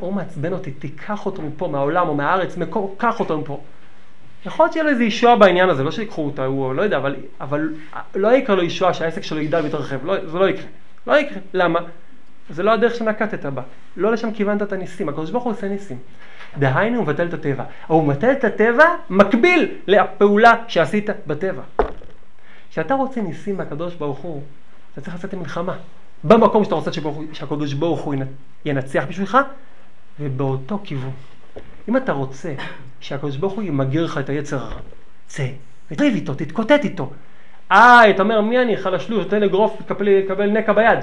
הוא 0.00 0.12
מעצבן 0.12 0.52
אותי, 0.52 0.70
תיקח 0.70 1.26
אותו 1.26 1.42
מפה, 1.42 1.68
מהעולם 1.68 2.08
או 2.08 2.14
מהארץ, 2.14 2.56
מקור, 2.56 2.94
קח 2.98 3.20
אותו 3.20 3.38
מפה. 3.38 3.60
יכול 4.46 4.64
להיות 4.64 4.72
שיהיה 4.72 4.84
לו 4.84 4.90
איזה 4.90 5.04
ישועה 5.04 5.36
בעניין 5.36 5.68
הזה, 5.68 5.84
לא 5.84 5.90
שיקחו 5.90 6.26
אותה, 6.26 6.44
הוא 6.44 6.74
לא 6.74 6.82
יודע, 6.82 6.96
אבל, 6.96 7.16
אבל 7.40 7.74
לא 8.14 8.32
יקרה 8.32 8.56
לו 8.56 8.62
ישועה 8.62 8.94
שהעסק 8.94 9.22
שלו 9.22 9.40
יגדל 9.40 9.60
ויתרחב, 9.60 10.06
לא, 10.06 10.26
זה 10.26 10.38
לא 10.38 10.48
יקרה. 10.48 10.66
לא 11.06 11.18
יקרה. 11.18 11.38
למה? 11.54 11.80
זה 12.50 12.62
לא 12.62 12.70
הדרך 12.70 12.94
שנקטת 12.94 13.46
בה. 13.46 13.62
לא 13.96 14.12
לשם 14.12 14.32
כיוונת 14.32 14.62
את 14.62 14.72
הניסים. 14.72 15.08
הקדוש 15.08 15.30
ברוך 15.30 15.44
הוא 15.44 15.52
עושה 15.52 15.68
ניסים. 15.68 15.98
דהיינו 16.58 16.96
הוא 16.96 17.04
מבטל 17.04 17.26
את 17.26 17.34
הטבע. 17.34 17.64
הוא 17.86 18.04
מבטל 18.04 18.32
את 18.32 18.44
הטבע 18.44 18.84
מקביל 19.10 19.68
לפעולה 19.86 20.54
שעשית 20.68 21.10
בטבע. 21.26 21.62
כשאתה 22.70 22.94
רוצה 22.94 23.20
ניסים 23.20 23.56
מהקדוש 23.56 23.94
ברוך 23.94 24.18
הוא, 24.18 24.42
אתה 24.92 25.00
צריך 25.00 25.16
לצאת 25.16 25.34
למלחמה. 25.34 25.76
במקום 26.24 26.64
שאתה 26.64 26.74
רוצה 26.74 26.90
שהקדוש 27.32 27.72
ברוך 27.74 28.00
הוא 28.00 28.14
ינצח 28.64 29.04
בשבילך, 29.08 29.38
ובאותו 30.20 30.78
כיוון. 30.84 31.10
אם 31.88 31.96
אתה 31.96 32.12
רוצה 32.12 32.54
שהקדוש 33.00 33.36
ברוך 33.36 33.52
הוא 33.52 33.62
ימגר 33.62 34.04
לך 34.04 34.18
את 34.18 34.28
היצר 34.28 34.58
הרע, 34.58 34.80
צא, 35.26 35.46
תריב 35.88 36.14
איתו, 36.14 36.34
תתקוטט 36.34 36.84
איתו. 36.84 37.10
אה, 37.72 38.10
אתה 38.10 38.22
אומר, 38.22 38.40
מי 38.40 38.58
אני 38.58 38.76
חלשלוש, 38.76 39.26
תן 39.26 39.42
אגרוף, 39.42 39.82
תקבל 39.86 40.50
נקע 40.50 40.72
ביד. 40.72 40.98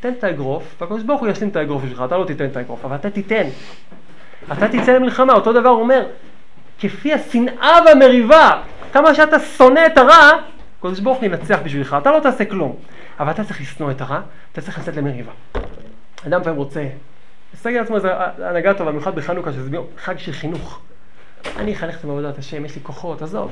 תן 0.00 0.12
את 0.18 0.24
האגרוף, 0.24 0.76
והקדוש 0.80 1.02
ברוך 1.02 1.20
הוא 1.20 1.28
ישלים 1.28 1.48
את 1.48 1.56
האגרוף 1.56 1.82
שלך, 1.88 2.02
אתה 2.04 2.18
לא 2.18 2.24
תיתן 2.24 2.46
את 2.46 2.56
האגרוף, 2.56 2.84
אבל 2.84 2.96
אתה 2.96 3.10
תיתן. 3.10 3.48
אתה 4.52 4.68
תצא 4.68 4.92
למלחמה, 4.92 5.32
אותו 5.32 5.52
דבר 5.52 5.70
אומר, 5.70 6.06
כפי 6.78 7.14
השנאה 7.14 7.78
והמריבה, 7.86 8.62
כמה 8.92 9.14
שאתה 9.14 9.38
שונא 9.38 9.86
את 9.86 9.98
הרע, 9.98 10.30
הקדוש 10.78 11.00
ברוך 11.00 11.18
הוא 11.18 11.26
ינצח 11.26 11.58
בשבילך, 11.64 11.96
אתה 12.02 12.10
לא 12.10 12.20
תעשה 12.20 12.44
כלום. 12.44 12.76
אבל 13.20 13.30
אתה 13.30 13.44
צריך 13.44 13.60
לשנוא 13.60 13.90
את 13.90 14.00
הרע, 14.00 14.20
אתה 14.52 14.60
צריך 14.60 14.78
לצאת 14.78 14.96
למריבה. 14.96 15.32
אדם 16.26 16.42
פעם 16.42 16.56
רוצה, 16.56 16.86
להסתכל 17.52 17.68
על 17.68 17.78
עצמו 17.78 17.96
איזו 17.96 18.08
הנהגה 18.38 18.74
טובה, 18.74 18.90
במיוחד 18.90 19.14
בחנוכה, 19.14 19.52
שזה 19.52 19.76
חג 19.98 20.18
של 20.18 20.32
חינוך. 20.32 20.80
אני 21.56 21.72
אחנך 21.72 21.98
את 21.98 22.04
עבודת 22.04 22.38
השם, 22.38 22.64
יש 22.64 22.76
לי 22.76 22.82
כוחות, 22.82 23.22
עזוב. 23.22 23.50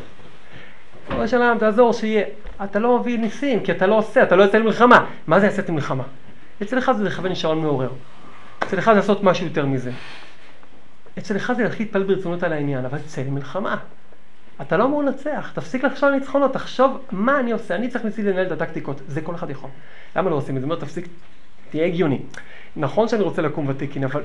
כל 1.09 1.23
השלם, 1.23 1.57
תעזור 1.61 1.93
שיהיה. 1.93 2.25
אתה 2.65 2.79
לא 2.79 2.99
מביא 2.99 3.19
ניסים, 3.19 3.61
כי 3.61 3.73
אתה 3.73 3.87
לא 3.87 3.95
עושה, 3.95 4.23
אתה 4.23 4.37
לא 4.37 4.43
יוצא 4.43 4.59
למלחמה. 4.59 5.07
מה 5.27 5.41
זה 5.41 5.47
יצאת 5.47 5.69
למלחמה? 5.69 6.03
אצל 6.63 6.79
אחד 6.79 6.97
זה 6.97 7.05
לכוון 7.05 7.35
שעון 7.35 7.63
מעורר. 7.63 7.91
אצל 8.63 8.79
אחד 8.79 8.93
זה 8.93 8.99
לעשות 8.99 9.23
משהו 9.23 9.47
יותר 9.47 9.67
מזה. 9.67 9.91
אצל 11.19 11.37
אחד 11.37 11.57
זה 11.57 11.63
להתחיל 11.63 11.87
להתפלל 11.87 12.03
ברצינות 12.03 12.43
על 12.43 12.53
העניין, 12.53 12.85
אבל 12.85 12.99
צא 12.99 13.23
למלחמה. 13.23 13.77
אתה 14.61 14.77
לא 14.77 14.85
אמור 14.85 15.03
לנצח, 15.03 15.51
תפסיק 15.55 15.85
לחשוב 15.85 16.09
על 16.09 16.15
ניצחונות, 16.15 16.53
תחשוב 16.53 16.99
מה 17.13 17.41
אני 17.41 17.53
עושה, 17.53 17.75
אני 17.75 17.89
צריך 17.89 18.05
ניסי 18.05 18.23
לנהל 18.23 18.47
את 18.47 18.53
הטקטיקות, 18.53 19.01
זה 19.07 19.21
כל 19.21 19.35
אחד 19.35 19.51
יכול. 19.51 19.71
למה 20.17 20.31
לא 20.31 20.35
עושים 20.35 20.57
את 20.57 20.61
זה? 20.61 20.67
אומר, 20.67 20.77
תפסיק, 20.77 21.09
תהיה 21.71 21.87
הגיוני. 21.87 22.23
נכון 22.77 23.09
שאני 23.09 23.23
רוצה 23.23 23.43
לקום 23.43 23.69
ותיקין, 23.69 24.05
אבל 24.05 24.23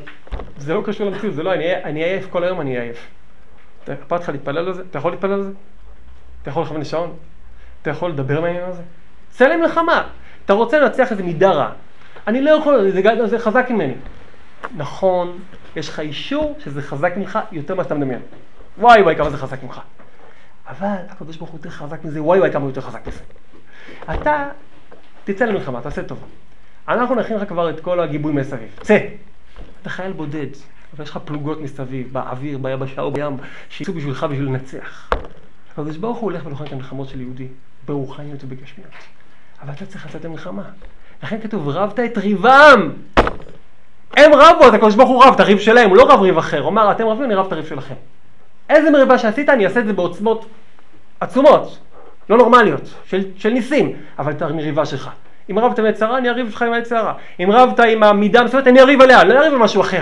זה 0.57 0.73
לא 0.73 0.81
קשור 0.85 1.09
למציאות, 1.09 1.35
זה 1.35 1.43
לא, 1.43 1.53
אני, 1.53 2.03
עייף 2.03 2.27
כל 2.29 2.43
היום, 2.43 2.61
אני 2.61 2.79
עייף. 2.79 3.07
אכפת 3.83 4.21
לך 4.21 4.29
להתפלל 4.29 4.57
על 4.57 4.73
זה? 4.73 4.81
אתה 4.89 4.97
יכול 4.97 5.11
להתפלל 5.11 5.31
על 5.31 5.43
זה? 5.43 5.51
אתה 6.41 6.49
יכול 6.49 6.63
לכוון 6.63 6.81
לשעון? 6.81 7.13
אתה 7.81 7.89
יכול 7.89 8.11
לדבר 8.11 8.41
מהעניין 8.41 8.65
הזה? 8.65 8.81
צא 9.29 9.47
למלחמה. 9.47 10.07
אתה 10.45 10.53
רוצה 10.53 10.79
לנצח 10.79 11.11
איזה 11.11 11.23
מידה 11.23 11.51
רע. 11.51 11.69
אני 12.27 12.41
לא 12.41 12.51
יכול, 12.51 12.91
זה, 12.91 13.27
זה 13.27 13.39
חזק 13.39 13.65
ממני. 13.69 13.93
נכון, 14.77 15.39
יש 15.75 15.89
לך 15.89 15.99
אישור 15.99 16.55
שזה 16.59 16.81
חזק 16.81 17.13
ממך 17.17 17.39
יותר 17.51 17.73
ממה 17.73 17.83
שאתה 17.83 17.95
מדמיין. 17.95 18.21
וואי 18.77 19.01
וואי 19.01 19.15
כמה 19.15 19.29
זה 19.29 19.37
חזק 19.37 19.63
ממך. 19.63 19.81
אבל 20.67 20.95
הקדוש 21.09 21.37
ברוך 21.37 21.49
הוא 21.49 21.57
יותר 21.57 21.69
חזק 21.69 22.03
מזה, 22.03 22.21
וואי 22.21 22.39
וואי 22.39 22.51
כמה 22.51 22.61
הוא 22.61 22.69
יותר 22.69 22.81
חזק 22.81 23.07
מזה. 23.07 23.19
אתה 24.13 24.49
תצא 25.23 25.45
למלחמה, 25.45 25.81
תעשה 25.81 26.03
טובה. 26.03 26.25
אנחנו 26.87 27.15
נכין 27.15 27.37
לך 27.37 27.49
כבר 27.49 27.69
את 27.69 27.79
כל 27.79 27.99
הגיבוי 27.99 28.33
מסביב. 28.33 28.69
צא. 28.81 28.97
אתה 29.81 29.89
חייל 29.89 30.11
בודד, 30.11 30.47
אבל 30.95 31.03
יש 31.03 31.09
לך 31.09 31.19
פלוגות 31.25 31.61
מסביב, 31.61 32.13
באוויר, 32.13 32.57
ביבשה 32.57 33.01
או 33.01 33.11
בים, 33.11 33.37
שיצאו 33.69 33.93
בשבילך 33.93 34.23
בשביל 34.23 34.47
לנצח. 34.47 35.09
הקדוש 35.71 35.97
ברוך 35.97 36.17
הוא 36.17 36.31
הולך 36.31 36.45
ולוחם 36.45 36.65
את 36.65 36.71
המלחמות 36.71 37.09
של 37.09 37.21
יהודי, 37.21 37.47
ברוחניות 37.85 38.43
ובגשמיות. 38.43 38.91
אבל 39.61 39.73
אתה 39.73 39.85
צריך 39.85 40.05
לצאת 40.05 40.25
למלחמה. 40.25 40.63
לכן 41.23 41.41
כתוב, 41.41 41.69
רבת 41.69 41.99
את 41.99 42.17
ריבם! 42.17 42.91
הם 44.17 44.31
רבו, 44.33 44.63
אז 44.63 44.73
הקדוש 44.73 44.95
ברוך 44.95 45.09
הוא 45.09 45.23
רב 45.23 45.33
את 45.33 45.39
הריב 45.39 45.59
שלהם, 45.59 45.89
הוא 45.89 45.97
לא 45.97 46.03
רב 46.09 46.21
ריב 46.21 46.37
אחר. 46.37 46.61
הוא 46.61 46.69
אמר, 46.69 46.91
אתם 46.91 47.07
רבים, 47.07 47.23
אני 47.25 47.35
רב 47.35 47.45
את 47.45 47.51
הריב 47.51 47.65
שלכם. 47.65 47.93
איזה 48.69 48.91
מריבה 48.91 49.17
שעשית, 49.17 49.49
אני 49.49 49.65
אעשה 49.65 49.79
את 49.79 49.85
זה 49.85 49.93
בעוצמות 49.93 50.45
עצומות, 51.19 51.77
לא 52.29 52.37
נורמליות, 52.37 52.81
של, 53.05 53.23
של 53.37 53.49
ניסים, 53.49 53.93
אבל 54.19 54.31
את 54.31 54.41
המריבה 54.41 54.85
שלך. 54.85 55.09
אם 55.51 55.59
רבת 55.59 55.79
עם 55.79 55.85
היצרה, 55.85 56.17
אני 56.17 56.29
אריב 56.29 56.47
איתך 56.47 56.61
עם 56.61 56.73
היצרה. 56.73 57.13
אם 57.39 57.51
רבת 57.51 57.79
עם 57.79 58.03
המידה 58.03 58.39
המסוימת, 58.39 58.67
אני 58.67 58.81
אריב 58.81 59.01
עליה, 59.01 59.23
לא 59.23 59.39
אריב 59.39 59.53
על 59.53 59.59
משהו 59.59 59.81
אחר. 59.81 60.01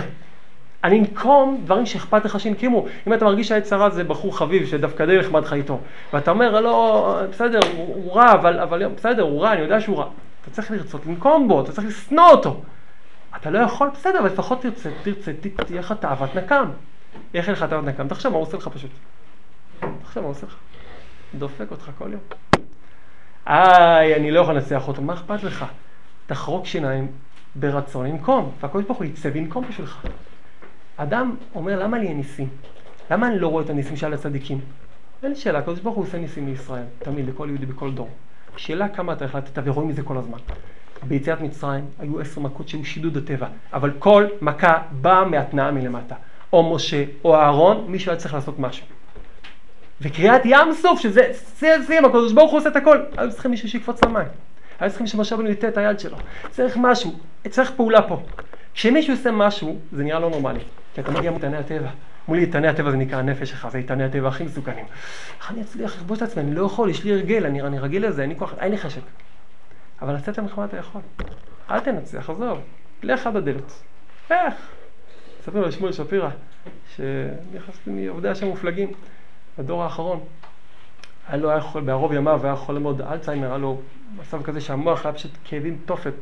אני 0.83 0.99
אנקום 0.99 1.61
דברים 1.63 1.85
שאכפת 1.85 2.25
לך 2.25 2.39
שינקמו. 2.39 2.85
אם 3.07 3.13
אתה 3.13 3.25
מרגיש 3.25 3.47
שהיצרה 3.47 3.89
זה 3.89 4.03
בחור 4.03 4.37
חביב 4.37 4.67
שדווקא 4.67 5.05
די 5.05 5.17
נחמד 5.17 5.43
לך 5.43 5.53
איתו, 5.53 5.79
ואתה 6.13 6.31
אומר, 6.31 6.61
לא, 6.61 7.19
בסדר, 7.31 7.59
הוא, 7.75 7.95
הוא 7.95 8.15
רע, 8.15 8.33
אבל, 8.33 8.59
אבל 8.59 8.87
בסדר, 8.87 9.23
הוא 9.23 9.41
רע, 9.41 9.53
אני 9.53 9.61
יודע 9.61 9.81
שהוא 9.81 9.97
רע. 9.97 10.05
אתה 10.41 10.51
צריך 10.51 10.71
לרצות 10.71 11.05
לנקום 11.05 11.47
בו, 11.47 11.61
אתה 11.61 11.71
צריך 11.71 11.87
לשנוא 11.87 12.29
אותו. 12.29 12.61
אתה 13.35 13.49
לא 13.49 13.59
יכול, 13.59 13.89
בסדר, 13.93 14.19
אבל 14.19 14.27
לפחות 14.27 14.61
תרצה, 14.61 14.89
תרצה, 15.03 15.31
תהיה 15.65 15.79
לך 15.79 15.93
תאוות 15.99 16.35
נקם. 16.35 16.69
איך 17.33 17.45
אין 17.45 17.55
לך 17.55 17.63
תאוות 17.63 17.85
נקם? 17.85 18.07
תחשוב 18.07 18.31
מה 18.31 18.37
הוא 18.37 18.47
עושה 18.47 18.57
לך 18.57 18.67
פשוט. 18.67 18.91
תחשוב 19.79 20.23
מה 20.23 20.27
הוא 20.27 20.35
עושה 20.35 20.47
לך. 20.47 20.55
דופק 21.35 21.71
אותך 21.71 21.91
כל 21.97 22.11
יום. 22.11 22.21
איי, 23.47 24.15
אני 24.15 24.31
לא 24.31 24.39
יכול 24.39 24.55
לנצח 24.55 24.87
אותו, 24.87 25.01
מה 25.01 25.13
אכפת 25.13 25.43
לך? 25.43 25.65
תחרוק 26.27 26.65
שיניים 26.65 27.07
ברצון 27.55 28.05
לנקום, 28.05 28.51
והקדוש 28.59 28.85
ברוך 28.85 28.97
הוא 28.97 29.05
יצא 29.05 29.29
וינקום 29.33 29.65
בשבילך. 29.69 30.07
אדם 30.97 31.35
אומר, 31.55 31.79
למה 31.83 31.97
לי 31.97 32.07
אין 32.07 32.17
ניסים? 32.17 32.49
למה 33.11 33.27
אני 33.27 33.39
לא 33.39 33.47
רואה 33.47 33.63
את 33.63 33.69
הניסים 33.69 33.95
של 33.95 34.13
הצדיקים? 34.13 34.59
אין 35.23 35.35
שאלה, 35.35 35.59
הקדוש 35.59 35.79
ברוך 35.79 35.95
הוא 35.95 36.03
עושה 36.03 36.17
ניסים 36.17 36.47
לישראל, 36.47 36.83
תמיד, 36.99 37.29
לכל 37.29 37.47
יהודי 37.49 37.65
בכל 37.65 37.91
דור. 37.91 38.09
שאלה 38.57 38.89
כמה 38.89 39.13
אתה 39.13 39.25
החלטת, 39.25 39.61
ורואים 39.65 39.89
מזה 39.89 40.03
כל 40.03 40.17
הזמן. 40.17 40.37
ביציאת 41.03 41.41
מצרים 41.41 41.85
היו 41.99 42.19
עשר 42.19 42.41
מכות 42.41 42.69
שהיו 42.69 42.85
שידוד 42.85 43.17
הטבע, 43.17 43.47
אבל 43.73 43.91
כל 43.99 44.27
מכה 44.41 44.77
באה 44.91 45.25
מהתנאה 45.25 45.71
מלמטה. 45.71 46.15
או 46.53 46.75
משה 46.75 47.03
או 47.23 47.35
אהרון, 47.35 47.85
מישהו 47.87 48.11
היה 48.11 48.19
צריך 48.19 48.33
לעשות 48.33 48.59
משהו. 48.59 48.85
וקריעת 50.01 50.41
ים 50.45 50.73
סוף, 50.73 50.99
שזה 50.99 51.31
השיאים, 51.61 52.05
הקדוש 52.05 52.33
ברוך 52.33 52.51
הוא 52.51 52.59
עושה 52.59 52.69
את 52.69 52.75
הכל, 52.75 52.99
היו 53.17 53.31
צריכים 53.31 53.51
מישהו 53.51 53.69
שיקפוץ 53.69 54.03
למים. 54.03 54.27
היו 54.79 54.89
צריכים 54.89 55.07
שמשה 55.07 55.35
רבנו 55.35 55.49
יטה 55.49 55.67
את 55.67 55.77
היד 55.77 55.99
שלו. 55.99 56.17
צריך 56.49 56.77
משהו, 56.81 57.13
צריך 57.49 57.71
פעולה 57.71 58.01
פה. 58.01 58.21
כשמישהו 58.73 59.13
עושה 59.13 59.31
משהו, 59.31 59.79
זה 59.91 60.03
נראה 60.03 60.19
לא 60.19 60.29
נורמלי. 60.29 60.59
כי 60.93 61.01
אתה 61.01 61.11
מגיע 61.11 61.31
מאיתני 61.31 61.57
הטבע. 61.57 61.89
מול 62.27 62.37
איתני 62.37 62.67
הטבע 62.67 62.91
זה 62.91 62.97
נקרא 62.97 63.17
הנפש 63.19 63.49
שלך, 63.49 63.67
זה 63.71 63.77
איתני 63.77 64.03
הטבע 64.03 64.27
הכי 64.27 64.43
מסוכנים. 64.43 64.85
איך 65.39 65.51
אני 65.51 65.61
אצליח 65.61 65.95
לכבוש 65.95 66.17
את 66.17 66.23
עצמי? 66.23 66.43
אני 66.43 66.55
לא 66.55 66.65
יכול, 66.65 66.89
יש 66.89 67.03
לי 67.03 67.13
הרגל, 67.13 67.45
אני, 67.45 67.61
אני 67.61 67.79
רגיל 67.79 68.07
לזה, 68.07 68.21
אין 68.21 68.29
לי 68.29 68.35
כוח, 68.35 68.53
אין 68.59 68.71
לי 68.71 68.77
חשק. 68.77 69.01
אבל 70.01 70.15
לצאת 70.15 70.37
למלחמה 70.37 70.65
אתה 70.65 70.77
יכול. 70.77 71.01
אל 71.71 71.79
תנצח, 71.79 72.29
עזוב. 72.29 72.59
לך 73.03 73.27
עד 73.27 73.35
הדלת. 73.35 73.83
איך? 74.29 74.53
ספר 75.43 75.61
לו 75.61 75.71
שמואל 75.71 75.91
שפירא, 75.91 76.29
שנכנסתי 76.95 77.89
מעובדי 77.89 78.29
השם 78.29 78.47
מופלגים, 78.47 78.91
בדור 79.57 79.83
האחרון. 79.83 80.19
היה 81.27 81.37
לו, 81.37 81.49
היה 81.49 81.61
חול, 81.61 81.83
בערוב 81.83 82.13
ימיו 82.13 82.39
היה 82.43 82.55
חולה 82.55 82.79
מאוד 82.79 83.01
אלצהיימר, 83.01 83.47
היה 83.47 83.57
לו 83.57 83.81
מצב 84.17 84.43
כזה 84.43 84.61
שהמוח 84.61 85.05
היה 85.05 85.13
פשוט 85.13 85.31
כאבים 85.43 85.77
תופת, 85.85 86.13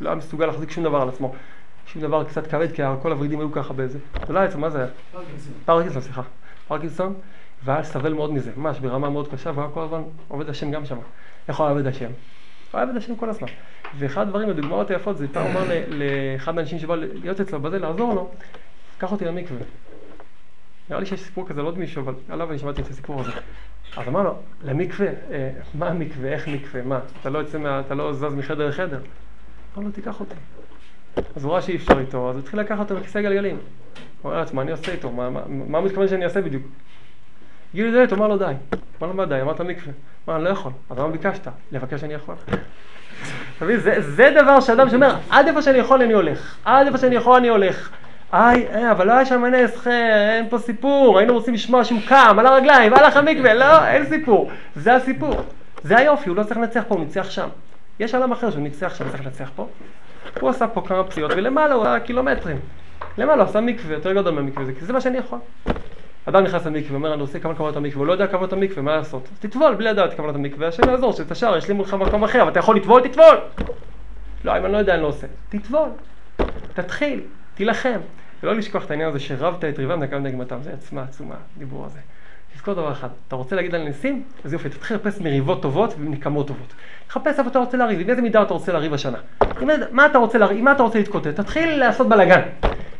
לא 0.00 0.08
היה 0.08 0.16
מסוגל 0.16 0.46
להחזיק 0.46 0.70
שום 0.70 0.84
דבר 0.84 1.00
על 1.00 1.08
עצמו. 1.08 1.34
שום 1.86 2.02
דבר 2.02 2.24
קצת 2.24 2.46
כבד, 2.46 2.72
כי 2.72 2.82
כל 3.02 3.12
הוורידים 3.12 3.40
היו 3.40 3.52
ככה 3.52 3.72
באיזה... 3.72 3.98
זה 4.26 4.32
לא 4.32 4.38
היה 4.38 4.56
מה 4.56 4.70
זה 4.70 4.78
היה? 4.78 4.88
פרקינסון. 5.12 5.52
פרקינסון, 5.64 6.02
סליחה. 6.02 6.22
פרקינסון, 6.68 7.14
והיה 7.64 7.84
סבל 7.84 8.12
מאוד 8.12 8.32
מזה, 8.32 8.52
ממש 8.56 8.78
ברמה 8.78 9.10
מאוד 9.10 9.28
קשה, 9.28 9.50
והיה 9.54 9.68
כל 9.74 9.82
הזמן 9.82 10.02
עובד 10.28 10.48
השם 10.48 10.70
גם 10.70 10.84
שם. 10.84 10.98
איך 11.48 11.60
הוא 11.60 11.70
עובד 11.70 11.86
השם? 11.86 12.10
הוא 12.72 12.82
עובד 12.82 12.96
השם 12.96 13.16
כל 13.16 13.28
הזמן. 13.28 13.48
ואחד 13.98 14.20
הדברים, 14.20 14.50
הדוגמאות 14.50 14.90
היפות, 14.90 15.18
זה 15.18 15.28
פעם 15.28 15.46
אמר 15.46 15.64
לאחד 15.88 16.58
האנשים 16.58 16.78
שבא 16.78 16.94
להיות 16.96 17.40
אצלו 17.40 17.60
בזה, 17.60 17.78
לעזור 17.78 18.14
לו, 18.14 18.30
קח 18.98 19.12
אותי 19.12 19.24
למקווה. 19.24 19.60
נראה 20.90 21.00
לי 21.00 21.06
שיש 21.06 21.20
סיפור 21.20 21.48
כזה, 21.48 21.62
לא 21.62 21.68
עוד 21.68 21.78
מישהו, 21.78 22.02
אבל 22.02 22.14
עליו 22.28 22.50
אני 22.50 22.58
שמעתי 22.58 22.82
את 22.82 22.88
הסיפור 22.88 23.20
הזה. 23.20 23.32
אז 23.96 24.08
אמר 24.08 24.22
לו, 24.22 24.34
למקווה, 24.64 25.06
אה, 25.06 25.50
מה 25.74 25.92
מקווה, 25.92 26.32
איך 26.32 26.48
מקווה, 26.48 26.82
מה? 26.82 27.00
אתה 27.20 27.30
לא 27.30 27.38
יוצא 27.38 27.58
מה, 27.58 27.80
אתה 27.80 27.94
לא 27.94 28.12
זז 28.12 28.34
מחדר 28.34 28.68
לחדר. 28.68 29.00
אמר 29.76 29.86
לו, 29.86 29.92
תיקח 29.92 30.20
אותי. 30.20 30.34
אז 31.36 31.44
הוא 31.44 31.52
ראה 31.52 31.62
שאי 31.62 31.76
אפשר 31.76 32.00
איתו, 32.00 32.30
אז 32.30 32.36
הוא 32.36 32.42
התחיל 32.42 32.60
לקחת 32.60 32.90
אותו 32.90 33.00
בכיסא 33.00 33.22
גלגלים. 33.22 33.56
הוא 33.56 33.62
אומר 34.24 34.36
לעצמו, 34.36 34.56
מה 34.56 34.62
אני 34.62 34.70
עושה 34.70 34.92
איתו? 34.92 35.12
מה, 35.12 35.30
מה, 35.30 35.40
מה 35.48 35.80
מתכוון 35.80 36.08
שאני 36.08 36.24
אעשה 36.24 36.40
בדיוק? 36.40 36.62
הגיעו 37.72 37.88
לדלת, 37.88 38.10
הוא 38.10 38.18
אמר 38.18 38.28
לו 38.28 38.38
די. 38.38 38.44
אמר 38.44 39.08
לו, 39.08 39.14
מה 39.14 39.26
די? 39.26 39.40
אמרת 39.40 39.60
מקווה. 39.60 39.92
אמר, 40.28 40.36
אני 40.36 40.44
לא 40.44 40.48
יכול. 40.48 40.72
אז 40.90 40.98
מה 40.98 41.08
ביקשת? 41.08 41.48
לבקש 41.72 42.04
אני 42.04 42.14
יכול. 42.14 42.34
אתה 43.56 43.64
מבין? 43.64 43.80
זה, 43.80 43.94
זה 43.98 44.34
דבר 44.42 44.60
שאדם 44.60 44.90
שאומר, 44.90 45.14
עד 45.30 45.46
איפה 45.46 45.62
שאני 45.62 45.78
יכול 45.78 46.02
אני 46.02 46.12
הולך. 46.12 46.56
עד 46.64 46.86
איפה 46.86 46.98
שאני 46.98 47.14
יכול 47.14 47.36
אני 47.36 47.48
הולך. 47.48 47.90
איי, 48.32 48.66
אה, 48.74 48.90
אבל 48.90 49.06
לא 49.06 49.12
היה 49.12 49.24
שם 49.26 49.44
נס, 49.44 49.86
אין 49.86 50.48
פה 50.48 50.58
סיפור, 50.58 51.18
היינו 51.18 51.34
רוצים 51.34 51.54
לשמוע 51.54 51.84
שהוא 51.84 52.00
קם 52.08 52.36
על 52.38 52.46
הרגליים, 52.46 52.94
הלך 52.94 53.16
המקווה, 53.16 53.54
לא, 53.54 53.86
אין 53.86 54.06
סיפור. 54.06 54.50
זה 54.76 54.94
הסיפור. 54.94 55.40
זה 55.82 55.98
היופי, 55.98 56.28
הוא 56.28 56.36
לא 56.36 56.42
צריך 56.42 56.56
לנצח 56.56 56.82
פה, 56.88 56.94
הוא 56.94 57.04
ניצח 57.04 57.30
שם. 57.30 57.48
יש 58.00 58.14
עולם 58.14 58.32
אחר 58.32 58.50
שהוא 58.50 58.62
ניצח 58.62 58.94
שם, 58.94 59.10
צריך 59.10 59.24
לנצח 59.24 59.50
פה. 59.56 59.66
הוא 60.40 60.50
עשה 60.50 60.68
פה 60.68 60.82
כמה 60.86 61.04
פסיעות, 61.04 61.32
ולמעלה 61.36 61.74
הוא 61.74 61.86
היה 61.86 62.00
קילומטרים. 62.00 62.56
למעלה 63.18 63.42
הוא 63.42 63.50
עשה 63.50 63.60
מקווה, 63.60 63.94
יותר 63.94 64.12
גדול 64.12 64.34
מהמקווה, 64.34 64.74
כי 64.78 64.84
זה 64.84 64.92
מה 64.92 65.00
שאני 65.00 65.18
יכול. 65.18 65.38
אדם 66.28 66.44
נכנס 66.44 66.66
למקווה, 66.66 66.96
אומר, 66.96 67.14
אני 67.14 67.20
עושה 67.20 67.38
כמה 67.40 67.54
כוונות 67.54 67.76
המקווה, 67.76 67.98
הוא 67.98 68.06
לא 68.06 68.12
יודע 68.12 68.26
כוונות 68.26 68.52
המקווה, 68.52 68.82
מה 68.82 68.96
לעשות? 68.96 69.28
אז 69.32 69.38
תטבול 69.38 69.74
בלי 69.74 69.84
לדעת 69.84 70.14
כוונות 70.14 70.34
המקווה, 70.34 70.68
השם 70.68 70.82
יעזור, 70.90 71.12
שתשאר, 71.12 71.56
יש 71.56 71.68
לי 71.68 71.74
מולך 71.74 71.94
מקום 71.94 72.24
אחר, 72.24 72.42
אבל 72.42 72.50
אתה 72.50 72.58
יכול 72.58 72.76
לטבול, 72.76 73.08
תטבול! 73.08 73.36
לא, 74.44 74.58
אם 74.58 74.64
אני 74.64 74.72
לא 74.72 74.78
יודע, 74.78 74.94
אני 74.94 75.02
לא 75.02 75.06
עושה. 75.06 75.26
תטבול, 75.48 75.88
תתחיל, 76.74 77.20
תילחם. 77.54 77.98
ולא 78.42 78.54
לשכוח 78.54 78.84
את 78.84 78.90
העניין 78.90 79.08
הזה 79.08 79.20
שרבת 79.20 79.64
את 79.64 79.78
ריבם 79.78 80.02
נקם 80.02 80.22
נגמתם, 80.22 80.62
זה 80.62 80.72
עצמה 80.72 81.02
עצומה, 81.02 81.34
דיבור 81.58 81.84
הזה. 81.84 81.98
תזכור 82.54 82.74
דבר 82.74 82.92
אחד, 82.92 83.08
אתה 83.28 83.36
רוצה 83.36 83.56
להגיד 83.56 83.74
על 83.74 83.82
ניסים? 83.82 84.22
אז 84.44 84.52
יופי, 84.52 84.68
תתחיל 84.68 84.96
לחפש 84.96 85.20
מריבות 85.20 85.62
טובות 85.62 85.94
ומנקמות 85.98 86.46
טובות. 86.46 86.74
תחפש 87.06 87.38
איפה 87.38 87.50
אתה 87.50 87.58
רוצה 87.58 87.76
לריב, 87.76 88.00
עם 88.00 88.10
איזה 88.10 88.22
מידה 88.22 88.42
אתה 88.42 88.54
רוצה 88.54 88.72
לריב 88.72 88.94
השנה. 88.94 89.18
עם 89.60 89.68
מה 89.90 90.06
אתה 90.06 90.18
רוצה 90.18 90.38
לריב, 90.38 90.58
עם 90.58 90.64
מה 90.64 90.72
אתה 90.72 90.82
רוצה 90.82 90.98
להתקוטט, 90.98 91.26
תתחיל 91.40 91.78
לעשות 91.78 92.08
בלאגן. 92.08 92.40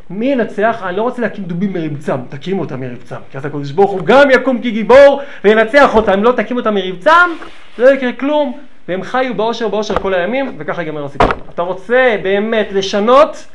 מי 0.09 0.25
ינצח? 0.25 0.81
אני 0.85 0.97
לא 0.97 1.01
רוצה 1.01 1.21
להקים 1.21 1.43
דובים 1.43 1.73
מרבצם, 1.73 2.15
תקים 2.29 2.59
אותם 2.59 2.79
מרבצם. 2.79 3.15
כי 3.31 3.37
אז 3.37 3.45
הקדוש 3.45 3.71
ברוך 3.71 3.91
הוא 3.91 4.01
גם 4.03 4.31
יקום 4.31 4.59
כגיבור 4.59 5.21
וינצח 5.43 5.95
אותם. 5.95 6.11
אם 6.11 6.23
לא 6.23 6.31
תקים 6.31 6.57
אותם 6.57 6.73
מרבצם, 6.73 7.29
לא 7.77 7.93
יקרה 7.93 8.13
כלום. 8.13 8.57
והם 8.87 9.03
חיו 9.03 9.33
באושר 9.33 9.67
באושר 9.67 9.99
כל 9.99 10.13
הימים, 10.13 10.55
וככה 10.57 10.81
ייגמר 10.81 11.05
הסיפור. 11.05 11.29
אתה 11.49 11.61
רוצה 11.61 12.15
באמת 12.23 12.67
לשנות, 12.71 13.47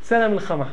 צא 0.00 0.18
למלחמה. 0.18 0.64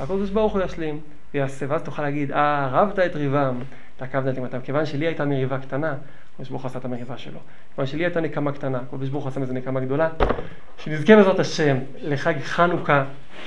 הקדוש 0.00 0.30
ברוך 0.30 0.52
הוא 0.52 0.62
ישלים, 0.62 1.00
ויעשה, 1.34 1.66
ואז 1.68 1.82
תוכל 1.82 2.02
להגיד, 2.02 2.32
אה, 2.32 2.68
רבת 2.72 2.98
את 2.98 3.16
ריבם, 3.16 3.54
תעקבת 3.96 4.28
את 4.28 4.38
נקמתם. 4.38 4.60
כיוון 4.60 4.86
שלי 4.86 5.06
הייתה 5.06 5.24
מריבה 5.24 5.58
קטנה, 5.58 5.94
הקדוש 6.38 6.50
ברוך 6.50 6.62
הוא 6.62 6.68
עשה 6.68 6.78
את 6.78 6.84
המריבה 6.84 7.18
שלו. 7.18 7.38
כיוון 7.74 7.86
שלי 7.86 8.04
הייתה 8.04 8.20
נקמה 8.20 8.52
קטנה, 8.52 8.78
הקדוש 8.88 9.08
ברוך 9.08 9.24
הוא 9.24 9.30
עשה 9.30 9.40
מזה 9.40 9.52
נקמה 9.52 9.80
גדולה. 9.80 10.08
שנזכה 10.78 11.16
בעזרת 11.16 11.38
השם 11.38 11.76
לחג 12.02 12.34
חנוכה, 12.42 13.04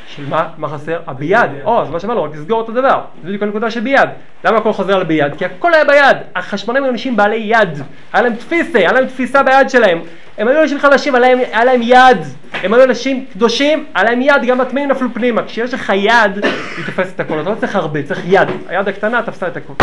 של 0.08 0.30
מה? 0.30 0.50
מה 0.58 0.70
חסר? 0.70 1.00
הביד. 1.08 1.52
או, 1.64 1.82
אז 1.82 1.90
מה 1.90 2.00
שאמרנו, 2.00 2.24
רק 2.24 2.36
לסגור 2.36 2.62
את 2.62 2.70
הדבר. 2.70 3.02
זה 3.22 3.28
בדיוק 3.28 3.44
הנקודה 3.44 3.72
שביד. 3.72 4.10
למה 4.44 4.58
הכל 4.58 4.74
חוזר 4.74 4.96
על 4.96 5.04
ביד? 5.04 5.36
כי 5.36 5.46
הכל 5.46 5.74
היה 5.74 5.86
ביד. 5.86 6.18
החשמונאים 6.36 6.84
היו 6.84 6.92
אנשים 6.92 7.16
בעלי 7.16 7.36
יד. 7.36 7.70
היה 8.14 8.24
להם 8.24 8.36
תפיסה, 8.36 8.80
היה 8.80 8.92
להם 8.92 9.06
תפיסה 9.06 9.44
ביד 9.44 9.70
שלהם. 9.70 10.02
הם 10.38 10.48
היו 10.48 10.62
אנשים 10.62 10.80
חלשים, 10.80 11.16
היה 11.16 11.22
להם, 11.22 11.40
היה 11.52 11.64
להם 11.64 11.82
יד. 11.84 12.18
הם 12.54 12.74
היו 12.74 12.84
אנשים 12.84 13.26
קדושים, 13.34 13.86
היה 13.96 14.04
להם 14.04 14.22
יד, 14.22 14.46
גם 14.48 14.62
הטמאים 14.62 14.92
נפלו 14.92 15.14
פנימה. 15.14 15.44
כשיש 15.44 15.74
לך 15.74 15.92
יד, 15.96 16.46
היא 16.78 16.86
תופסת 16.86 17.16
את 17.16 17.20
הכל. 17.20 17.42
אתה 17.42 17.50
לא 17.50 17.56
צריך 17.56 17.76
הרבה, 17.76 18.04
צריך 18.04 18.22
יד. 18.26 18.48
היד 18.68 18.88
הקטנה 18.88 19.24
תפסה 19.24 19.48
את 19.48 19.58
הכל. 19.58 19.74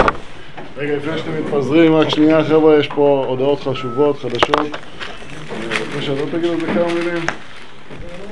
רגע, 0.76 0.96
לפני 0.96 1.18
שאתם 1.18 1.30
מתפזרים, 1.44 1.94
רק 1.94 2.08
שנייה 2.08 2.44
חבר'ה, 2.44 2.78
יש 2.78 2.88
פה 2.88 3.24
הודעות 3.28 3.60
חשובות, 3.60 4.18
חדשות. 4.18 4.60
אני 4.60 5.66
רוצה 5.86 6.02
שאתה 6.02 6.38
תגיד 6.38 6.50
על 6.50 6.60
זה 6.60 6.66
כמה 6.66 6.94
מילים. 6.94 7.22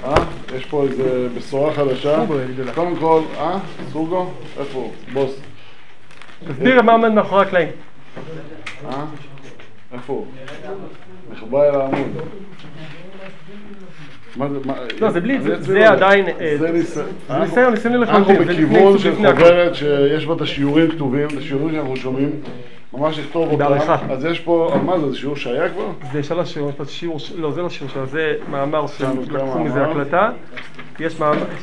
אה? 0.05 0.15
יש 0.57 0.65
פה 0.65 0.83
איזה 0.83 1.29
בשורה 1.37 1.73
חדשה. 1.75 2.25
קודם 2.75 2.97
כל, 2.97 3.21
אה? 3.39 3.59
סוגו? 3.93 4.31
איפה 4.59 4.79
הוא? 4.79 4.93
בוס. 5.13 5.41
תסביר 6.49 6.83
מה 6.83 6.93
עומד 6.93 7.09
מאחורי 7.09 7.43
הקלעים. 7.43 7.69
אה? 8.89 9.05
איפה 9.93 10.13
הוא? 10.13 10.27
נחבא 11.33 11.65
אל 11.65 11.81
העמוד. 11.81 12.09
לא, 15.01 15.11
זה 15.11 15.21
בלי, 15.21 15.41
זה- 15.41 15.79
לך. 15.79 15.91
עדיין, 15.91 16.27
אה, 16.41 16.57
זה 16.59 16.71
ניסיון. 16.73 17.07
זה 17.29 17.39
ניסיון, 17.39 17.71
ניסיון 17.73 17.95
אנחנו 17.95 18.21
לחלוטין. 18.21 18.43
לפני 18.43 18.55
בכיוון 18.55 18.99
של. 18.99 19.15
חוברת 19.15 19.75
שיש 19.75 20.27
בה 20.27 20.35
את 20.35 20.41
השיעורים 20.41 20.91
כתובים, 20.91 21.27
את 21.27 21.39
השיעורים 21.39 21.75
שאנחנו 21.75 21.97
שומעים, 21.97 22.31
ממש 22.95 23.19
לכתוב 23.19 23.45
אותם. 23.53 23.59
בעריכה. 23.59 23.97
אז 24.11 24.25
יש 24.25 24.41
פה, 24.41 24.71
על 24.75 24.81
מה 24.81 24.99
זה, 24.99 25.11
זה 25.11 25.17
שיעור 25.17 25.37
שהיה 25.37 25.69
כבר? 25.69 25.87
זה 26.13 26.23
שלוש 26.23 26.59
שיעור, 26.89 27.19
לא 27.37 27.51
זה 27.53 27.63
לא 27.63 27.71
שיעור 27.71 27.93
שלה, 27.93 28.07
זה 28.07 28.33
מאמר 28.51 28.87
שלקחו 28.87 29.59
מזה. 29.61 29.83
הקלטה. 29.87 30.31
יש 31.01 31.15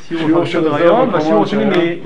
שיעור 0.08 0.24
שיעור 0.26 0.42
אחד 0.42 0.50
של 0.50 0.60
סדר 0.60 0.70
זה 0.70 0.84
היום, 0.84 1.14
והשיעור 1.14 1.42
השני 1.42 1.98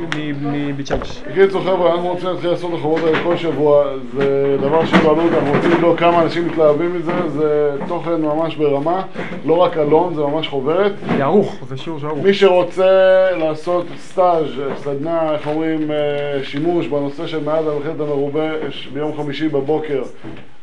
מבית 0.43 0.87
שמש. 0.87 1.22
בקיצור 1.31 1.62
חבר'ה, 1.62 1.93
אנחנו 1.93 2.09
רוצים 2.09 2.29
להתחיל 2.29 2.51
לעשות 2.51 2.70
את 2.70 2.79
החובות 2.79 3.01
האלה 3.05 3.18
כל 3.24 3.37
שבוע, 3.37 3.85
זה 4.16 4.57
דבר 4.61 4.87
שבעלות, 4.87 5.33
אנחנו 5.33 5.53
רוצים 5.57 5.70
לבדוק 5.70 5.99
כמה 5.99 6.22
אנשים 6.22 6.49
מתלהבים 6.49 6.95
מזה, 6.95 7.29
זה 7.29 7.70
תוכן 7.89 8.20
ממש 8.22 8.57
ברמה, 8.57 9.03
לא 9.47 9.55
רק 9.55 9.76
אלון, 9.76 10.14
זה 10.14 10.20
ממש 10.20 10.49
חוברת. 10.49 10.93
זה 11.16 11.24
ערוך, 11.24 11.57
זה 11.68 11.76
שיעור 11.76 12.01
שערוך. 12.01 12.18
מי 12.22 12.35
שרוצה 12.35 12.91
לעשות 13.37 13.87
סטאז', 13.99 14.62
סדנה, 14.76 15.35
איך 15.35 15.47
אומרים, 15.47 15.91
אה, 15.91 16.45
שימוש 16.45 16.87
בנושא 16.87 17.26
של 17.26 17.45
מעט 17.45 17.64
המחיר 17.76 18.03
המרובה, 18.03 18.51
ביום 18.93 19.16
חמישי 19.16 19.49
בבוקר 19.49 20.03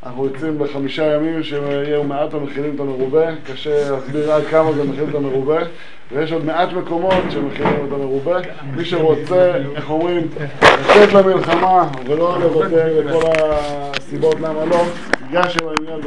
אנחנו 0.05 0.25
יוצאים 0.25 0.59
בחמישה 0.59 1.15
ימים 1.15 1.43
שיהיו 1.43 2.03
מעט 2.03 2.33
המכילים 2.33 2.75
את 2.75 2.79
המרובה, 2.79 3.25
קשה 3.53 3.91
להסביר 3.91 4.31
עד 4.31 4.43
כמה 4.51 4.71
זה 4.71 4.83
מכיל 4.83 5.03
את 5.09 5.15
המרובה 5.15 5.59
ויש 6.11 6.31
עוד 6.31 6.45
מעט 6.45 6.73
מקומות 6.73 7.13
שמכילים 7.29 7.85
את 7.87 7.93
המרובה 7.93 8.37
מי 8.75 8.85
שרוצה, 8.85 9.51
איך 9.75 9.89
אומרים, 9.89 10.27
לצאת 10.61 11.13
למלחמה 11.13 11.87
ולא 12.05 12.39
לוותר 12.39 13.01
לכל 13.05 13.31
הסיבות 13.35 14.39
למה 14.39 14.65
לא, 14.65 14.83
ייגש 15.31 15.57
אליי 15.57 15.75
מיד 15.81 16.05